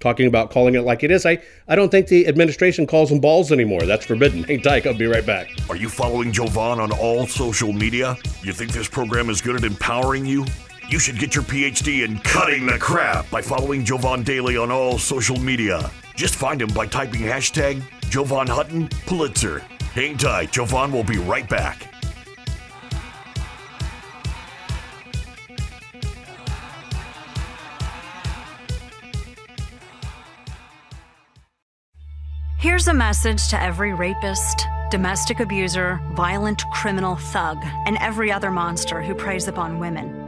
talking 0.00 0.26
about 0.26 0.50
calling 0.50 0.74
it 0.74 0.80
like 0.80 1.04
it 1.04 1.10
is. 1.10 1.24
I, 1.26 1.38
I 1.68 1.76
don't 1.76 1.90
think 1.90 2.08
the 2.08 2.26
administration 2.26 2.86
calls 2.86 3.10
them 3.10 3.20
balls 3.20 3.52
anymore. 3.52 3.82
That's 3.82 4.06
forbidden. 4.06 4.44
Hey, 4.50 4.56
Dyke, 4.56 4.86
I'll 4.86 4.94
be 4.94 5.06
right 5.06 5.24
back. 5.24 5.48
Are 5.68 5.76
you 5.76 5.88
following 5.88 6.32
Jovan 6.32 6.80
on 6.80 6.90
all 6.92 7.26
social 7.26 7.72
media? 7.72 8.16
You 8.42 8.52
think 8.52 8.72
this 8.72 8.88
program 8.88 9.30
is 9.30 9.40
good 9.40 9.54
at 9.54 9.62
empowering 9.62 10.26
you? 10.26 10.44
You 10.90 10.98
should 10.98 11.20
get 11.20 11.36
your 11.36 11.44
PhD 11.44 12.04
in 12.04 12.18
cutting 12.18 12.66
the 12.66 12.76
crap 12.76 13.30
by 13.30 13.40
following 13.40 13.84
Jovan 13.84 14.24
Daily 14.24 14.56
on 14.56 14.72
all 14.72 14.98
social 14.98 15.38
media. 15.38 15.88
Just 16.16 16.34
find 16.34 16.60
him 16.60 16.68
by 16.74 16.88
typing 16.88 17.20
hashtag 17.20 17.80
Jovan 18.10 18.48
Hutton 18.48 18.88
Pulitzer. 19.06 19.60
Hang 19.94 20.16
tight, 20.16 20.50
Jovan 20.50 20.90
will 20.90 21.04
be 21.04 21.18
right 21.18 21.48
back. 21.48 21.86
Here's 32.58 32.88
a 32.88 32.94
message 32.94 33.46
to 33.50 33.62
every 33.62 33.94
rapist, 33.94 34.66
domestic 34.90 35.38
abuser, 35.38 36.00
violent 36.14 36.64
criminal 36.72 37.14
thug, 37.14 37.58
and 37.86 37.96
every 37.98 38.32
other 38.32 38.50
monster 38.50 39.00
who 39.00 39.14
preys 39.14 39.46
upon 39.46 39.78
women. 39.78 40.19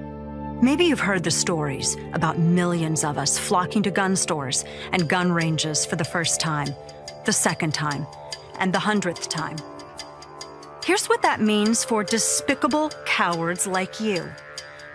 Maybe 0.63 0.85
you've 0.85 1.01
heard 1.01 1.25
the 1.25 1.31
stories 1.33 1.97
about 2.13 2.39
millions 2.39 3.03
of 3.03 3.19
us 3.19 3.37
flocking 3.37 3.83
to 3.83 3.91
gun 3.91 4.15
stores 4.15 4.65
and 4.93 5.09
gun 5.09 5.33
ranges 5.33 5.85
for 5.85 5.97
the 5.97 6.05
first 6.05 6.41
time, 6.41 6.69
the 7.25 7.33
second 7.33 7.75
time, 7.75 8.07
and 8.61 8.73
the 8.73 8.79
hundredth 8.79 9.29
time. 9.29 9.57
Here's 10.85 11.07
what 11.07 11.21
that 11.23 11.41
means 11.41 11.83
for 11.83 12.05
despicable 12.05 12.93
cowards 13.05 13.67
like 13.67 13.99
you 13.99 14.31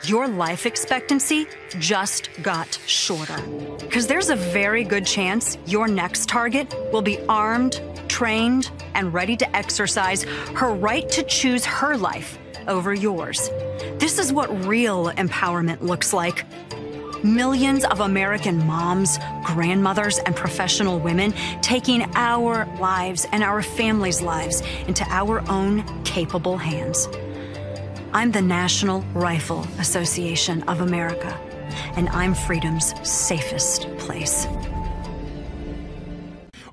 your 0.05 0.27
life 0.29 0.65
expectancy 0.65 1.47
just 1.79 2.29
got 2.43 2.79
shorter. 2.85 3.41
Because 3.79 4.07
there's 4.07 4.29
a 4.29 4.37
very 4.37 4.85
good 4.85 5.05
chance 5.05 5.57
your 5.65 5.87
next 5.89 6.29
target 6.29 6.73
will 6.93 7.01
be 7.01 7.19
armed, 7.27 7.81
trained, 8.07 8.71
and 8.93 9.13
ready 9.13 9.35
to 9.35 9.55
exercise 9.55 10.23
her 10.55 10.73
right 10.73 11.09
to 11.09 11.23
choose 11.23 11.65
her 11.65 11.97
life 11.97 12.37
over 12.67 12.93
yours. 12.93 13.49
This 13.97 14.19
is 14.19 14.31
what 14.31 14.65
real 14.65 15.11
empowerment 15.11 15.81
looks 15.81 16.13
like. 16.13 16.45
Millions 17.23 17.83
of 17.85 17.99
American 17.99 18.65
moms, 18.65 19.17
grandmothers, 19.43 20.19
and 20.19 20.35
professional 20.35 20.99
women 20.99 21.33
taking 21.61 22.03
our 22.15 22.65
lives 22.79 23.25
and 23.31 23.43
our 23.43 23.61
families' 23.61 24.21
lives 24.21 24.61
into 24.87 25.03
our 25.09 25.41
own 25.49 25.83
capable 26.03 26.57
hands. 26.57 27.07
I'm 28.13 28.31
the 28.31 28.41
National 28.41 29.01
Rifle 29.13 29.65
Association 29.79 30.63
of 30.63 30.81
America, 30.81 31.37
and 31.95 32.07
I'm 32.09 32.33
freedom's 32.33 32.93
safest 33.07 33.87
place. 33.97 34.47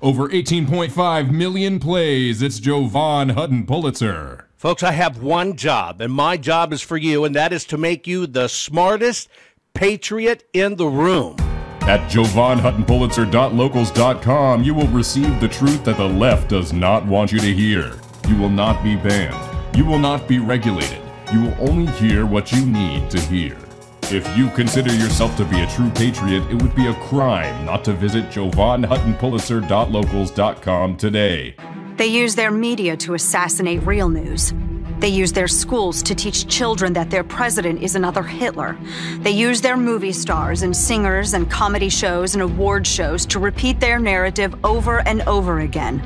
Over 0.01 0.29
18.5 0.29 1.31
million 1.31 1.79
plays. 1.79 2.41
It's 2.41 2.59
Jovan 2.59 3.29
Hutton 3.29 3.65
Pulitzer. 3.65 4.44
Folks, 4.55 4.83
I 4.83 4.91
have 4.91 5.21
one 5.21 5.55
job, 5.55 6.01
and 6.01 6.11
my 6.11 6.35
job 6.37 6.73
is 6.73 6.81
for 6.81 6.97
you, 6.97 7.23
and 7.25 7.35
that 7.35 7.53
is 7.53 7.65
to 7.65 7.77
make 7.77 8.07
you 8.07 8.25
the 8.27 8.47
smartest 8.47 9.29
patriot 9.73 10.47
in 10.53 10.75
the 10.75 10.87
room. 10.87 11.35
At 11.81 12.09
JovanHuttonPulitzer.locals.com, 12.09 14.63
you 14.63 14.73
will 14.73 14.87
receive 14.87 15.39
the 15.39 15.47
truth 15.47 15.83
that 15.83 15.97
the 15.97 16.07
left 16.07 16.49
does 16.49 16.73
not 16.73 17.05
want 17.05 17.31
you 17.31 17.37
to 17.39 17.53
hear. 17.53 17.93
You 18.27 18.37
will 18.37 18.49
not 18.49 18.83
be 18.83 18.95
banned. 18.95 19.37
You 19.77 19.85
will 19.85 19.99
not 19.99 20.27
be 20.27 20.39
regulated 20.39 21.05
you 21.33 21.41
will 21.41 21.55
only 21.69 21.91
hear 21.93 22.25
what 22.25 22.51
you 22.51 22.65
need 22.65 23.09
to 23.11 23.19
hear. 23.19 23.55
If 24.03 24.37
you 24.37 24.49
consider 24.51 24.93
yourself 24.93 25.35
to 25.37 25.45
be 25.45 25.61
a 25.61 25.67
true 25.67 25.89
patriot, 25.91 26.43
it 26.51 26.61
would 26.61 26.75
be 26.75 26.87
a 26.87 26.93
crime 26.93 27.65
not 27.65 27.85
to 27.85 27.93
visit 27.93 28.29
JovanHuttonPulitzer.locals.com 28.29 30.97
today. 30.97 31.55
They 31.97 32.07
use 32.07 32.35
their 32.35 32.51
media 32.51 32.97
to 32.97 33.13
assassinate 33.13 33.81
real 33.85 34.09
news. 34.09 34.53
They 34.99 35.07
use 35.07 35.31
their 35.31 35.47
schools 35.47 36.03
to 36.03 36.13
teach 36.13 36.47
children 36.47 36.91
that 36.93 37.09
their 37.09 37.23
president 37.23 37.81
is 37.81 37.95
another 37.95 38.21
Hitler. 38.21 38.77
They 39.19 39.31
use 39.31 39.61
their 39.61 39.77
movie 39.77 40.11
stars 40.11 40.61
and 40.61 40.75
singers 40.75 41.33
and 41.33 41.49
comedy 41.49 41.89
shows 41.89 42.33
and 42.33 42.41
award 42.41 42.85
shows 42.85 43.25
to 43.27 43.39
repeat 43.39 43.79
their 43.79 43.97
narrative 43.97 44.55
over 44.65 45.07
and 45.07 45.21
over 45.21 45.59
again. 45.59 46.05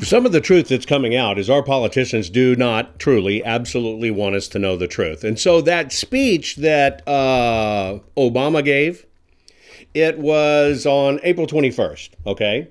Some 0.00 0.24
of 0.24 0.32
the 0.32 0.40
truth 0.40 0.68
that's 0.68 0.86
coming 0.86 1.14
out 1.14 1.38
is 1.38 1.50
our 1.50 1.62
politicians 1.62 2.30
do 2.30 2.56
not 2.56 2.98
truly, 2.98 3.44
absolutely 3.44 4.10
want 4.10 4.34
us 4.34 4.48
to 4.48 4.58
know 4.58 4.74
the 4.74 4.88
truth. 4.88 5.22
And 5.22 5.38
so 5.38 5.60
that 5.60 5.92
speech 5.92 6.56
that 6.56 7.06
uh, 7.06 7.98
Obama 8.16 8.64
gave, 8.64 9.04
it 9.92 10.18
was 10.18 10.86
on 10.86 11.20
April 11.22 11.46
21st, 11.46 12.08
okay? 12.26 12.68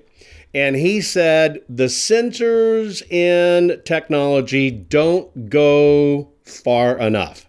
And 0.52 0.74
he 0.74 1.00
said 1.00 1.60
the 1.68 1.88
censors 1.88 3.02
in 3.02 3.80
technology 3.84 4.72
don't 4.72 5.48
go 5.48 6.28
far 6.44 6.98
enough. 6.98 7.46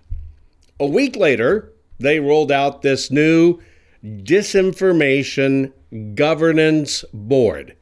A 0.79 0.85
week 0.85 1.15
later, 1.15 1.73
they 1.99 2.19
rolled 2.19 2.51
out 2.51 2.83
this 2.83 3.09
new 3.09 3.59
disinformation 4.03 5.73
governance 6.13 7.03
board 7.11 7.75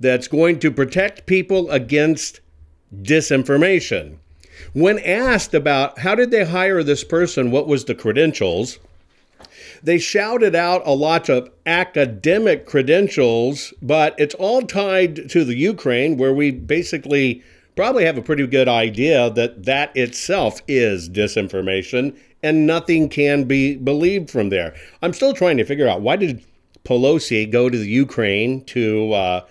that's 0.00 0.26
going 0.26 0.58
to 0.58 0.70
protect 0.70 1.26
people 1.26 1.70
against 1.70 2.40
disinformation. 3.02 4.16
When 4.72 4.98
asked 4.98 5.54
about 5.54 6.00
how 6.00 6.14
did 6.14 6.30
they 6.30 6.44
hire 6.44 6.82
this 6.82 7.04
person, 7.04 7.50
what 7.50 7.68
was 7.68 7.84
the 7.84 7.94
credentials, 7.94 8.78
they 9.82 9.98
shouted 9.98 10.54
out 10.54 10.82
a 10.84 10.92
lot 10.92 11.28
of 11.28 11.50
academic 11.64 12.66
credentials, 12.66 13.72
but 13.80 14.14
it's 14.18 14.34
all 14.34 14.62
tied 14.62 15.30
to 15.30 15.44
the 15.44 15.56
Ukraine, 15.56 16.16
where 16.16 16.34
we 16.34 16.50
basically 16.50 17.42
probably 17.76 18.04
have 18.04 18.18
a 18.18 18.22
pretty 18.22 18.46
good 18.46 18.68
idea 18.68 19.30
that 19.30 19.64
that 19.64 19.96
itself 19.96 20.60
is 20.68 21.08
disinformation 21.08 22.14
and 22.42 22.66
nothing 22.66 23.08
can 23.08 23.44
be 23.44 23.76
believed 23.76 24.30
from 24.30 24.48
there. 24.48 24.74
I'm 25.02 25.12
still 25.12 25.32
trying 25.32 25.56
to 25.58 25.64
figure 25.64 25.88
out 25.88 26.00
why 26.00 26.16
did 26.16 26.44
Pelosi 26.84 27.50
go 27.50 27.68
to 27.68 27.78
the 27.78 27.88
Ukraine 27.88 28.64
to 28.66 29.12
uh, 29.12 29.44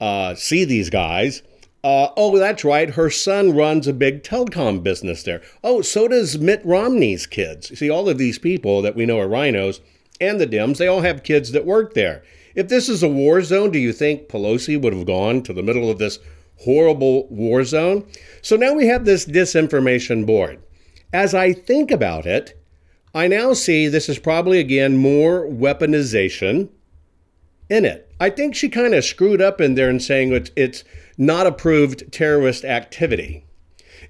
uh, 0.00 0.34
see 0.34 0.64
these 0.64 0.90
guys. 0.90 1.42
Uh, 1.84 2.08
oh, 2.16 2.36
that's 2.38 2.64
right. 2.64 2.90
Her 2.90 3.08
son 3.08 3.54
runs 3.54 3.86
a 3.86 3.92
big 3.92 4.22
telecom 4.22 4.82
business 4.82 5.22
there. 5.22 5.42
Oh, 5.62 5.80
so 5.80 6.08
does 6.08 6.38
Mitt 6.38 6.60
Romney's 6.64 7.26
kids. 7.26 7.70
You 7.70 7.76
See, 7.76 7.90
all 7.90 8.08
of 8.08 8.18
these 8.18 8.38
people 8.38 8.82
that 8.82 8.96
we 8.96 9.06
know 9.06 9.20
are 9.20 9.28
RINOs 9.28 9.80
and 10.20 10.40
the 10.40 10.46
Dems, 10.46 10.78
they 10.78 10.88
all 10.88 11.02
have 11.02 11.22
kids 11.22 11.52
that 11.52 11.64
work 11.64 11.94
there. 11.94 12.22
If 12.54 12.68
this 12.68 12.88
is 12.88 13.02
a 13.02 13.08
war 13.08 13.40
zone, 13.42 13.70
do 13.70 13.78
you 13.78 13.92
think 13.92 14.28
Pelosi 14.28 14.80
would 14.80 14.92
have 14.92 15.06
gone 15.06 15.42
to 15.44 15.52
the 15.52 15.62
middle 15.62 15.88
of 15.88 15.98
this 15.98 16.18
horrible 16.56 17.28
war 17.28 17.62
zone? 17.62 18.04
So 18.42 18.56
now 18.56 18.74
we 18.74 18.88
have 18.88 19.04
this 19.04 19.24
disinformation 19.24 20.26
board. 20.26 20.60
As 21.12 21.34
I 21.34 21.52
think 21.52 21.92
about 21.92 22.26
it, 22.26 22.60
I 23.14 23.28
now 23.28 23.52
see 23.52 23.86
this 23.86 24.08
is 24.08 24.18
probably 24.18 24.58
again 24.58 24.96
more 24.96 25.46
weaponization 25.46 26.68
in 27.68 27.84
it. 27.84 28.10
I 28.20 28.30
think 28.30 28.54
she 28.54 28.68
kind 28.68 28.94
of 28.94 29.04
screwed 29.04 29.40
up 29.40 29.60
in 29.60 29.74
there 29.74 29.90
in 29.90 30.00
saying 30.00 30.32
it's, 30.32 30.50
it's 30.56 30.84
not 31.16 31.46
approved 31.46 32.10
terrorist 32.12 32.64
activity. 32.64 33.44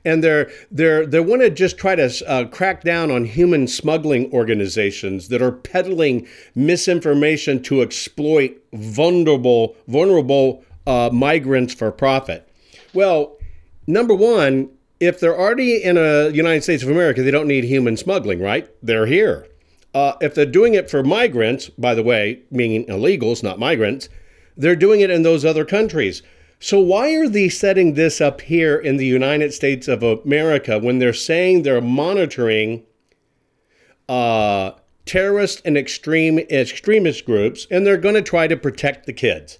And 0.04 0.22
they're, 0.22 0.50
they're, 0.70 1.04
they 1.04 1.20
want 1.20 1.42
to 1.42 1.50
just 1.50 1.76
try 1.76 1.96
to 1.96 2.10
uh, 2.26 2.44
crack 2.46 2.82
down 2.84 3.10
on 3.10 3.24
human 3.24 3.66
smuggling 3.66 4.32
organizations 4.32 5.28
that 5.28 5.42
are 5.42 5.52
peddling 5.52 6.26
misinformation 6.54 7.62
to 7.64 7.82
exploit 7.82 8.56
vulnerable, 8.72 9.76
vulnerable 9.88 10.64
uh, 10.86 11.10
migrants 11.12 11.74
for 11.74 11.90
profit. 11.90 12.48
Well, 12.94 13.36
number 13.86 14.14
one, 14.14 14.70
if 15.00 15.20
they're 15.20 15.38
already 15.38 15.82
in 15.82 15.96
a 15.96 16.30
United 16.30 16.62
States 16.62 16.82
of 16.82 16.90
America, 16.90 17.22
they 17.22 17.30
don't 17.30 17.48
need 17.48 17.64
human 17.64 17.96
smuggling, 17.96 18.40
right? 18.40 18.68
They're 18.82 19.06
here. 19.06 19.46
Uh, 19.98 20.16
if 20.20 20.32
they're 20.32 20.46
doing 20.46 20.74
it 20.74 20.88
for 20.88 21.02
migrants, 21.02 21.70
by 21.70 21.92
the 21.92 22.04
way, 22.04 22.40
meaning 22.52 22.84
illegals, 22.86 23.42
not 23.42 23.58
migrants, 23.58 24.08
they're 24.56 24.76
doing 24.76 25.00
it 25.00 25.10
in 25.10 25.22
those 25.22 25.44
other 25.44 25.64
countries. 25.64 26.22
So, 26.60 26.78
why 26.78 27.16
are 27.16 27.28
they 27.28 27.48
setting 27.48 27.94
this 27.94 28.20
up 28.20 28.42
here 28.42 28.76
in 28.76 28.96
the 28.96 29.06
United 29.06 29.52
States 29.52 29.88
of 29.88 30.04
America 30.04 30.78
when 30.78 31.00
they're 31.00 31.12
saying 31.12 31.62
they're 31.62 31.80
monitoring 31.80 32.84
uh, 34.08 34.70
terrorist 35.04 35.62
and 35.64 35.76
extreme 35.76 36.38
extremist 36.38 37.24
groups 37.24 37.66
and 37.68 37.84
they're 37.84 37.96
going 37.96 38.14
to 38.14 38.22
try 38.22 38.46
to 38.46 38.56
protect 38.56 39.06
the 39.06 39.12
kids? 39.12 39.58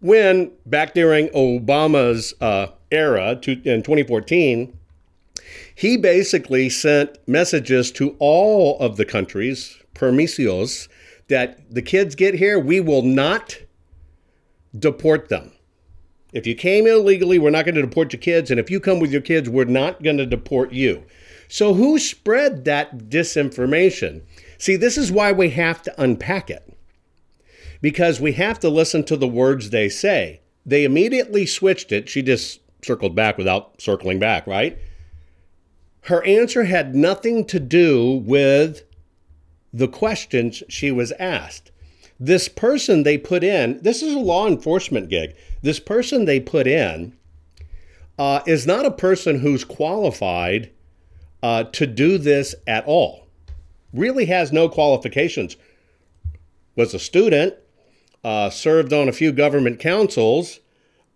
When 0.00 0.50
back 0.66 0.92
during 0.92 1.28
Obama's 1.28 2.34
uh, 2.40 2.66
era 2.90 3.36
to, 3.42 3.52
in 3.52 3.84
2014, 3.84 4.76
he 5.74 5.96
basically 5.96 6.68
sent 6.68 7.16
messages 7.28 7.90
to 7.92 8.16
all 8.18 8.78
of 8.80 8.96
the 8.96 9.04
countries, 9.04 9.78
permisos, 9.94 10.88
that 11.28 11.72
the 11.72 11.82
kids 11.82 12.14
get 12.14 12.34
here, 12.34 12.58
we 12.58 12.80
will 12.80 13.02
not 13.02 13.58
deport 14.76 15.28
them. 15.28 15.52
If 16.32 16.46
you 16.46 16.54
came 16.54 16.86
illegally, 16.86 17.38
we're 17.38 17.50
not 17.50 17.64
going 17.64 17.74
to 17.74 17.82
deport 17.82 18.12
your 18.12 18.20
kids. 18.20 18.50
And 18.50 18.60
if 18.60 18.70
you 18.70 18.80
come 18.80 19.00
with 19.00 19.10
your 19.10 19.20
kids, 19.22 19.48
we're 19.48 19.64
not 19.64 20.02
going 20.02 20.18
to 20.18 20.26
deport 20.26 20.72
you. 20.72 21.04
So, 21.48 21.72
who 21.72 21.98
spread 21.98 22.66
that 22.66 23.08
disinformation? 23.08 24.22
See, 24.58 24.76
this 24.76 24.98
is 24.98 25.10
why 25.10 25.32
we 25.32 25.50
have 25.50 25.82
to 25.82 26.02
unpack 26.02 26.50
it 26.50 26.76
because 27.80 28.20
we 28.20 28.32
have 28.32 28.58
to 28.60 28.68
listen 28.68 29.04
to 29.04 29.16
the 29.16 29.28
words 29.28 29.70
they 29.70 29.88
say. 29.88 30.40
They 30.66 30.84
immediately 30.84 31.46
switched 31.46 31.92
it. 31.92 32.08
She 32.08 32.20
just 32.20 32.60
circled 32.84 33.14
back 33.14 33.38
without 33.38 33.80
circling 33.80 34.18
back, 34.18 34.46
right? 34.46 34.78
Her 36.02 36.24
answer 36.24 36.64
had 36.64 36.94
nothing 36.94 37.44
to 37.46 37.60
do 37.60 38.22
with 38.24 38.84
the 39.72 39.88
questions 39.88 40.62
she 40.68 40.90
was 40.90 41.12
asked. 41.12 41.70
This 42.20 42.48
person 42.48 43.02
they 43.02 43.18
put 43.18 43.44
in, 43.44 43.80
this 43.82 44.02
is 44.02 44.14
a 44.14 44.18
law 44.18 44.46
enforcement 44.46 45.08
gig. 45.08 45.36
This 45.62 45.78
person 45.78 46.24
they 46.24 46.40
put 46.40 46.66
in 46.66 47.16
uh, 48.18 48.40
is 48.46 48.66
not 48.66 48.86
a 48.86 48.90
person 48.90 49.40
who's 49.40 49.64
qualified 49.64 50.70
uh, 51.42 51.64
to 51.64 51.86
do 51.86 52.18
this 52.18 52.54
at 52.66 52.84
all. 52.86 53.28
Really 53.92 54.26
has 54.26 54.52
no 54.52 54.68
qualifications. 54.68 55.56
Was 56.74 56.94
a 56.94 56.98
student, 56.98 57.54
uh, 58.24 58.50
served 58.50 58.92
on 58.92 59.08
a 59.08 59.12
few 59.12 59.32
government 59.32 59.78
councils, 59.78 60.60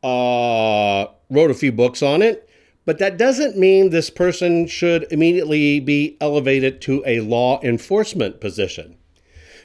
uh, 0.02 1.06
wrote 1.30 1.50
a 1.50 1.54
few 1.54 1.72
books 1.72 2.02
on 2.02 2.22
it, 2.22 2.48
but 2.84 2.98
that 2.98 3.16
doesn't 3.16 3.56
mean 3.56 3.90
this 3.90 4.10
person 4.10 4.66
should 4.66 5.06
immediately 5.12 5.80
be 5.80 6.16
elevated 6.20 6.80
to 6.82 7.02
a 7.06 7.20
law 7.20 7.60
enforcement 7.62 8.40
position. 8.40 8.96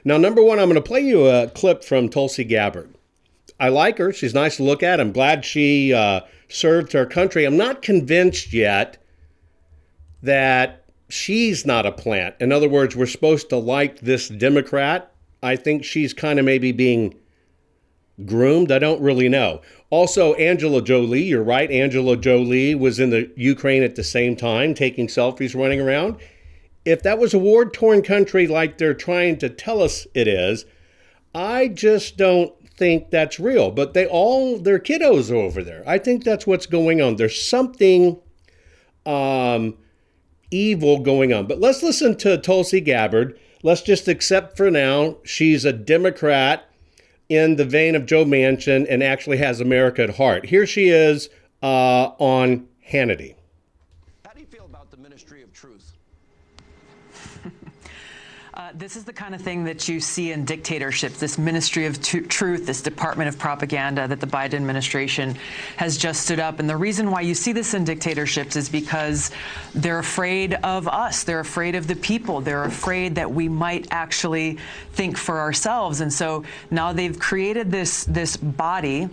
Now, 0.03 0.17
number 0.17 0.43
one, 0.43 0.59
I'm 0.59 0.69
going 0.69 0.75
to 0.75 0.87
play 0.87 1.01
you 1.01 1.27
a 1.27 1.47
clip 1.49 1.83
from 1.83 2.09
Tulsi 2.09 2.43
Gabbard. 2.43 2.93
I 3.59 3.69
like 3.69 3.97
her. 3.97 4.13
She's 4.13 4.33
nice 4.33 4.57
to 4.57 4.63
look 4.63 4.83
at. 4.83 5.01
I'm 5.01 5.11
glad 5.11 5.43
she 5.43 5.93
uh, 5.93 6.21
served 6.47 6.93
her 6.93 7.05
country. 7.05 7.45
I'm 7.45 7.57
not 7.57 7.81
convinced 7.81 8.53
yet 8.53 9.03
that 10.21 10.85
she's 11.09 11.65
not 11.65 11.85
a 11.85 11.91
plant. 11.91 12.35
In 12.39 12.51
other 12.51 12.69
words, 12.69 12.95
we're 12.95 13.05
supposed 13.05 13.49
to 13.49 13.57
like 13.57 13.99
this 13.99 14.29
Democrat. 14.29 15.11
I 15.41 15.55
think 15.55 15.83
she's 15.83 16.13
kind 16.13 16.39
of 16.39 16.45
maybe 16.45 16.71
being 16.71 17.15
groomed. 18.25 18.71
I 18.71 18.79
don't 18.79 19.01
really 19.01 19.29
know. 19.29 19.61
Also, 19.89 20.33
Angela 20.35 20.81
Jolie, 20.81 21.23
you're 21.23 21.43
right. 21.43 21.69
Angela 21.69 22.17
Jolie 22.17 22.75
was 22.75 22.99
in 22.99 23.09
the 23.09 23.31
Ukraine 23.35 23.83
at 23.83 23.95
the 23.95 24.03
same 24.03 24.35
time, 24.35 24.73
taking 24.73 25.07
selfies, 25.07 25.55
running 25.55 25.79
around. 25.79 26.17
If 26.83 27.03
that 27.03 27.19
was 27.19 27.33
a 27.33 27.39
war 27.39 27.65
torn 27.65 28.01
country 28.01 28.47
like 28.47 28.77
they're 28.77 28.93
trying 28.93 29.37
to 29.39 29.49
tell 29.49 29.81
us 29.81 30.07
it 30.13 30.27
is, 30.27 30.65
I 31.35 31.67
just 31.67 32.17
don't 32.17 32.53
think 32.77 33.11
that's 33.11 33.39
real. 33.39 33.71
But 33.71 33.93
they 33.93 34.05
all, 34.05 34.57
their 34.57 34.79
kiddos 34.79 35.31
over 35.31 35.63
there. 35.63 35.83
I 35.85 35.97
think 35.97 36.23
that's 36.23 36.47
what's 36.47 36.65
going 36.65 37.01
on. 37.01 37.15
There's 37.15 37.41
something 37.41 38.19
um, 39.05 39.77
evil 40.51 40.99
going 40.99 41.33
on. 41.33 41.47
But 41.47 41.59
let's 41.59 41.83
listen 41.83 42.17
to 42.17 42.37
Tulsi 42.37 42.81
Gabbard. 42.81 43.39
Let's 43.63 43.81
just 43.81 44.07
accept 44.07 44.55
for 44.55 44.69
now 44.71 45.17
she's 45.23 45.65
a 45.65 45.73
Democrat 45.73 46.66
in 47.29 47.55
the 47.55 47.65
vein 47.65 47.95
of 47.95 48.05
Joe 48.05 48.25
Manchin 48.25 48.85
and 48.89 49.03
actually 49.03 49.37
has 49.37 49.59
America 49.59 50.03
at 50.03 50.15
heart. 50.17 50.45
Here 50.45 50.65
she 50.65 50.89
is 50.89 51.29
uh, 51.61 52.11
on 52.19 52.67
Hannity. 52.89 53.36
Uh, 58.67 58.71
this 58.75 58.97
is 58.97 59.05
the 59.05 59.13
kind 59.13 59.33
of 59.33 59.39
thing 59.39 59.63
that 59.63 59.87
you 59.87 59.97
see 60.01 60.33
in 60.33 60.43
dictatorships, 60.43 61.21
this 61.21 61.37
Ministry 61.37 61.85
of 61.85 62.01
t- 62.01 62.19
Truth, 62.19 62.65
this 62.65 62.81
Department 62.81 63.29
of 63.29 63.39
Propaganda 63.39 64.09
that 64.09 64.19
the 64.19 64.27
Biden 64.27 64.55
administration 64.55 65.37
has 65.77 65.97
just 65.97 66.23
stood 66.23 66.41
up. 66.41 66.59
And 66.59 66.69
the 66.69 66.75
reason 66.75 67.09
why 67.09 67.21
you 67.21 67.33
see 67.33 67.53
this 67.53 67.73
in 67.73 67.85
dictatorships 67.85 68.57
is 68.57 68.67
because 68.67 69.31
they're 69.73 69.99
afraid 69.99 70.55
of 70.55 70.85
us. 70.89 71.23
They're 71.23 71.39
afraid 71.39 71.75
of 71.75 71.87
the 71.87 71.95
people. 71.95 72.41
They're 72.41 72.65
afraid 72.65 73.15
that 73.15 73.31
we 73.31 73.47
might 73.47 73.87
actually 73.91 74.57
think 74.91 75.17
for 75.17 75.39
ourselves. 75.39 76.01
And 76.01 76.11
so 76.11 76.43
now 76.69 76.91
they've 76.91 77.17
created 77.17 77.71
this, 77.71 78.03
this 78.03 78.35
body 78.35 79.07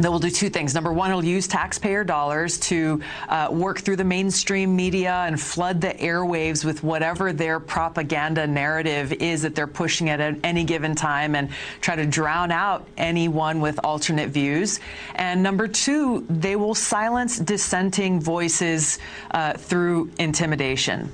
that 0.00 0.10
will 0.10 0.18
do 0.18 0.30
two 0.30 0.50
things. 0.50 0.74
Number 0.74 0.92
one, 0.92 1.10
it'll 1.10 1.24
use 1.24 1.46
taxpayer 1.46 2.04
dollars 2.04 2.58
to 2.60 3.00
uh, 3.28 3.48
work 3.50 3.80
through 3.80 3.96
the 3.96 4.04
mainstream 4.04 4.74
media 4.74 5.24
and 5.26 5.40
flood 5.40 5.80
the 5.80 5.88
airwaves 5.88 6.64
with 6.64 6.82
whatever 6.82 7.32
their 7.32 7.60
propaganda 7.60 8.46
narrative 8.46 9.12
is 9.12 9.42
that 9.42 9.54
they're 9.54 9.66
pushing 9.66 10.10
at 10.10 10.20
any 10.44 10.64
given 10.64 10.94
time 10.94 11.34
and 11.34 11.48
try 11.80 11.96
to 11.96 12.06
drown 12.06 12.50
out 12.50 12.86
anyone 12.96 13.60
with 13.60 13.78
alternate 13.84 14.30
views. 14.30 14.80
And 15.14 15.42
number 15.42 15.68
two, 15.68 16.26
they 16.28 16.56
will 16.56 16.74
silence 16.74 17.38
dissenting 17.38 18.20
voices 18.20 18.98
uh, 19.30 19.54
through 19.54 20.10
intimidation. 20.18 21.10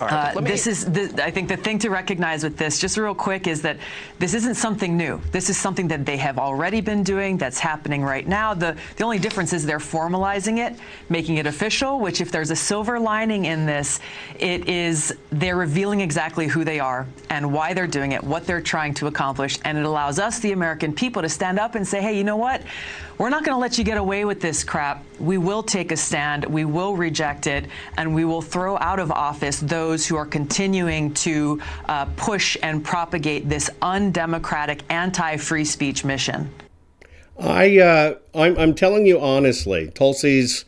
Uh, 0.00 0.40
this 0.40 0.66
is, 0.66 0.84
the, 0.86 1.22
I 1.24 1.30
think, 1.30 1.48
the 1.48 1.56
thing 1.56 1.78
to 1.78 1.88
recognize 1.88 2.42
with 2.42 2.56
this, 2.56 2.80
just 2.80 2.96
real 2.96 3.14
quick, 3.14 3.46
is 3.46 3.62
that 3.62 3.78
this 4.18 4.34
isn't 4.34 4.56
something 4.56 4.96
new. 4.96 5.20
This 5.30 5.48
is 5.48 5.56
something 5.56 5.86
that 5.88 6.04
they 6.04 6.16
have 6.16 6.36
already 6.36 6.80
been 6.80 7.04
doing. 7.04 7.38
That's 7.38 7.60
happening 7.60 8.02
right 8.02 8.26
now. 8.26 8.54
The 8.54 8.76
the 8.96 9.04
only 9.04 9.20
difference 9.20 9.52
is 9.52 9.64
they're 9.64 9.78
formalizing 9.78 10.58
it, 10.58 10.78
making 11.08 11.36
it 11.36 11.46
official. 11.46 12.00
Which, 12.00 12.20
if 12.20 12.32
there's 12.32 12.50
a 12.50 12.56
silver 12.56 12.98
lining 12.98 13.44
in 13.44 13.66
this, 13.66 14.00
it 14.38 14.68
is 14.68 15.14
they're 15.30 15.56
revealing 15.56 16.00
exactly 16.00 16.48
who 16.48 16.64
they 16.64 16.80
are 16.80 17.06
and 17.30 17.52
why 17.52 17.72
they're 17.72 17.86
doing 17.86 18.12
it, 18.12 18.22
what 18.22 18.46
they're 18.46 18.60
trying 18.60 18.94
to 18.94 19.06
accomplish, 19.06 19.58
and 19.64 19.78
it 19.78 19.84
allows 19.84 20.18
us, 20.18 20.40
the 20.40 20.52
American 20.52 20.92
people, 20.92 21.22
to 21.22 21.28
stand 21.28 21.60
up 21.60 21.76
and 21.76 21.86
say, 21.86 22.02
"Hey, 22.02 22.18
you 22.18 22.24
know 22.24 22.36
what? 22.36 22.62
We're 23.16 23.30
not 23.30 23.44
going 23.44 23.54
to 23.54 23.60
let 23.60 23.78
you 23.78 23.84
get 23.84 23.96
away 23.96 24.24
with 24.24 24.40
this 24.40 24.64
crap. 24.64 25.04
We 25.20 25.38
will 25.38 25.62
take 25.62 25.92
a 25.92 25.96
stand. 25.96 26.44
We 26.44 26.64
will 26.64 26.96
reject 26.96 27.46
it, 27.46 27.66
and 27.96 28.14
we 28.14 28.24
will 28.24 28.42
throw 28.42 28.76
out 28.78 28.98
of 28.98 29.10
office 29.10 29.60
those 29.60 30.06
who 30.06 30.16
are 30.16 30.26
continuing 30.26 31.14
to 31.14 31.60
uh, 31.88 32.06
push 32.16 32.56
and 32.62 32.84
propagate 32.84 33.48
this 33.48 33.70
undemocratic, 33.82 34.82
anti-free 34.90 35.64
speech 35.64 36.04
mission. 36.04 36.50
I, 37.38 37.78
uh, 37.78 38.14
I'm, 38.34 38.56
I'm 38.58 38.74
telling 38.74 39.06
you 39.06 39.20
honestly, 39.20 39.90
Tulsi's 39.94 40.64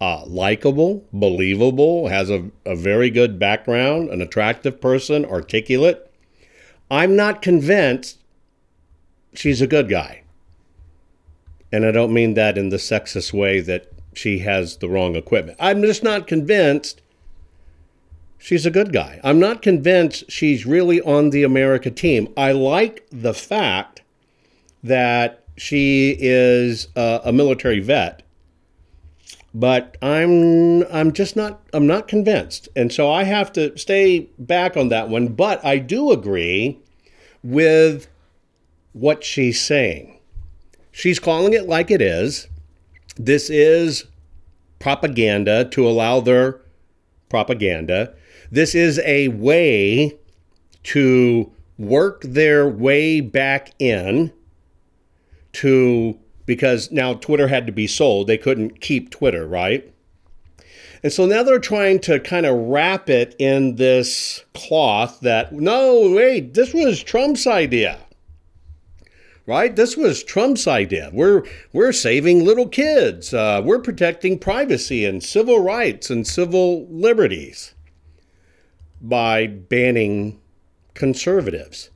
uh, 0.00 0.24
likable, 0.26 1.04
believable, 1.12 2.08
has 2.08 2.30
a, 2.30 2.50
a 2.64 2.76
very 2.76 3.10
good 3.10 3.38
background, 3.38 4.10
an 4.10 4.20
attractive 4.20 4.80
person, 4.80 5.24
articulate. 5.24 6.10
I'm 6.90 7.16
not 7.16 7.42
convinced 7.42 8.18
she's 9.34 9.60
a 9.60 9.66
good 9.66 9.88
guy. 9.88 10.22
And 11.70 11.84
I 11.84 11.90
don't 11.90 12.12
mean 12.12 12.34
that 12.34 12.56
in 12.56 12.70
the 12.70 12.76
sexist 12.76 13.32
way 13.32 13.60
that 13.60 13.92
she 14.14 14.40
has 14.40 14.78
the 14.78 14.88
wrong 14.88 15.14
equipment. 15.16 15.58
I'm 15.60 15.82
just 15.82 16.02
not 16.02 16.26
convinced 16.26 17.02
she's 18.38 18.66
a 18.66 18.70
good 18.70 18.92
guy. 18.92 19.20
I'm 19.22 19.38
not 19.38 19.62
convinced 19.62 20.30
she's 20.30 20.66
really 20.66 21.00
on 21.02 21.30
the 21.30 21.42
America 21.42 21.90
team. 21.90 22.32
I 22.36 22.52
like 22.52 23.06
the 23.10 23.34
fact 23.34 24.02
that 24.82 25.44
she 25.56 26.16
is 26.18 26.88
a, 26.96 27.20
a 27.26 27.32
military 27.32 27.80
vet, 27.80 28.22
but 29.52 29.96
I'm 30.00 30.84
I'm 30.84 31.12
just 31.12 31.36
not 31.36 31.60
I'm 31.72 31.86
not 31.86 32.08
convinced. 32.08 32.68
And 32.76 32.92
so 32.92 33.10
I 33.10 33.24
have 33.24 33.52
to 33.54 33.76
stay 33.76 34.28
back 34.38 34.76
on 34.76 34.88
that 34.88 35.08
one, 35.08 35.28
but 35.28 35.64
I 35.64 35.78
do 35.78 36.12
agree 36.12 36.78
with 37.42 38.08
what 38.92 39.24
she's 39.24 39.60
saying. 39.60 40.17
She's 40.98 41.20
calling 41.20 41.52
it 41.52 41.68
like 41.68 41.92
it 41.92 42.02
is. 42.02 42.48
This 43.14 43.50
is 43.50 44.06
propaganda 44.80 45.64
to 45.66 45.88
allow 45.88 46.18
their 46.18 46.60
propaganda. 47.28 48.16
This 48.50 48.74
is 48.74 48.98
a 49.04 49.28
way 49.28 50.18
to 50.82 51.52
work 51.78 52.22
their 52.22 52.68
way 52.68 53.20
back 53.20 53.70
in 53.78 54.32
to 55.52 56.18
because 56.46 56.90
now 56.90 57.14
Twitter 57.14 57.46
had 57.46 57.68
to 57.68 57.72
be 57.72 57.86
sold. 57.86 58.26
They 58.26 58.36
couldn't 58.36 58.80
keep 58.80 59.10
Twitter, 59.10 59.46
right? 59.46 59.88
And 61.04 61.12
so 61.12 61.26
now 61.26 61.44
they're 61.44 61.60
trying 61.60 62.00
to 62.00 62.18
kind 62.18 62.44
of 62.44 62.56
wrap 62.56 63.08
it 63.08 63.36
in 63.38 63.76
this 63.76 64.42
cloth 64.52 65.20
that, 65.20 65.52
no, 65.52 66.10
wait, 66.10 66.54
this 66.54 66.74
was 66.74 67.00
Trump's 67.00 67.46
idea 67.46 68.00
right? 69.48 69.74
This 69.74 69.96
was 69.96 70.22
Trump's 70.22 70.68
idea. 70.68 71.10
We're 71.10 71.42
we're 71.72 71.92
saving 71.92 72.44
little 72.44 72.68
kids. 72.68 73.32
Uh, 73.32 73.62
we're 73.64 73.80
protecting 73.80 74.38
privacy 74.38 75.06
and 75.06 75.24
civil 75.24 75.58
rights 75.60 76.10
and 76.10 76.26
civil 76.26 76.86
liberties 76.90 77.74
by 79.00 79.46
banning 79.46 80.38
conservatives. 80.92 81.88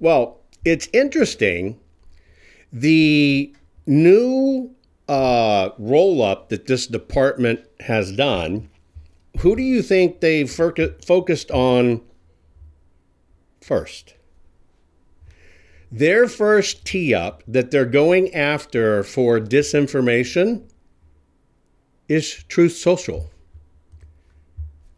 Well, 0.00 0.40
it's 0.64 0.88
interesting. 0.94 1.78
The 2.72 3.54
new 3.86 4.74
uh, 5.06 5.70
roll 5.78 6.22
up 6.22 6.48
that 6.48 6.66
this 6.66 6.86
department 6.86 7.60
has 7.80 8.10
done. 8.10 8.70
Who 9.40 9.54
do 9.54 9.62
you 9.62 9.82
think 9.82 10.20
they've 10.20 10.50
focused 10.50 11.50
on 11.50 12.00
first? 13.60 14.15
Their 15.90 16.26
first 16.26 16.84
tee 16.84 17.14
up 17.14 17.42
that 17.46 17.70
they're 17.70 17.84
going 17.84 18.34
after 18.34 19.02
for 19.02 19.38
disinformation 19.38 20.68
is 22.08 22.44
Truth 22.48 22.76
Social. 22.76 23.30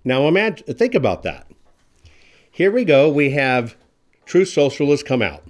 Now 0.04 0.26
imagine 0.26 0.66
think 0.74 0.94
about 0.94 1.22
that. 1.24 1.46
Here 2.50 2.70
we 2.70 2.84
go, 2.84 3.10
we 3.10 3.30
have 3.30 3.76
Truth 4.24 4.48
Social 4.48 4.90
has 4.90 5.02
come 5.02 5.22
out. 5.22 5.44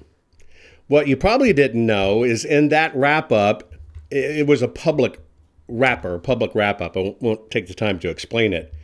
What 0.89 1.07
you 1.07 1.17
probably 1.17 1.53
didn't 1.53 1.85
know 1.85 2.25
is 2.25 2.45
in 2.45 2.69
that 2.71 2.95
wrap 2.97 3.31
up, 3.31 3.75
it 4.11 4.47
was 4.47 4.63
a 4.63 4.69
public 4.69 5.21
wrapper, 5.69 6.19
public 6.19 6.55
wrap 6.55 6.81
up. 6.81 6.97
I 6.97 7.15
won't 7.21 7.51
take 7.51 7.69
the 7.69 7.75
time 7.75 7.99
to 8.01 8.09
explain 8.09 8.53
it. 8.53 8.75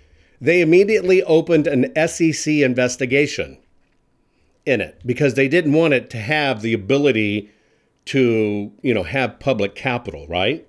They 0.41 0.61
immediately 0.61 1.23
opened 1.23 1.67
an 1.67 1.93
SEC 2.09 2.55
investigation 2.55 3.59
in 4.67 4.81
it 4.81 5.01
because 5.05 5.35
they 5.35 5.49
didn't 5.49 5.73
want 5.73 5.95
it 5.95 6.11
to 6.11 6.19
have 6.19 6.63
the 6.63 6.73
ability 6.73 7.51
to, 8.07 8.73
you 8.83 8.95
know, 8.95 9.03
have 9.03 9.41
public 9.41 9.75
capital, 9.75 10.27
right? 10.27 10.67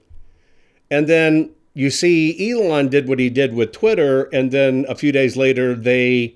And 0.90 1.08
then 1.08 1.52
you 1.74 1.90
see 1.90 2.52
Elon 2.52 2.90
did 2.90 3.08
what 3.08 3.20
he 3.20 3.30
did 3.30 3.54
with 3.54 3.72
Twitter, 3.72 4.24
and 4.32 4.52
then 4.52 4.86
a 4.88 4.96
few 4.96 5.12
days 5.12 5.36
later 5.36 5.76
they 5.76 6.36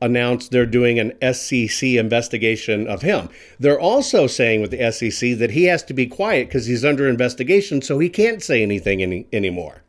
announced 0.00 0.50
they're 0.50 0.64
doing 0.64 0.98
an 0.98 1.34
SEC 1.34 1.86
investigation 1.90 2.86
of 2.86 3.02
him. 3.02 3.28
They're 3.58 3.78
also 3.78 4.26
saying 4.26 4.62
with 4.62 4.70
the 4.70 4.90
SEC 4.90 5.38
that 5.38 5.50
he 5.50 5.64
has 5.64 5.82
to 5.84 5.94
be 5.94 6.06
quiet 6.06 6.48
because 6.48 6.66
he's 6.66 6.84
under 6.84 7.06
investigation, 7.06 7.82
so 7.82 7.98
he 7.98 8.08
can't 8.08 8.42
say 8.42 8.62
anything 8.62 9.02
any, 9.02 9.26
anymore. 9.32 9.82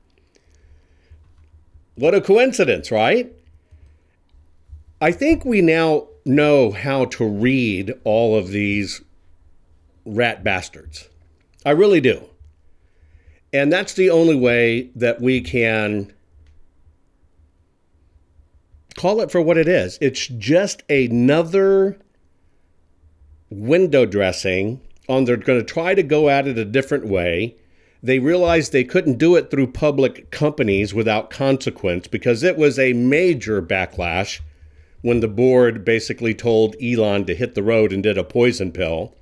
What 1.96 2.14
a 2.14 2.20
coincidence, 2.20 2.92
right? 2.92 3.32
I 5.00 5.14
think 5.14 5.46
we 5.46 5.62
now 5.62 6.08
know 6.26 6.72
how 6.72 7.06
to 7.06 7.28
read 7.28 7.94
all 8.04 8.38
of 8.38 8.50
these 8.50 9.02
rat 10.06 10.44
bastards. 10.44 11.10
I 11.66 11.72
really 11.72 12.02
do. 12.02 12.28
And 13.54 13.72
that's 13.72 13.94
the 13.94 14.10
only 14.10 14.36
way 14.36 14.90
that 14.96 15.22
we 15.22 15.42
can 15.42 16.14
call 18.96 19.22
it 19.22 19.32
for 19.32 19.42
what 19.42 19.58
it 19.58 19.68
is. 19.68 19.98
It's 20.02 20.28
just 20.28 20.84
another 20.90 21.98
window 23.50 24.06
dressing 24.06 24.82
on 25.10 25.26
they're 25.26 25.38
going 25.38 25.60
to 25.60 25.66
try 25.66 25.94
to 25.94 26.04
go 26.04 26.30
at 26.30 26.48
it 26.48 26.58
a 26.58 26.66
different 26.66 27.06
way. 27.06 27.56
They 28.02 28.20
realized 28.20 28.72
they 28.72 28.84
couldn't 28.84 29.18
do 29.18 29.36
it 29.36 29.52
through 29.52 29.68
public 29.74 30.32
companies 30.32 30.94
without 30.94 31.30
consequence 31.30 32.08
because 32.08 32.44
it 32.44 32.58
was 32.58 32.80
a 32.80 32.94
major 32.94 33.62
backlash 33.62 34.40
when 35.02 35.20
the 35.20 35.28
board 35.28 35.84
basically 35.84 36.34
told 36.34 36.76
Elon 36.82 37.26
to 37.26 37.36
hit 37.36 37.56
the 37.56 37.64
road 37.64 37.92
and 37.92 38.04
did 38.04 38.18
a 38.18 38.24
poison 38.24 38.72
pill. 38.72 39.14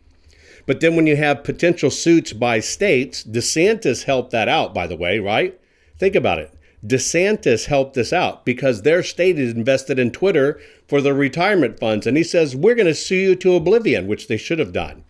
But 0.66 0.82
then 0.82 0.96
when 0.96 1.08
you 1.08 1.16
have 1.16 1.44
potential 1.44 1.90
suits 1.90 2.34
by 2.34 2.60
states, 2.60 3.24
DeSantis 3.24 4.04
helped 4.04 4.32
that 4.32 4.48
out, 4.48 4.74
by 4.74 4.88
the 4.88 4.96
way, 4.96 5.20
right? 5.20 5.60
Think 5.98 6.16
about 6.16 6.40
it. 6.40 6.54
DeSantis 6.86 7.66
helped 7.66 7.94
this 7.94 8.14
out 8.14 8.46
because 8.46 8.82
their 8.82 9.04
state 9.04 9.38
is 9.38 9.54
invested 9.54 10.00
in 10.00 10.12
Twitter 10.12 10.60
for 10.88 11.02
their 11.02 11.14
retirement 11.14 11.80
funds. 11.80 12.08
And 12.08 12.16
he 12.16 12.24
says, 12.24 12.56
We're 12.56 12.76
going 12.76 12.88
to 12.88 12.96
sue 12.96 13.16
you 13.16 13.36
to 13.36 13.56
oblivion, 13.56 14.08
which 14.08 14.28
they 14.28 14.38
should 14.38 14.60
have 14.60 14.72
done. 14.72 15.04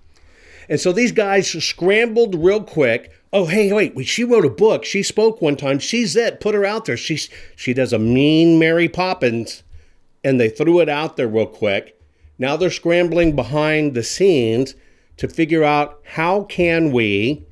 And 0.68 0.80
so 0.80 0.92
these 0.92 1.12
guys 1.12 1.52
scrambled 1.64 2.36
real 2.36 2.64
quick. 2.64 3.12
Oh, 3.32 3.46
hey, 3.46 3.72
wait, 3.72 4.08
she 4.08 4.24
wrote 4.24 4.46
a 4.46 4.50
book. 4.50 4.86
She 4.86 5.04
spoke 5.04 5.42
one 5.42 5.56
time. 5.56 5.80
She's 5.80 6.16
it. 6.16 6.40
Put 6.40 6.56
her 6.56 6.66
out 6.66 6.86
there. 6.86 6.98
She's, 6.98 7.30
she 7.56 7.74
does 7.74 7.94
a 7.94 8.00
mean 8.00 8.58
Mary 8.58 8.88
Poppins. 8.88 9.64
And 10.24 10.40
they 10.40 10.50
threw 10.50 10.80
it 10.80 10.90
out 10.90 11.18
there 11.18 11.28
real 11.28 11.46
quick. 11.46 12.00
Now 12.38 12.56
they're 12.58 12.70
scrambling 12.70 13.36
behind 13.36 13.94
the 13.94 14.04
scenes 14.04 14.76
to 15.18 15.28
figure 15.28 15.64
out 15.64 16.02
how 16.04 16.44
can 16.44 16.92
we 16.92 17.46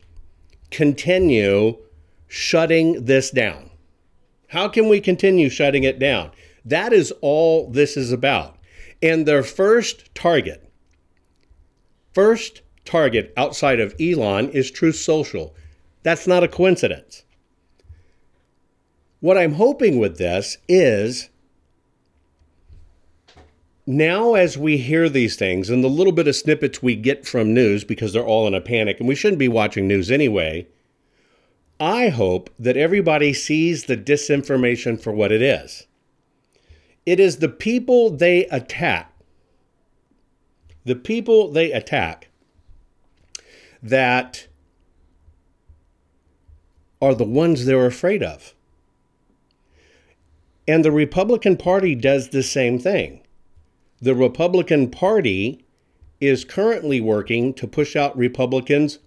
continue 0.69 1.77
shutting 2.27 3.05
this 3.05 3.31
down 3.31 3.67
how 4.47 4.69
can 4.69 4.87
we 4.87 5.01
continue 5.01 5.49
shutting 5.49 5.83
it 5.83 5.99
down? 5.99 6.31
That 6.63 6.93
is 6.93 7.13
all 7.21 7.69
this 7.69 7.97
is 7.97 8.11
about. 8.11 8.57
And 9.01 9.25
their 9.25 9.43
first 9.43 10.13
target, 10.15 10.71
first 12.13 12.61
target 12.85 13.33
outside 13.37 13.79
of 13.79 13.93
Elon 13.99 14.49
is 14.49 14.71
Truth 14.71 14.95
Social. 14.95 15.53
That's 16.03 16.27
not 16.27 16.43
a 16.43 16.47
coincidence. 16.47 17.23
What 19.19 19.37
I'm 19.37 19.53
hoping 19.53 19.99
with 19.99 20.17
this 20.17 20.57
is 20.67 21.29
now, 23.89 24.33
as 24.33 24.57
we 24.57 24.77
hear 24.77 25.07
these 25.07 25.37
things 25.37 25.69
and 25.69 25.81
the 25.81 25.87
little 25.87 26.11
bit 26.11 26.27
of 26.27 26.35
snippets 26.35 26.83
we 26.83 26.93
get 26.97 27.25
from 27.25 27.53
news 27.53 27.85
because 27.85 28.11
they're 28.11 28.21
all 28.21 28.45
in 28.45 28.53
a 28.53 28.59
panic, 28.59 28.99
and 28.99 29.07
we 29.07 29.15
shouldn't 29.15 29.39
be 29.39 29.47
watching 29.47 29.87
news 29.87 30.11
anyway, 30.11 30.67
I 31.79 32.09
hope 32.09 32.49
that 32.59 32.75
everybody 32.75 33.33
sees 33.33 33.85
the 33.85 33.95
disinformation 33.95 35.01
for 35.01 35.13
what 35.13 35.31
it 35.31 35.41
is. 35.41 35.87
It 37.05 37.17
is 37.17 37.37
the 37.37 37.47
people 37.47 38.09
they 38.09 38.45
attack, 38.47 39.13
the 40.83 40.95
people 40.95 41.49
they 41.49 41.71
attack 41.71 42.27
that 43.81 44.47
are 47.01 47.15
the 47.15 47.23
ones 47.23 47.63
they're 47.63 47.85
afraid 47.85 48.21
of. 48.21 48.53
And 50.67 50.83
the 50.83 50.91
Republican 50.91 51.55
Party 51.55 51.95
does 51.95 52.29
the 52.29 52.43
same 52.43 52.79
thing. 52.79 53.21
The 54.01 54.15
Republican 54.15 54.89
Party 54.89 55.65
is 56.19 56.45
currently 56.45 57.01
working 57.01 57.53
to 57.55 57.67
push 57.67 57.95
out 57.95 58.17
Republicans 58.17 58.99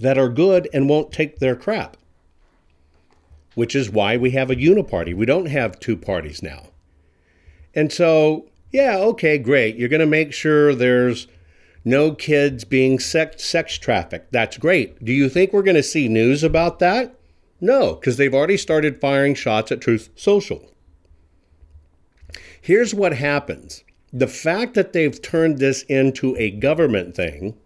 that 0.00 0.18
are 0.18 0.28
good 0.28 0.68
and 0.72 0.88
won't 0.88 1.12
take 1.12 1.38
their 1.38 1.56
crap 1.56 1.96
which 3.54 3.74
is 3.74 3.90
why 3.90 4.16
we 4.16 4.32
have 4.32 4.50
a 4.50 4.56
uniparty. 4.56 5.14
We 5.14 5.26
don't 5.26 5.46
have 5.46 5.80
two 5.80 5.96
parties 5.96 6.42
now. 6.42 6.70
And 7.74 7.92
so, 7.92 8.46
yeah, 8.70 8.96
okay, 8.98 9.38
great. 9.38 9.76
You're 9.76 9.88
going 9.88 10.00
to 10.00 10.06
make 10.06 10.32
sure 10.32 10.74
there's 10.74 11.26
no 11.84 12.12
kids 12.12 12.64
being 12.64 12.98
sex, 12.98 13.44
sex 13.44 13.78
trafficked. 13.78 14.32
That's 14.32 14.58
great. 14.58 15.04
Do 15.04 15.12
you 15.12 15.28
think 15.28 15.52
we're 15.52 15.62
going 15.62 15.76
to 15.76 15.82
see 15.82 16.08
news 16.08 16.42
about 16.42 16.78
that? 16.80 17.14
No, 17.60 17.94
because 17.94 18.16
they've 18.16 18.34
already 18.34 18.56
started 18.56 19.00
firing 19.00 19.34
shots 19.34 19.70
at 19.72 19.80
Truth 19.80 20.10
Social. 20.16 20.70
Here's 22.60 22.94
what 22.94 23.14
happens 23.14 23.83
the 24.14 24.28
fact 24.28 24.74
that 24.74 24.92
they've 24.92 25.20
turned 25.20 25.58
this 25.58 25.82
into 25.82 26.36
a 26.36 26.52
government 26.52 27.16
thing 27.16 27.56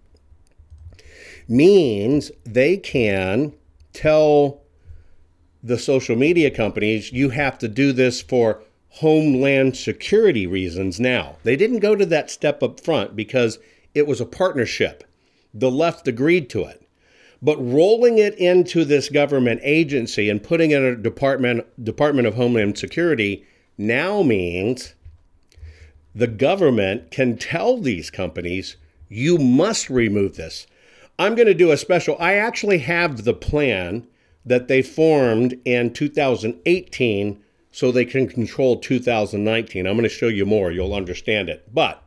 means 1.46 2.32
they 2.44 2.78
can 2.78 3.52
tell 3.92 4.62
the 5.62 5.78
social 5.78 6.16
media 6.16 6.50
companies, 6.50 7.12
you 7.12 7.28
have 7.30 7.58
to 7.58 7.68
do 7.68 7.92
this 7.92 8.22
for 8.22 8.62
homeland 8.88 9.76
security 9.76 10.46
reasons 10.46 10.98
now. 10.98 11.36
They 11.42 11.54
didn't 11.54 11.80
go 11.80 11.94
to 11.94 12.06
that 12.06 12.30
step 12.30 12.62
up 12.62 12.80
front 12.80 13.14
because 13.14 13.58
it 13.94 14.06
was 14.06 14.20
a 14.20 14.26
partnership. 14.26 15.04
The 15.52 15.70
left 15.70 16.08
agreed 16.08 16.48
to 16.50 16.64
it. 16.64 16.88
But 17.42 17.58
rolling 17.58 18.16
it 18.18 18.34
into 18.38 18.84
this 18.84 19.10
government 19.10 19.60
agency 19.62 20.30
and 20.30 20.42
putting 20.42 20.70
it 20.70 20.78
in 20.78 20.84
a 20.84 20.96
department 20.96 21.66
Department 21.84 22.26
of 22.26 22.34
Homeland 22.34 22.78
Security 22.78 23.44
now 23.76 24.22
means 24.22 24.94
the 26.18 26.26
government 26.26 27.12
can 27.12 27.36
tell 27.36 27.78
these 27.78 28.10
companies 28.10 28.76
you 29.08 29.38
must 29.38 29.88
remove 29.88 30.34
this. 30.34 30.66
I'm 31.16 31.36
going 31.36 31.46
to 31.46 31.54
do 31.54 31.70
a 31.70 31.76
special 31.76 32.16
I 32.18 32.34
actually 32.34 32.78
have 32.78 33.22
the 33.22 33.32
plan 33.32 34.04
that 34.44 34.66
they 34.66 34.82
formed 34.82 35.60
in 35.64 35.92
2018 35.92 37.40
so 37.70 37.92
they 37.92 38.04
can 38.04 38.26
control 38.26 38.78
2019. 38.78 39.86
I'm 39.86 39.92
going 39.92 40.02
to 40.02 40.08
show 40.08 40.26
you 40.26 40.44
more, 40.44 40.72
you'll 40.72 40.92
understand 40.92 41.48
it. 41.48 41.72
But 41.72 42.02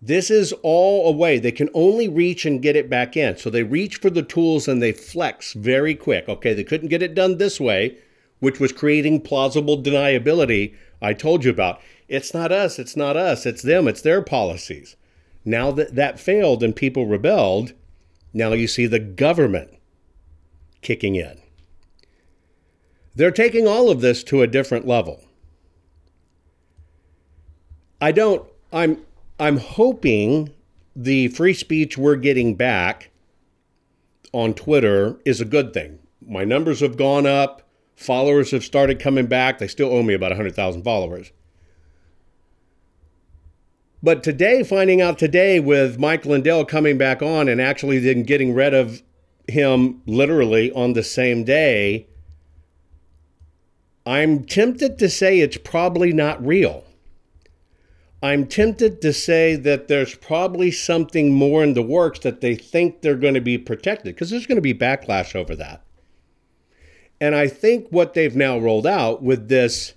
this 0.00 0.30
is 0.30 0.54
all 0.62 1.06
a 1.06 1.12
way. 1.12 1.38
They 1.38 1.52
can 1.52 1.68
only 1.74 2.08
reach 2.08 2.46
and 2.46 2.62
get 2.62 2.76
it 2.76 2.88
back 2.88 3.14
in. 3.14 3.36
So 3.36 3.50
they 3.50 3.62
reach 3.62 3.96
for 3.96 4.08
the 4.08 4.22
tools 4.22 4.68
and 4.68 4.80
they 4.80 4.92
flex 4.92 5.52
very 5.52 5.94
quick. 5.94 6.30
Okay, 6.30 6.54
they 6.54 6.64
couldn't 6.64 6.88
get 6.88 7.02
it 7.02 7.14
done 7.14 7.36
this 7.36 7.60
way, 7.60 7.98
which 8.40 8.58
was 8.58 8.72
creating 8.72 9.20
plausible 9.20 9.82
deniability 9.82 10.74
I 11.02 11.12
told 11.12 11.44
you 11.44 11.50
about. 11.50 11.78
It's 12.08 12.32
not 12.32 12.52
us, 12.52 12.78
it's 12.78 12.96
not 12.96 13.16
us, 13.16 13.46
it's 13.46 13.62
them, 13.62 13.88
it's 13.88 14.02
their 14.02 14.22
policies. 14.22 14.96
Now 15.44 15.70
that 15.72 15.94
that 15.94 16.20
failed 16.20 16.62
and 16.62 16.74
people 16.74 17.06
rebelled, 17.06 17.72
now 18.32 18.52
you 18.52 18.68
see 18.68 18.86
the 18.86 18.98
government 18.98 19.70
kicking 20.82 21.14
in. 21.14 21.40
They're 23.14 23.30
taking 23.30 23.66
all 23.66 23.90
of 23.90 24.00
this 24.00 24.22
to 24.24 24.42
a 24.42 24.46
different 24.46 24.86
level. 24.86 25.22
I 28.00 28.12
don't 28.12 28.46
I'm 28.72 29.02
I'm 29.38 29.58
hoping 29.58 30.52
the 30.94 31.28
free 31.28 31.54
speech 31.54 31.98
we're 31.98 32.16
getting 32.16 32.54
back 32.54 33.10
on 34.32 34.54
Twitter 34.54 35.16
is 35.24 35.40
a 35.40 35.44
good 35.44 35.72
thing. 35.72 35.98
My 36.26 36.44
numbers 36.44 36.80
have 36.80 36.96
gone 36.96 37.26
up, 37.26 37.62
followers 37.94 38.50
have 38.50 38.64
started 38.64 38.98
coming 39.00 39.26
back. 39.26 39.58
They 39.58 39.68
still 39.68 39.92
owe 39.92 40.02
me 40.02 40.14
about 40.14 40.30
100,000 40.30 40.82
followers. 40.82 41.32
But 44.06 44.22
today, 44.22 44.62
finding 44.62 45.02
out 45.02 45.18
today 45.18 45.58
with 45.58 45.98
Mike 45.98 46.24
Lindell 46.24 46.64
coming 46.64 46.96
back 46.96 47.22
on 47.22 47.48
and 47.48 47.60
actually 47.60 47.98
then 47.98 48.22
getting 48.22 48.54
rid 48.54 48.72
of 48.72 49.02
him 49.48 50.00
literally 50.06 50.70
on 50.70 50.92
the 50.92 51.02
same 51.02 51.42
day, 51.42 52.06
I'm 54.06 54.44
tempted 54.44 54.96
to 55.00 55.10
say 55.10 55.40
it's 55.40 55.56
probably 55.56 56.12
not 56.12 56.46
real. 56.46 56.84
I'm 58.22 58.46
tempted 58.46 59.02
to 59.02 59.12
say 59.12 59.56
that 59.56 59.88
there's 59.88 60.14
probably 60.14 60.70
something 60.70 61.34
more 61.34 61.64
in 61.64 61.74
the 61.74 61.82
works 61.82 62.20
that 62.20 62.40
they 62.40 62.54
think 62.54 63.02
they're 63.02 63.16
going 63.16 63.34
to 63.34 63.40
be 63.40 63.58
protected 63.58 64.14
because 64.14 64.30
there's 64.30 64.46
going 64.46 64.54
to 64.54 64.62
be 64.62 64.72
backlash 64.72 65.34
over 65.34 65.56
that. 65.56 65.82
And 67.20 67.34
I 67.34 67.48
think 67.48 67.88
what 67.90 68.14
they've 68.14 68.36
now 68.36 68.56
rolled 68.56 68.86
out 68.86 69.20
with 69.20 69.48
this 69.48 69.94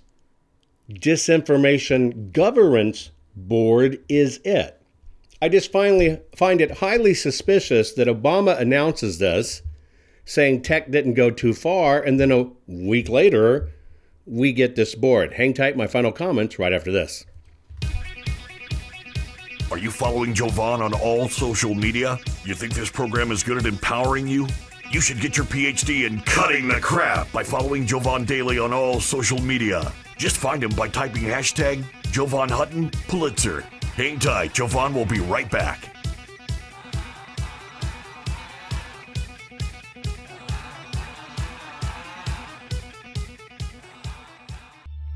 disinformation 0.90 2.32
governance 2.32 3.12
board 3.34 3.98
is 4.08 4.40
it. 4.44 4.80
I 5.42 5.48
just 5.48 5.72
finally 5.72 6.20
find 6.36 6.60
it 6.60 6.78
highly 6.78 7.14
suspicious 7.14 7.92
that 7.92 8.08
Obama 8.08 8.60
announces 8.60 9.18
this, 9.18 9.62
saying 10.24 10.62
tech 10.62 10.90
didn't 10.90 11.14
go 11.14 11.30
too 11.30 11.54
far, 11.54 12.00
and 12.00 12.20
then 12.20 12.30
a 12.30 12.50
week 12.66 13.08
later, 13.08 13.70
we 14.26 14.52
get 14.52 14.76
this 14.76 14.94
board. 14.94 15.32
Hang 15.32 15.54
tight, 15.54 15.76
my 15.76 15.86
final 15.86 16.12
comments 16.12 16.58
right 16.58 16.72
after 16.72 16.92
this. 16.92 17.24
Are 19.70 19.78
you 19.78 19.90
following 19.90 20.34
Jovan 20.34 20.82
on 20.82 20.92
all 20.92 21.28
social 21.28 21.74
media? 21.74 22.18
You 22.44 22.54
think 22.54 22.74
this 22.74 22.90
program 22.90 23.30
is 23.30 23.42
good 23.42 23.56
at 23.56 23.66
empowering 23.66 24.26
you? 24.26 24.48
You 24.90 25.00
should 25.00 25.20
get 25.20 25.36
your 25.36 25.46
PhD 25.46 26.06
in 26.06 26.20
cutting 26.22 26.66
the 26.66 26.80
crap 26.80 27.30
by 27.30 27.44
following 27.44 27.86
Jovan 27.86 28.24
Daily 28.24 28.58
on 28.58 28.72
all 28.72 29.00
social 29.00 29.40
media. 29.40 29.92
Just 30.20 30.36
find 30.36 30.62
him 30.62 30.72
by 30.72 30.86
typing 30.86 31.22
hashtag 31.22 31.82
Jovan 32.12 32.50
Hutton 32.50 32.90
Pulitzer. 33.08 33.62
Hang 33.96 34.18
tight, 34.18 34.52
Jovan 34.52 34.92
will 34.92 35.06
be 35.06 35.18
right 35.18 35.50
back. 35.50 35.96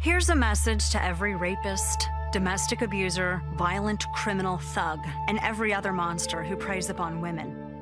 Here's 0.01 0.31
a 0.31 0.35
message 0.35 0.89
to 0.89 1.05
every 1.05 1.37
rapist, 1.37 2.09
domestic 2.33 2.81
abuser, 2.81 3.43
violent 3.57 4.07
criminal 4.15 4.57
thug, 4.57 5.01
and 5.29 5.39
every 5.41 5.75
other 5.75 5.93
monster 5.93 6.43
who 6.43 6.57
preys 6.57 6.89
upon 6.89 7.21
women. 7.21 7.74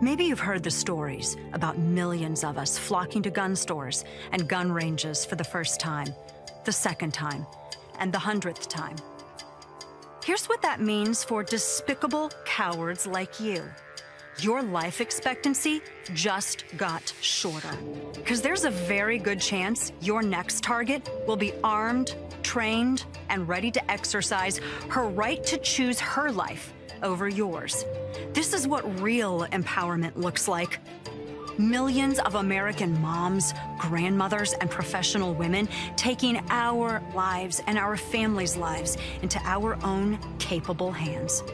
Maybe 0.00 0.24
you've 0.24 0.40
heard 0.40 0.62
the 0.62 0.70
stories 0.70 1.36
about 1.52 1.78
millions 1.78 2.42
of 2.42 2.58
us 2.58 2.76
flocking 2.76 3.22
to 3.22 3.30
gun 3.30 3.54
stores 3.54 4.04
and 4.32 4.48
gun 4.48 4.72
ranges 4.72 5.24
for 5.24 5.36
the 5.36 5.44
first 5.44 5.80
time, 5.80 6.12
the 6.64 6.72
second 6.72 7.14
time, 7.14 7.46
and 8.00 8.12
the 8.12 8.18
hundredth 8.18 8.68
time. 8.68 8.96
Here's 10.24 10.46
what 10.46 10.62
that 10.62 10.80
means 10.80 11.22
for 11.22 11.44
despicable 11.44 12.30
cowards 12.44 13.06
like 13.06 13.38
you 13.40 13.62
your 14.40 14.64
life 14.64 15.00
expectancy 15.00 15.80
just 16.12 16.64
got 16.76 17.14
shorter. 17.20 17.70
Because 18.14 18.42
there's 18.42 18.64
a 18.64 18.70
very 18.70 19.16
good 19.16 19.40
chance 19.40 19.92
your 20.00 20.22
next 20.22 20.64
target 20.64 21.08
will 21.26 21.36
be 21.36 21.52
armed, 21.62 22.16
trained, 22.42 23.04
and 23.28 23.48
ready 23.48 23.70
to 23.70 23.90
exercise 23.90 24.58
her 24.88 25.08
right 25.08 25.44
to 25.44 25.56
choose 25.58 26.00
her 26.00 26.32
life 26.32 26.72
over 27.04 27.28
yours. 27.28 27.84
This 28.32 28.52
is 28.52 28.66
what 28.66 29.00
real 29.00 29.46
empowerment 29.52 30.16
looks 30.16 30.48
like. 30.48 30.80
Millions 31.56 32.18
of 32.18 32.34
American 32.34 33.00
moms, 33.00 33.54
grandmothers, 33.78 34.54
and 34.54 34.68
professional 34.68 35.32
women 35.34 35.68
taking 35.94 36.42
our 36.50 37.00
lives 37.14 37.62
and 37.68 37.78
our 37.78 37.96
families' 37.96 38.56
lives 38.56 38.96
into 39.22 39.38
our 39.44 39.78
own 39.84 40.18
capable 40.40 40.90
hands. 40.90 41.44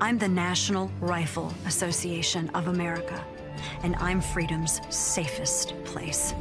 I'm 0.00 0.18
the 0.18 0.28
National 0.28 0.90
Rifle 1.00 1.54
Association 1.66 2.50
of 2.50 2.66
America, 2.66 3.24
and 3.84 3.94
I'm 3.96 4.20
freedom's 4.20 4.80
safest 4.90 5.72
place. 5.84 6.34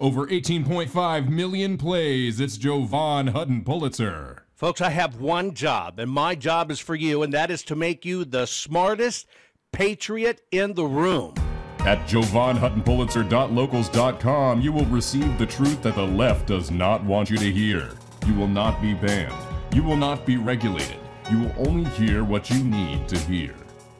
Over 0.00 0.26
18.5 0.26 1.28
million 1.28 1.78
plays. 1.78 2.40
It's 2.40 2.56
Jovan 2.56 3.28
Hutton 3.28 3.62
Pulitzer. 3.62 4.41
Folks, 4.62 4.80
I 4.80 4.88
have 4.88 5.20
one 5.20 5.52
job, 5.52 5.98
and 5.98 6.10
my 6.10 6.34
job 6.34 6.70
is 6.70 6.80
for 6.80 6.94
you, 6.94 7.22
and 7.22 7.34
that 7.34 7.50
is 7.50 7.62
to 7.64 7.76
make 7.76 8.06
you 8.06 8.24
the 8.24 8.46
smartest 8.46 9.26
patriot 9.72 10.40
in 10.50 10.72
the 10.72 10.86
room. 10.86 11.34
At 11.80 11.98
JovanHuttonPulitzer.locals.com, 12.06 14.60
you 14.62 14.72
will 14.72 14.86
receive 14.86 15.36
the 15.36 15.46
truth 15.46 15.82
that 15.82 15.96
the 15.96 16.06
left 16.06 16.46
does 16.46 16.70
not 16.70 17.04
want 17.04 17.28
you 17.28 17.36
to 17.36 17.52
hear. 17.52 17.90
You 18.26 18.32
will 18.34 18.48
not 18.48 18.80
be 18.80 18.94
banned. 18.94 19.34
You 19.74 19.82
will 19.82 19.96
not 19.96 20.24
be 20.24 20.38
regulated 20.38 20.96
you 21.32 21.40
will 21.40 21.52
only 21.68 21.84
hear 21.90 22.24
what 22.24 22.48
you 22.50 22.62
need 22.62 23.08
to 23.08 23.18
hear. 23.18 23.54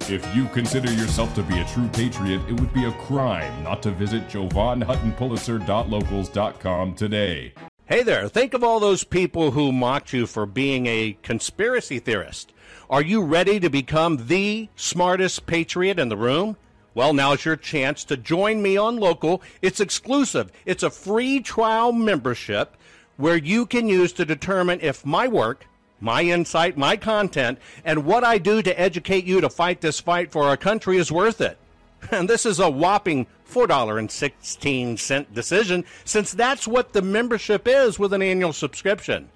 If 0.08 0.34
you 0.34 0.46
consider 0.48 0.90
yourself 0.92 1.32
to 1.36 1.42
be 1.42 1.60
a 1.60 1.64
true 1.64 1.88
patriot, 1.88 2.42
it 2.48 2.60
would 2.60 2.74
be 2.74 2.84
a 2.84 2.92
crime 2.92 3.62
not 3.62 3.82
to 3.84 3.92
visit 3.92 4.28
JovanHuttonPulitzer.locals.com 4.28 6.94
today. 6.94 7.54
Hey 7.86 8.04
there, 8.04 8.28
think 8.28 8.54
of 8.54 8.62
all 8.62 8.78
those 8.78 9.02
people 9.02 9.50
who 9.50 9.72
mocked 9.72 10.12
you 10.12 10.26
for 10.26 10.46
being 10.46 10.86
a 10.86 11.16
conspiracy 11.22 11.98
theorist. 11.98 12.52
Are 12.88 13.02
you 13.02 13.24
ready 13.24 13.58
to 13.58 13.68
become 13.68 14.28
the 14.28 14.68
smartest 14.76 15.46
patriot 15.46 15.98
in 15.98 16.08
the 16.08 16.16
room? 16.16 16.56
Well, 16.94 17.12
now's 17.12 17.44
your 17.44 17.56
chance 17.56 18.04
to 18.04 18.16
join 18.16 18.62
me 18.62 18.76
on 18.76 18.98
Local. 18.98 19.42
It's 19.62 19.80
exclusive. 19.80 20.52
It's 20.64 20.84
a 20.84 20.90
free 20.90 21.40
trial 21.40 21.90
membership 21.90 22.76
where 23.16 23.36
you 23.36 23.66
can 23.66 23.88
use 23.88 24.12
to 24.12 24.24
determine 24.24 24.78
if 24.80 25.04
my 25.04 25.26
work 25.26 25.66
my 26.02 26.22
insight, 26.22 26.76
my 26.76 26.96
content, 26.96 27.58
and 27.84 28.04
what 28.04 28.24
I 28.24 28.38
do 28.38 28.60
to 28.60 28.80
educate 28.80 29.24
you 29.24 29.40
to 29.40 29.48
fight 29.48 29.80
this 29.80 30.00
fight 30.00 30.32
for 30.32 30.44
our 30.44 30.56
country 30.56 30.98
is 30.98 31.12
worth 31.12 31.40
it. 31.40 31.58
And 32.10 32.28
this 32.28 32.44
is 32.44 32.58
a 32.58 32.68
whopping 32.68 33.28
$4.16 33.52 35.34
decision, 35.34 35.84
since 36.04 36.32
that's 36.32 36.66
what 36.66 36.92
the 36.92 37.02
membership 37.02 37.66
is 37.66 37.98
with 37.98 38.12
an 38.12 38.22
annual 38.22 38.52
subscription. 38.52 39.28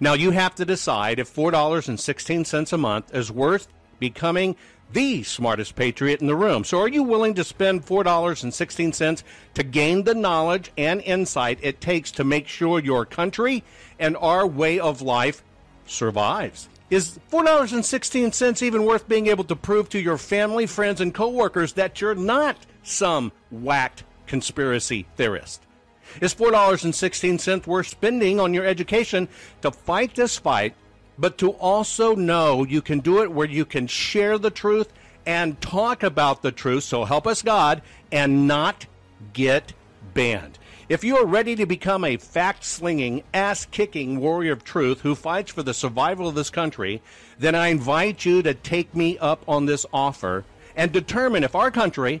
Now, 0.00 0.14
you 0.14 0.30
have 0.30 0.54
to 0.56 0.64
decide 0.64 1.18
if 1.18 1.34
$4.16 1.34 2.72
a 2.72 2.78
month 2.78 3.14
is 3.14 3.30
worth 3.30 3.68
becoming 3.98 4.56
the 4.92 5.22
smartest 5.22 5.76
patriot 5.76 6.20
in 6.20 6.26
the 6.26 6.34
room. 6.34 6.64
So, 6.64 6.80
are 6.80 6.88
you 6.88 7.02
willing 7.02 7.34
to 7.34 7.44
spend 7.44 7.86
$4.16 7.86 9.22
to 9.54 9.62
gain 9.62 10.04
the 10.04 10.14
knowledge 10.14 10.72
and 10.76 11.00
insight 11.02 11.58
it 11.62 11.80
takes 11.80 12.10
to 12.12 12.24
make 12.24 12.48
sure 12.48 12.80
your 12.80 13.04
country 13.04 13.62
and 13.98 14.16
our 14.16 14.46
way 14.46 14.80
of 14.80 15.02
life 15.02 15.44
survives. 15.90 16.68
Is 16.88 17.18
$4.16 17.30 18.62
even 18.62 18.84
worth 18.84 19.08
being 19.08 19.28
able 19.28 19.44
to 19.44 19.56
prove 19.56 19.88
to 19.90 20.00
your 20.00 20.18
family, 20.18 20.66
friends, 20.66 21.00
and 21.00 21.14
coworkers 21.14 21.74
that 21.74 22.00
you're 22.00 22.14
not 22.14 22.56
some 22.82 23.32
whacked 23.50 24.04
conspiracy 24.26 25.06
theorist? 25.16 25.62
Is 26.20 26.34
$4.16 26.34 27.66
worth 27.66 27.86
spending 27.86 28.40
on 28.40 28.52
your 28.52 28.66
education 28.66 29.28
to 29.62 29.70
fight 29.70 30.14
this 30.14 30.38
fight, 30.38 30.74
but 31.18 31.38
to 31.38 31.50
also 31.50 32.14
know 32.14 32.64
you 32.64 32.82
can 32.82 33.00
do 33.00 33.22
it 33.22 33.30
where 33.30 33.48
you 33.48 33.64
can 33.64 33.86
share 33.86 34.38
the 34.38 34.50
truth 34.50 34.92
and 35.26 35.60
talk 35.60 36.02
about 36.02 36.42
the 36.42 36.50
truth, 36.50 36.84
so 36.84 37.04
help 37.04 37.26
us 37.26 37.42
God, 37.42 37.82
and 38.10 38.48
not 38.48 38.86
get 39.32 39.72
banned? 40.14 40.58
If 40.88 41.04
you 41.04 41.16
are 41.18 41.24
ready 41.24 41.54
to 41.54 41.66
become 41.66 42.04
a 42.04 42.16
fact 42.16 42.64
slinging, 42.64 43.22
ass 43.32 43.64
kicking 43.64 44.18
warrior 44.18 44.50
of 44.52 44.64
truth 44.64 45.02
who 45.02 45.14
fights 45.14 45.52
for 45.52 45.62
the 45.62 45.72
survival 45.72 46.26
of 46.26 46.34
this 46.34 46.50
country, 46.50 47.00
then 47.38 47.54
I 47.54 47.68
invite 47.68 48.24
you 48.24 48.42
to 48.42 48.54
take 48.54 48.92
me 48.92 49.16
up 49.18 49.44
on 49.46 49.66
this 49.66 49.86
offer 49.92 50.44
and 50.74 50.90
determine 50.90 51.44
if 51.44 51.54
our 51.54 51.70
country, 51.70 52.20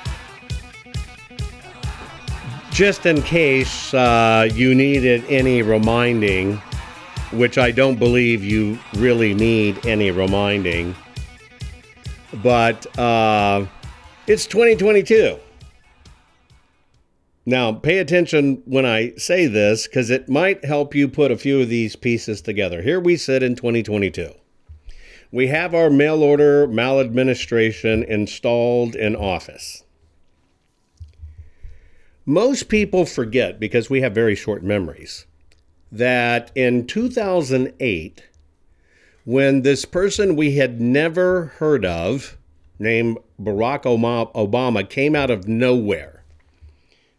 Just 2.71 3.05
in 3.05 3.21
case 3.21 3.93
uh, 3.93 4.47
you 4.53 4.73
needed 4.73 5.25
any 5.27 5.61
reminding, 5.61 6.55
which 7.33 7.57
I 7.57 7.69
don't 7.69 7.99
believe 7.99 8.45
you 8.45 8.79
really 8.95 9.33
need 9.33 9.85
any 9.85 10.09
reminding, 10.09 10.95
but 12.41 12.97
uh, 12.97 13.65
it's 14.25 14.45
2022. 14.45 15.37
Now, 17.45 17.73
pay 17.73 17.97
attention 17.97 18.61
when 18.65 18.85
I 18.85 19.15
say 19.15 19.47
this 19.47 19.85
because 19.85 20.09
it 20.09 20.29
might 20.29 20.63
help 20.63 20.95
you 20.95 21.09
put 21.09 21.29
a 21.31 21.37
few 21.37 21.59
of 21.59 21.67
these 21.67 21.97
pieces 21.97 22.41
together. 22.41 22.81
Here 22.81 23.01
we 23.01 23.17
sit 23.17 23.43
in 23.43 23.55
2022. 23.55 24.31
We 25.33 25.47
have 25.47 25.75
our 25.75 25.89
mail 25.89 26.23
order 26.23 26.67
maladministration 26.67 28.03
installed 28.03 28.95
in 28.95 29.15
office. 29.17 29.83
Most 32.31 32.69
people 32.69 33.05
forget, 33.05 33.59
because 33.59 33.89
we 33.89 33.99
have 33.99 34.15
very 34.15 34.35
short 34.35 34.63
memories, 34.63 35.25
that 35.91 36.49
in 36.55 36.87
2008, 36.87 38.23
when 39.25 39.63
this 39.63 39.83
person 39.83 40.37
we 40.37 40.55
had 40.55 40.79
never 40.79 41.47
heard 41.57 41.83
of, 41.83 42.37
named 42.79 43.17
Barack 43.37 43.83
Obama, 43.83 44.89
came 44.89 45.13
out 45.13 45.29
of 45.29 45.49
nowhere 45.49 46.23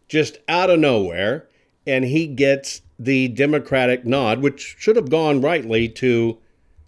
just 0.09 0.39
out 0.47 0.71
of 0.71 0.79
nowhere, 0.79 1.47
and 1.85 2.05
he 2.05 2.25
gets 2.25 2.81
the 2.97 3.27
Democratic 3.27 4.05
nod, 4.05 4.41
which 4.41 4.75
should 4.79 4.95
have 4.95 5.11
gone 5.11 5.41
rightly 5.41 5.87
to 5.89 6.39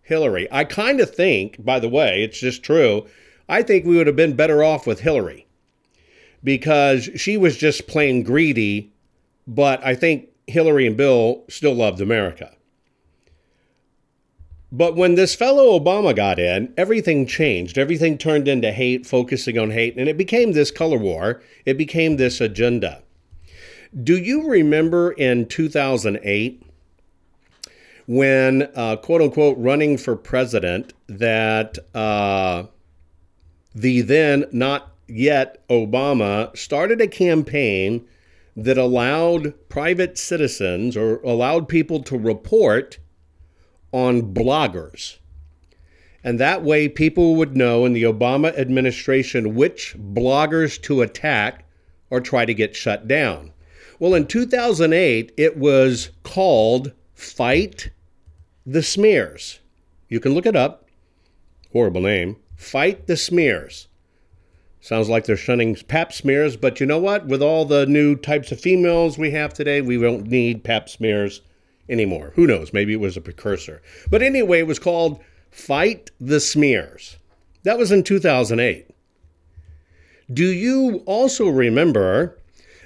Hillary. 0.01 0.47
I 0.51 0.63
kind 0.63 0.99
of 0.99 1.13
think, 1.13 1.63
by 1.63 1.79
the 1.79 1.89
way, 1.89 2.23
it's 2.23 2.39
just 2.39 2.63
true, 2.63 3.05
I 3.47 3.61
think 3.61 3.85
we 3.85 3.97
would 3.97 4.07
have 4.07 4.15
been 4.15 4.35
better 4.35 4.63
off 4.63 4.87
with 4.87 5.01
Hillary 5.01 5.44
because 6.45 7.09
she 7.15 7.35
was 7.35 7.57
just 7.57 7.87
plain 7.87 8.23
greedy, 8.23 8.93
but 9.47 9.83
I 9.83 9.95
think 9.95 10.29
Hillary 10.47 10.85
and 10.85 10.95
Bill 10.95 11.43
still 11.49 11.73
loved 11.73 11.99
America. 11.99 12.51
But 14.71 14.95
when 14.95 15.15
this 15.15 15.33
fellow 15.33 15.77
Obama 15.77 16.15
got 16.15 16.37
in, 16.37 16.73
everything 16.77 17.25
changed. 17.25 17.77
Everything 17.77 18.17
turned 18.17 18.47
into 18.47 18.71
hate, 18.71 19.05
focusing 19.05 19.57
on 19.57 19.71
hate, 19.71 19.97
and 19.97 20.07
it 20.07 20.17
became 20.17 20.51
this 20.51 20.69
color 20.69 20.97
war. 20.97 21.41
It 21.65 21.77
became 21.77 22.17
this 22.17 22.39
agenda. 22.39 23.01
Do 24.03 24.17
you 24.17 24.47
remember 24.47 25.13
in 25.13 25.47
2008 25.47 26.61
when, 28.05 28.69
uh, 28.75 28.97
quote 28.97 29.21
unquote, 29.21 29.57
running 29.57 29.97
for 29.97 30.15
president, 30.15 30.93
that 31.07 31.79
uh, 31.95 32.65
the 33.73 34.01
then 34.01 34.45
not 34.51 34.94
yet 35.07 35.67
Obama 35.69 36.55
started 36.57 37.01
a 37.01 37.07
campaign 37.07 38.07
that 38.55 38.77
allowed 38.77 39.53
private 39.69 40.17
citizens 40.17 40.95
or 40.95 41.17
allowed 41.23 41.67
people 41.67 42.01
to 42.03 42.17
report 42.17 42.99
on 43.91 44.33
bloggers. 44.33 45.17
And 46.23 46.39
that 46.39 46.63
way, 46.63 46.89
people 46.89 47.35
would 47.35 47.55
know 47.55 47.85
in 47.85 47.93
the 47.93 48.03
Obama 48.03 48.57
administration 48.57 49.55
which 49.55 49.95
bloggers 49.97 50.81
to 50.83 51.01
attack 51.01 51.65
or 52.09 52.19
try 52.19 52.45
to 52.45 52.53
get 52.53 52.75
shut 52.75 53.07
down. 53.07 53.51
Well, 53.99 54.13
in 54.13 54.25
2008, 54.25 55.33
it 55.37 55.57
was 55.57 56.09
called 56.23 56.93
Fight 57.13 57.91
the 58.65 58.81
Smears. 58.81 59.59
You 60.09 60.19
can 60.19 60.33
look 60.33 60.45
it 60.45 60.55
up. 60.55 60.87
Horrible 61.71 62.01
name. 62.01 62.37
Fight 62.55 63.07
the 63.07 63.17
Smears. 63.17 63.87
Sounds 64.85 65.09
like 65.09 65.25
they're 65.25 65.35
shunning 65.35 65.75
pap 65.87 66.13
smears, 66.13 66.55
but 66.55 66.79
you 66.79 66.85
know 66.85 66.99
what? 66.99 67.25
With 67.25 67.41
all 67.41 67.65
the 67.65 67.87
new 67.87 68.15
types 68.15 68.51
of 68.51 68.61
females 68.61 69.17
we 69.17 69.31
have 69.31 69.51
today, 69.51 69.81
we 69.81 69.97
don't 69.97 70.27
need 70.27 70.63
pap 70.63 70.89
smears 70.89 71.41
anymore. 71.89 72.33
Who 72.35 72.45
knows? 72.45 72.71
Maybe 72.71 72.93
it 72.93 72.99
was 72.99 73.17
a 73.17 73.21
precursor. 73.21 73.81
But 74.11 74.21
anyway, 74.21 74.59
it 74.59 74.67
was 74.67 74.77
called 74.77 75.23
Fight 75.49 76.11
the 76.21 76.39
Smears. 76.39 77.17
That 77.63 77.79
was 77.79 77.91
in 77.91 78.03
2008. 78.03 78.87
Do 80.31 80.45
you 80.45 81.01
also 81.07 81.49
remember 81.49 82.37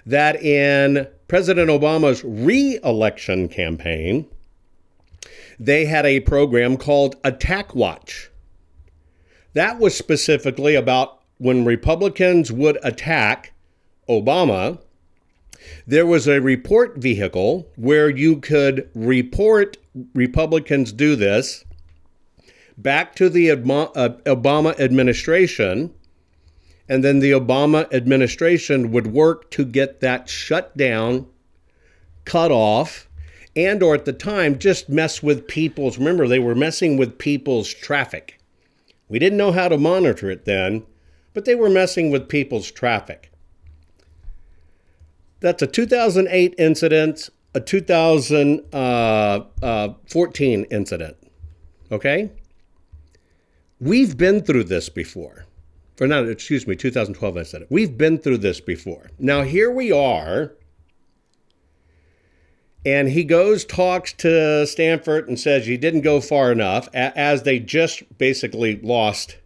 that 0.05 0.41
in 0.41 1.05
President 1.27 1.69
Obama's 1.69 2.23
re 2.23 2.79
election 2.81 3.49
campaign, 3.49 4.25
they 5.59 5.83
had 5.83 6.05
a 6.05 6.21
program 6.21 6.77
called 6.77 7.17
Attack 7.25 7.75
Watch? 7.75 8.31
That 9.51 9.79
was 9.79 9.97
specifically 9.97 10.75
about 10.75 11.18
when 11.39 11.65
Republicans 11.65 12.51
would 12.51 12.77
attack 12.83 13.53
Obama, 14.07 14.79
there 15.87 16.05
was 16.05 16.27
a 16.27 16.41
report 16.41 16.97
vehicle 16.97 17.67
where 17.75 18.09
you 18.09 18.37
could 18.37 18.89
report 18.93 19.77
Republicans 20.13 20.91
do 20.91 21.15
this 21.15 21.65
back 22.77 23.15
to 23.15 23.29
the 23.29 23.51
uh, 23.51 23.55
Obama 23.57 24.77
administration, 24.79 25.93
and 26.87 27.03
then 27.03 27.19
the 27.19 27.31
Obama 27.31 27.91
administration 27.93 28.91
would 28.91 29.07
work 29.07 29.49
to 29.51 29.65
get 29.65 30.01
that 30.01 30.29
shut 30.29 30.75
down, 30.75 31.25
cut 32.25 32.51
off, 32.51 33.09
and 33.55 33.81
or 33.81 33.95
at 33.95 34.05
the 34.05 34.13
time 34.13 34.59
just 34.59 34.89
mess 34.89 35.23
with 35.23 35.47
people's 35.47 35.97
remember 35.97 36.27
they 36.27 36.39
were 36.39 36.55
messing 36.55 36.97
with 36.97 37.17
people's 37.17 37.73
traffic. 37.73 38.39
We 39.07 39.19
didn't 39.19 39.37
know 39.37 39.51
how 39.51 39.69
to 39.69 39.77
monitor 39.77 40.29
it 40.29 40.45
then 40.45 40.85
but 41.33 41.45
they 41.45 41.55
were 41.55 41.69
messing 41.69 42.11
with 42.11 42.27
people's 42.29 42.71
traffic. 42.71 43.31
That's 45.39 45.61
a 45.61 45.67
2008 45.67 46.55
incident, 46.57 47.29
a 47.55 47.61
2014 47.61 48.65
uh, 48.73 49.65
uh, 49.65 49.93
incident. 50.71 51.17
Okay? 51.91 52.31
We've 53.79 54.17
been 54.17 54.41
through 54.43 54.65
this 54.65 54.89
before. 54.89 55.45
Or 56.01 56.07
not, 56.07 56.29
excuse 56.29 56.65
me, 56.65 56.75
2012 56.75 57.37
incident. 57.37 57.71
We've 57.71 57.97
been 57.97 58.17
through 58.17 58.37
this 58.37 58.61
before. 58.61 59.09
Now, 59.19 59.43
here 59.43 59.71
we 59.71 59.91
are. 59.91 60.53
And 62.85 63.09
he 63.09 63.25
goes, 63.25 63.65
talks 63.65 64.13
to 64.13 64.65
Stanford, 64.65 65.27
and 65.27 65.37
says, 65.37 65.67
You 65.67 65.77
didn't 65.77 66.01
go 66.01 66.21
far 66.21 66.51
enough, 66.51 66.87
as 66.93 67.43
they 67.43 67.59
just 67.59 68.17
basically 68.17 68.79
lost 68.81 69.37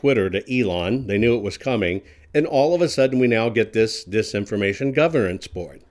Twitter 0.00 0.30
to 0.30 0.60
Elon. 0.60 1.06
They 1.06 1.18
knew 1.18 1.36
it 1.36 1.42
was 1.42 1.58
coming. 1.58 2.00
And 2.32 2.46
all 2.46 2.74
of 2.74 2.80
a 2.80 2.88
sudden, 2.88 3.18
we 3.18 3.26
now 3.26 3.48
get 3.50 3.72
this 3.72 4.04
disinformation 4.04 4.94
governance 4.94 5.46
board. 5.46 5.82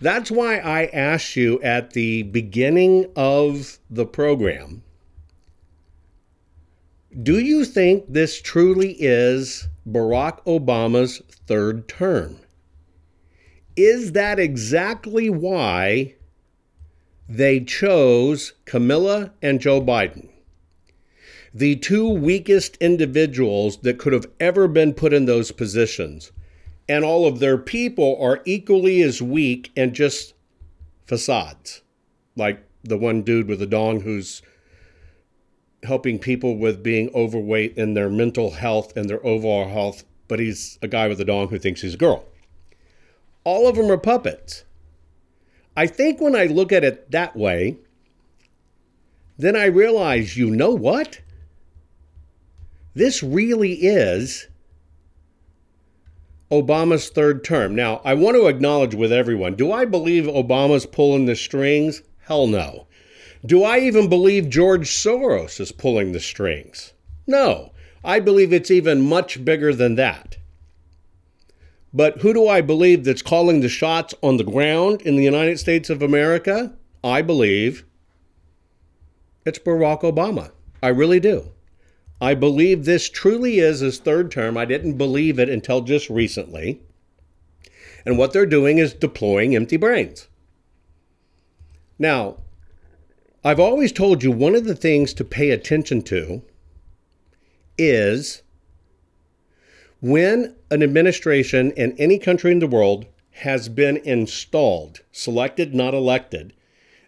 That's 0.00 0.30
why 0.30 0.58
I 0.58 0.86
asked 0.86 1.36
you 1.36 1.60
at 1.62 1.90
the 1.90 2.22
beginning 2.22 3.10
of 3.14 3.78
the 3.90 4.06
program 4.06 4.82
do 7.22 7.38
you 7.38 7.64
think 7.64 8.04
this 8.08 8.42
truly 8.42 8.92
is 8.98 9.68
Barack 9.88 10.44
Obama's 10.44 11.22
third 11.46 11.88
term? 11.88 12.38
Is 13.74 14.12
that 14.12 14.38
exactly 14.38 15.30
why 15.30 16.14
they 17.26 17.60
chose 17.60 18.52
Kamala 18.66 19.32
and 19.40 19.60
Joe 19.60 19.80
Biden? 19.80 20.28
The 21.56 21.74
two 21.76 22.06
weakest 22.06 22.76
individuals 22.82 23.78
that 23.78 23.98
could 23.98 24.12
have 24.12 24.26
ever 24.38 24.68
been 24.68 24.92
put 24.92 25.14
in 25.14 25.24
those 25.24 25.50
positions. 25.50 26.30
And 26.86 27.02
all 27.02 27.26
of 27.26 27.38
their 27.38 27.56
people 27.56 28.18
are 28.20 28.42
equally 28.44 29.00
as 29.00 29.22
weak 29.22 29.72
and 29.74 29.94
just 29.94 30.34
facades. 31.06 31.80
Like 32.36 32.62
the 32.84 32.98
one 32.98 33.22
dude 33.22 33.48
with 33.48 33.60
the 33.60 33.66
dong 33.66 34.02
who's 34.02 34.42
helping 35.82 36.18
people 36.18 36.58
with 36.58 36.82
being 36.82 37.08
overweight 37.14 37.78
and 37.78 37.96
their 37.96 38.10
mental 38.10 38.50
health 38.50 38.94
and 38.94 39.08
their 39.08 39.24
overall 39.24 39.66
health, 39.66 40.04
but 40.28 40.38
he's 40.38 40.78
a 40.82 40.88
guy 40.88 41.08
with 41.08 41.20
a 41.22 41.24
dong 41.24 41.48
who 41.48 41.58
thinks 41.58 41.80
he's 41.80 41.94
a 41.94 41.98
girl. 41.98 42.26
All 43.44 43.66
of 43.66 43.76
them 43.76 43.90
are 43.90 43.96
puppets. 43.96 44.64
I 45.74 45.86
think 45.86 46.20
when 46.20 46.36
I 46.36 46.44
look 46.44 46.70
at 46.70 46.84
it 46.84 47.10
that 47.12 47.34
way, 47.34 47.78
then 49.38 49.56
I 49.56 49.66
realize, 49.66 50.36
you 50.36 50.50
know 50.50 50.72
what? 50.72 51.22
This 52.96 53.22
really 53.22 53.74
is 53.74 54.48
Obama's 56.50 57.10
third 57.10 57.44
term. 57.44 57.74
Now, 57.74 58.00
I 58.06 58.14
want 58.14 58.36
to 58.36 58.46
acknowledge 58.46 58.94
with 58.94 59.12
everyone 59.12 59.54
do 59.54 59.70
I 59.70 59.84
believe 59.84 60.24
Obama's 60.24 60.86
pulling 60.86 61.26
the 61.26 61.36
strings? 61.36 62.00
Hell 62.20 62.46
no. 62.46 62.86
Do 63.44 63.64
I 63.64 63.80
even 63.80 64.08
believe 64.08 64.48
George 64.48 64.88
Soros 64.88 65.60
is 65.60 65.72
pulling 65.72 66.12
the 66.12 66.20
strings? 66.20 66.94
No. 67.26 67.74
I 68.02 68.18
believe 68.18 68.50
it's 68.50 68.70
even 68.70 69.02
much 69.02 69.44
bigger 69.44 69.74
than 69.74 69.96
that. 69.96 70.38
But 71.92 72.22
who 72.22 72.32
do 72.32 72.48
I 72.48 72.62
believe 72.62 73.04
that's 73.04 73.20
calling 73.20 73.60
the 73.60 73.68
shots 73.68 74.14
on 74.22 74.38
the 74.38 74.42
ground 74.42 75.02
in 75.02 75.16
the 75.16 75.24
United 75.24 75.58
States 75.58 75.90
of 75.90 76.00
America? 76.00 76.74
I 77.04 77.20
believe 77.20 77.84
it's 79.44 79.58
Barack 79.58 80.00
Obama. 80.00 80.52
I 80.82 80.88
really 80.88 81.20
do. 81.20 81.52
I 82.20 82.34
believe 82.34 82.84
this 82.84 83.08
truly 83.08 83.58
is 83.58 83.80
his 83.80 83.98
third 83.98 84.30
term. 84.30 84.56
I 84.56 84.64
didn't 84.64 84.96
believe 84.96 85.38
it 85.38 85.48
until 85.48 85.82
just 85.82 86.08
recently. 86.08 86.80
And 88.04 88.16
what 88.16 88.32
they're 88.32 88.46
doing 88.46 88.78
is 88.78 88.94
deploying 88.94 89.54
empty 89.54 89.76
brains. 89.76 90.28
Now, 91.98 92.38
I've 93.44 93.60
always 93.60 93.92
told 93.92 94.22
you 94.22 94.30
one 94.30 94.54
of 94.54 94.64
the 94.64 94.74
things 94.74 95.12
to 95.14 95.24
pay 95.24 95.50
attention 95.50 96.02
to 96.02 96.42
is 97.78 98.42
when 100.00 100.56
an 100.70 100.82
administration 100.82 101.72
in 101.72 101.92
any 101.98 102.18
country 102.18 102.52
in 102.52 102.58
the 102.58 102.66
world 102.66 103.06
has 103.30 103.68
been 103.68 103.98
installed, 103.98 105.00
selected, 105.12 105.74
not 105.74 105.94
elected, 105.94 106.54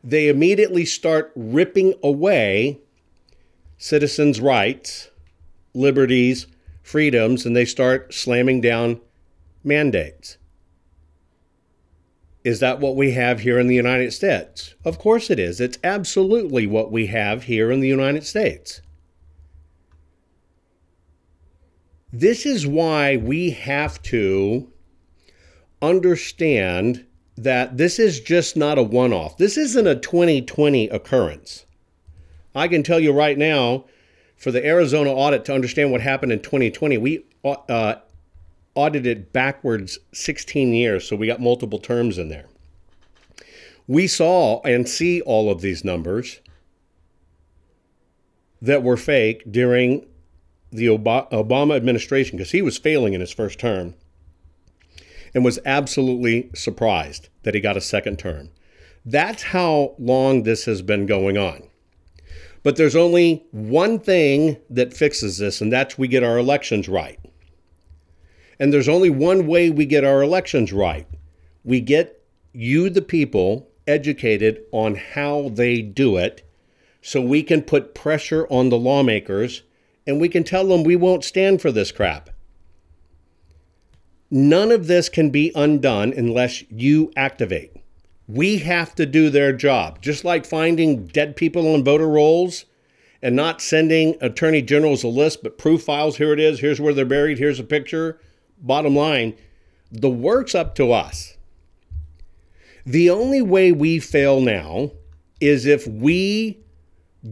they 0.04 0.28
immediately 0.28 0.84
start 0.84 1.32
ripping 1.34 1.94
away 2.02 2.80
citizens' 3.78 4.40
rights, 4.40 5.10
liberties, 5.72 6.46
freedoms, 6.82 7.46
and 7.46 7.56
they 7.56 7.64
start 7.64 8.12
slamming 8.12 8.60
down 8.60 9.00
mandates. 9.64 10.36
Is 12.44 12.60
that 12.60 12.80
what 12.80 12.96
we 12.96 13.12
have 13.12 13.40
here 13.40 13.58
in 13.58 13.66
the 13.66 13.74
United 13.74 14.12
States? 14.12 14.74
Of 14.84 14.98
course 14.98 15.30
it 15.30 15.38
is. 15.38 15.60
It's 15.60 15.78
absolutely 15.84 16.66
what 16.66 16.90
we 16.90 17.06
have 17.06 17.44
here 17.44 17.70
in 17.70 17.80
the 17.80 17.88
United 17.88 18.24
States. 18.24 18.80
This 22.12 22.46
is 22.46 22.66
why 22.66 23.16
we 23.16 23.50
have 23.50 24.00
to 24.02 24.72
understand 25.82 27.04
that 27.36 27.76
this 27.76 27.98
is 27.98 28.20
just 28.20 28.56
not 28.56 28.78
a 28.78 28.82
one 28.82 29.12
off. 29.12 29.36
This 29.36 29.56
isn't 29.56 29.86
a 29.86 29.94
2020 29.94 30.88
occurrence. 30.88 31.66
I 32.54 32.68
can 32.68 32.82
tell 32.82 33.00
you 33.00 33.12
right 33.12 33.38
now, 33.38 33.84
for 34.36 34.50
the 34.50 34.64
Arizona 34.64 35.10
audit 35.10 35.44
to 35.46 35.54
understand 35.54 35.92
what 35.92 36.00
happened 36.00 36.32
in 36.32 36.40
2020, 36.40 36.98
we 36.98 37.24
uh, 37.44 37.96
audited 38.74 39.32
backwards 39.32 39.98
16 40.12 40.72
years, 40.72 41.06
so 41.06 41.16
we 41.16 41.26
got 41.26 41.40
multiple 41.40 41.78
terms 41.78 42.18
in 42.18 42.28
there. 42.28 42.46
We 43.86 44.06
saw 44.06 44.60
and 44.62 44.88
see 44.88 45.20
all 45.22 45.50
of 45.50 45.60
these 45.60 45.84
numbers. 45.84 46.40
that 48.60 48.82
were 48.82 48.96
fake 48.96 49.44
during 49.50 50.04
the 50.70 50.86
Obama 50.86 51.76
administration 51.76 52.36
because 52.36 52.50
he 52.50 52.62
was 52.62 52.76
failing 52.76 53.14
in 53.14 53.20
his 53.20 53.32
first 53.32 53.58
term 53.58 53.94
and 55.34 55.44
was 55.44 55.58
absolutely 55.64 56.50
surprised 56.54 57.28
that 57.42 57.54
he 57.54 57.60
got 57.60 57.76
a 57.76 57.80
second 57.80 58.18
term. 58.18 58.50
That's 59.04 59.44
how 59.44 59.94
long 59.98 60.42
this 60.42 60.64
has 60.64 60.82
been 60.82 61.06
going 61.06 61.38
on. 61.38 61.62
But 62.68 62.76
there's 62.76 62.94
only 62.94 63.46
one 63.50 63.98
thing 63.98 64.58
that 64.68 64.92
fixes 64.92 65.38
this, 65.38 65.62
and 65.62 65.72
that's 65.72 65.96
we 65.96 66.06
get 66.06 66.22
our 66.22 66.36
elections 66.36 66.86
right. 66.86 67.18
And 68.60 68.74
there's 68.74 68.90
only 68.90 69.08
one 69.08 69.46
way 69.46 69.70
we 69.70 69.86
get 69.86 70.04
our 70.04 70.20
elections 70.20 70.70
right 70.70 71.06
we 71.64 71.80
get 71.80 72.22
you, 72.52 72.90
the 72.90 73.00
people, 73.00 73.70
educated 73.86 74.64
on 74.70 74.96
how 74.96 75.48
they 75.48 75.80
do 75.80 76.18
it 76.18 76.46
so 77.00 77.22
we 77.22 77.42
can 77.42 77.62
put 77.62 77.94
pressure 77.94 78.46
on 78.50 78.68
the 78.68 78.76
lawmakers 78.76 79.62
and 80.06 80.20
we 80.20 80.28
can 80.28 80.44
tell 80.44 80.66
them 80.68 80.84
we 80.84 80.94
won't 80.94 81.24
stand 81.24 81.62
for 81.62 81.72
this 81.72 81.90
crap. 81.90 82.28
None 84.30 84.70
of 84.70 84.88
this 84.88 85.08
can 85.08 85.30
be 85.30 85.52
undone 85.54 86.12
unless 86.14 86.70
you 86.70 87.10
activate. 87.16 87.77
We 88.28 88.58
have 88.58 88.94
to 88.96 89.06
do 89.06 89.30
their 89.30 89.52
job, 89.54 90.02
just 90.02 90.24
like 90.24 90.44
finding 90.44 91.06
dead 91.06 91.34
people 91.34 91.74
on 91.74 91.82
voter 91.82 92.06
rolls 92.06 92.66
and 93.22 93.34
not 93.34 93.60
sending 93.60 94.16
attorney 94.20 94.62
generals 94.62 95.02
a 95.02 95.08
list, 95.08 95.42
but 95.42 95.58
proof 95.58 95.82
files. 95.82 96.18
Here 96.18 96.32
it 96.32 96.38
is. 96.38 96.60
Here's 96.60 96.80
where 96.80 96.92
they're 96.92 97.06
buried. 97.06 97.38
Here's 97.38 97.58
a 97.58 97.64
picture. 97.64 98.20
Bottom 98.60 98.94
line, 98.94 99.34
the 99.90 100.10
work's 100.10 100.54
up 100.54 100.74
to 100.76 100.92
us. 100.92 101.36
The 102.84 103.10
only 103.10 103.42
way 103.42 103.72
we 103.72 103.98
fail 103.98 104.40
now 104.40 104.92
is 105.40 105.66
if 105.66 105.86
we 105.86 106.58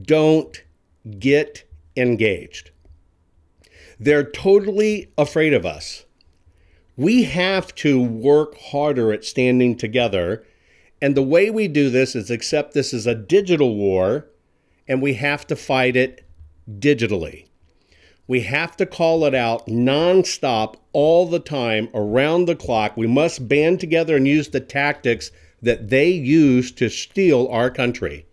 don't 0.03 0.63
get 1.19 1.65
engaged. 1.97 2.71
They're 3.99 4.29
totally 4.29 5.13
afraid 5.17 5.55
of 5.55 5.65
us. 5.65 6.05
We 6.97 7.25
have 7.25 7.75
to 7.77 8.03
work 8.03 8.59
harder 8.59 9.13
at 9.13 9.25
standing 9.25 9.77
together. 9.77 10.45
And 11.01 11.15
the 11.15 11.23
way 11.23 11.51
we 11.51 11.69
do 11.69 11.91
this 11.91 12.15
is 12.15 12.31
accept 12.31 12.73
this 12.73 12.93
is 12.95 13.07
a 13.07 13.15
digital 13.15 13.77
war 13.77 14.27
and 14.89 15.03
we 15.03 15.15
have 15.15 15.47
to 15.49 15.57
fight 15.57 15.97
it 15.97 16.25
digitally. 16.79 17.47
We 18.29 18.41
have 18.41 18.77
to 18.79 18.87
call 18.87 19.25
it 19.25 19.35
out 19.35 19.67
nonstop 19.67 20.77
all 20.93 21.27
the 21.27 21.39
time 21.39 21.89
around 21.95 22.47
the 22.47 22.57
clock. 22.57 22.97
We 22.97 23.07
must 23.07 23.49
band 23.49 23.79
together 23.79 24.17
and 24.17 24.27
use 24.27 24.49
the 24.49 24.61
tactics 24.61 25.31
that 25.63 25.91
they 25.91 26.09
use 26.09 26.73
to 26.73 26.89
steal 26.89 27.47
our 27.49 27.71
country. 27.71 28.27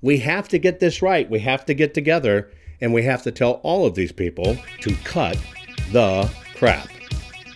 We 0.00 0.18
have 0.18 0.48
to 0.48 0.58
get 0.58 0.80
this 0.80 1.00
right. 1.00 1.30
We 1.30 1.38
have 1.40 1.64
to 1.66 1.74
get 1.74 1.94
together 1.94 2.50
and 2.80 2.92
we 2.92 3.04
have 3.04 3.22
to 3.22 3.30
tell 3.30 3.60
all 3.62 3.86
of 3.86 3.94
these 3.94 4.12
people 4.12 4.56
to 4.80 4.94
cut 5.04 5.38
the 5.92 6.28
crap. 6.56 6.88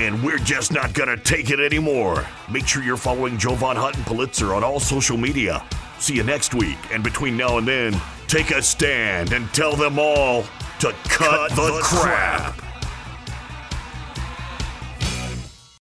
And 0.00 0.22
we're 0.24 0.38
just 0.38 0.72
not 0.72 0.94
gonna 0.94 1.18
take 1.18 1.50
it 1.50 1.60
anymore. 1.60 2.26
Make 2.50 2.66
sure 2.66 2.82
you're 2.82 2.96
following 2.96 3.36
Jovan 3.36 3.76
Hutton 3.76 4.02
Pulitzer 4.04 4.54
on 4.54 4.64
all 4.64 4.80
social 4.80 5.18
media. 5.18 5.62
See 5.98 6.14
you 6.14 6.22
next 6.22 6.54
week, 6.54 6.78
and 6.90 7.04
between 7.04 7.36
now 7.36 7.58
and 7.58 7.68
then, 7.68 8.00
take 8.26 8.50
a 8.50 8.62
stand 8.62 9.34
and 9.34 9.52
tell 9.52 9.76
them 9.76 9.98
all 9.98 10.44
to 10.78 10.94
cut, 11.04 11.50
cut 11.50 11.50
the, 11.50 11.56
the, 11.56 11.80
crap. 11.82 12.56
crap. 12.56 12.66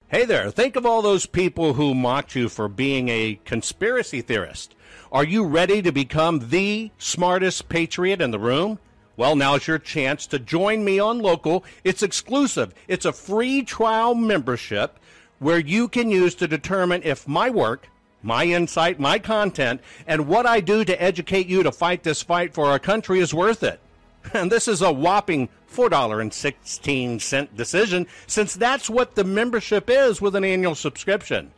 Hey 0.08 0.24
there, 0.24 0.50
think 0.50 0.74
of 0.74 0.84
all 0.84 1.02
those 1.02 1.26
people 1.26 1.74
who 1.74 1.94
mocked 1.94 2.34
you 2.34 2.48
for 2.48 2.66
being 2.66 3.08
a 3.08 3.38
conspiracy 3.44 4.22
theorist. 4.22 4.74
Are 5.12 5.22
you 5.22 5.44
ready 5.44 5.82
to 5.82 5.92
become 5.92 6.48
the 6.48 6.90
smartest 6.98 7.68
patriot 7.68 8.20
in 8.20 8.32
the 8.32 8.40
room? 8.40 8.80
Well, 9.20 9.36
now's 9.36 9.66
your 9.66 9.78
chance 9.78 10.26
to 10.28 10.38
join 10.38 10.82
me 10.82 10.98
on 10.98 11.18
local. 11.18 11.62
It's 11.84 12.02
exclusive. 12.02 12.72
It's 12.88 13.04
a 13.04 13.12
free 13.12 13.62
trial 13.62 14.14
membership 14.14 14.98
where 15.38 15.58
you 15.58 15.88
can 15.88 16.10
use 16.10 16.34
to 16.36 16.48
determine 16.48 17.02
if 17.04 17.28
my 17.28 17.50
work, 17.50 17.90
my 18.22 18.44
insight, 18.44 18.98
my 18.98 19.18
content, 19.18 19.82
and 20.06 20.26
what 20.26 20.46
I 20.46 20.60
do 20.60 20.86
to 20.86 21.02
educate 21.02 21.48
you 21.48 21.62
to 21.62 21.70
fight 21.70 22.02
this 22.02 22.22
fight 22.22 22.54
for 22.54 22.68
our 22.68 22.78
country 22.78 23.20
is 23.20 23.34
worth 23.34 23.62
it. 23.62 23.78
And 24.32 24.50
this 24.50 24.66
is 24.66 24.80
a 24.80 24.90
whopping 24.90 25.50
$4.16 25.70 27.54
decision, 27.54 28.06
since 28.26 28.54
that's 28.54 28.88
what 28.88 29.16
the 29.16 29.24
membership 29.24 29.90
is 29.90 30.22
with 30.22 30.34
an 30.34 30.44
annual 30.44 30.74
subscription. 30.74 31.50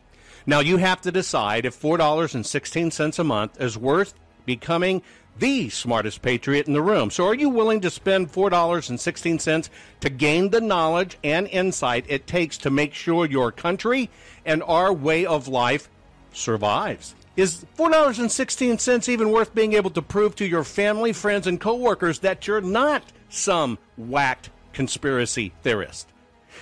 Now 0.47 0.59
you 0.59 0.79
have 0.79 1.01
to 1.03 1.13
decide 1.13 1.65
if 1.65 1.81
$4.16 1.81 3.19
a 3.21 3.23
month 3.25 3.61
is 3.61 3.79
worth 3.79 4.15
becoming 4.45 5.03
the 5.39 5.69
smartest 5.69 6.23
patriot 6.23 6.67
in 6.67 6.73
the 6.73 6.83
room. 6.83 7.11
So 7.11 7.27
are 7.27 7.35
you 7.35 7.49
willing 7.49 7.81
to 7.81 7.91
spend 7.91 8.33
$4.16 8.33 9.69
to 10.01 10.11
gain 10.11 10.51
the 10.51 10.61
knowledge 10.61 11.19
and 11.25 11.49
insight 11.49 12.05
it 12.09 12.27
takes 12.27 12.59
to 12.59 12.71
make 12.71 12.95
sure 12.95 13.27
your 13.27 13.51
country 13.53 14.11
and 14.45 14.63
our 14.65 14.93
way 14.93 15.27
of 15.27 15.49
life 15.49 15.89
survives? 16.33 17.15
Is 17.35 17.65
$4.16 17.79 19.09
even 19.09 19.31
worth 19.31 19.55
being 19.55 19.73
able 19.73 19.91
to 19.91 20.03
prove 20.03 20.37
to 20.37 20.47
your 20.47 20.65
family, 20.65 21.15
friends, 21.15 21.47
and 21.47 21.59
coworkers 21.59 22.19
that 22.19 22.47
you're 22.47 22.61
not 22.61 23.03
some 23.31 23.79
whacked 23.97 24.51
conspiracy 24.75 25.53
theorist? 25.63 26.09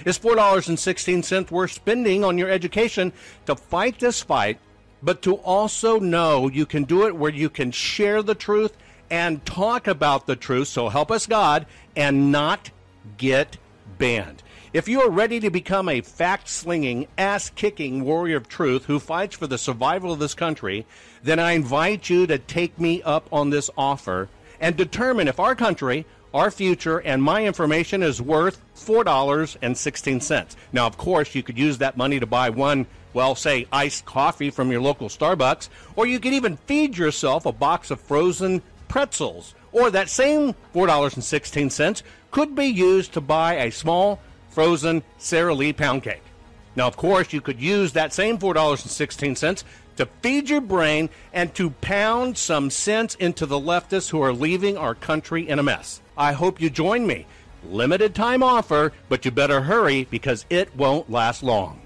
Is 0.05 0.18
$4.16 0.18 1.51
worth 1.51 1.73
spending 1.73 2.25
on 2.25 2.39
your 2.39 2.49
education 2.49 3.12
to 3.47 3.57
fight 3.57 3.99
this 3.99 4.23
fight, 4.23 4.61
but 5.03 5.22
to 5.22 5.34
also 5.36 5.98
know 5.98 6.48
you 6.48 6.66
can 6.66 6.84
do 6.84 7.07
it 7.07 7.16
where 7.16 7.32
you 7.32 7.48
can 7.48 7.70
share 7.70 8.22
the 8.22 8.34
truth 8.34 8.76
and 9.11 9.44
talk 9.44 9.86
about 9.86 10.26
the 10.26 10.36
truth, 10.36 10.68
so 10.68 10.88
help 10.88 11.11
us 11.11 11.26
God, 11.26 11.66
and 11.96 12.30
not 12.30 12.70
get 13.16 13.57
banned? 13.98 14.42
If 14.72 14.86
you 14.86 15.01
are 15.01 15.11
ready 15.11 15.40
to 15.40 15.51
become 15.51 15.88
a 15.88 16.01
fact 16.01 16.48
slinging, 16.48 17.09
ass 17.18 17.51
kicking 17.51 18.05
warrior 18.05 18.36
of 18.36 18.48
truth 18.48 18.84
who 18.84 19.01
fights 19.01 19.36
for 19.36 19.48
the 19.48 19.59
survival 19.59 20.12
of 20.12 20.20
this 20.20 20.34
country, 20.34 20.86
then 21.24 21.40
I 21.40 21.53
invite 21.53 22.09
you 22.09 22.26
to 22.28 22.38
take 22.38 22.78
me 22.78 23.03
up 23.03 23.26
on 23.32 23.51
this 23.51 23.68
offer 23.76 24.28
and 24.61 24.76
determine 24.76 25.26
if 25.26 25.40
our 25.40 25.57
country 25.57 26.07
our 26.32 26.51
future 26.51 26.98
and 26.98 27.22
my 27.22 27.44
information 27.44 28.03
is 28.03 28.22
worth 28.22 28.61
$4.16. 28.76 30.57
Now, 30.72 30.86
of 30.86 30.96
course, 30.96 31.34
you 31.34 31.42
could 31.42 31.59
use 31.59 31.78
that 31.78 31.96
money 31.96 32.20
to 32.20 32.26
buy 32.26 32.51
one, 32.51 32.86
well, 33.13 33.35
say, 33.35 33.67
iced 33.73 34.05
coffee 34.05 34.51
from 34.51 34.71
your 34.71 34.81
local 34.81 35.09
Starbucks, 35.09 35.69
or 35.97 36.07
you 36.07 36.21
could 36.21 36.33
even 36.33 36.57
feed 36.59 36.97
yourself 36.97 37.47
a 37.47 37.53
box 37.53 37.91
of 37.91 38.01
frozen 38.01 38.63
pretzels. 38.89 39.55
Or 39.73 39.91
that 39.91 40.09
same 40.09 40.55
$4.16 40.75 42.03
could 42.31 42.55
be 42.55 42.67
used 42.67 43.13
to 43.13 43.21
buy 43.21 43.55
a 43.55 43.71
small 43.71 44.21
frozen 44.51 45.03
Sara 45.19 45.55
Lee 45.55 45.73
pound 45.73 46.03
cake. 46.03 46.23
Now, 46.77 46.87
of 46.87 46.97
course, 46.97 47.33
you 47.33 47.41
could 47.41 47.61
use 47.61 47.93
that 47.93 48.13
same 48.13 48.39
$4.16 48.39 49.65
to 49.97 50.07
feed 50.23 50.49
your 50.49 50.61
brain 50.61 51.11
and 51.33 51.55
to 51.55 51.71
pound 51.71 52.39
some 52.39 52.71
sense 52.71 53.15
into 53.17 53.47
the 53.47 53.61
leftists 53.61 54.11
who 54.11 54.23
are 54.23 54.33
leaving 54.33 54.77
our 54.77 54.95
country 54.95 55.49
in 55.49 55.59
a 55.59 55.63
mess. 55.63 56.01
I 56.17 56.33
hope 56.33 56.61
you 56.61 56.71
join 56.71 57.07
me. 57.07 57.27
Limited 57.65 58.15
time 58.15 58.43
offer, 58.43 58.93
but 59.09 59.25
you 59.25 59.31
better 59.31 59.61
hurry 59.61 60.05
because 60.05 60.47
it 60.49 60.75
won't 60.75 61.11
last 61.11 61.43
long. 61.43 61.79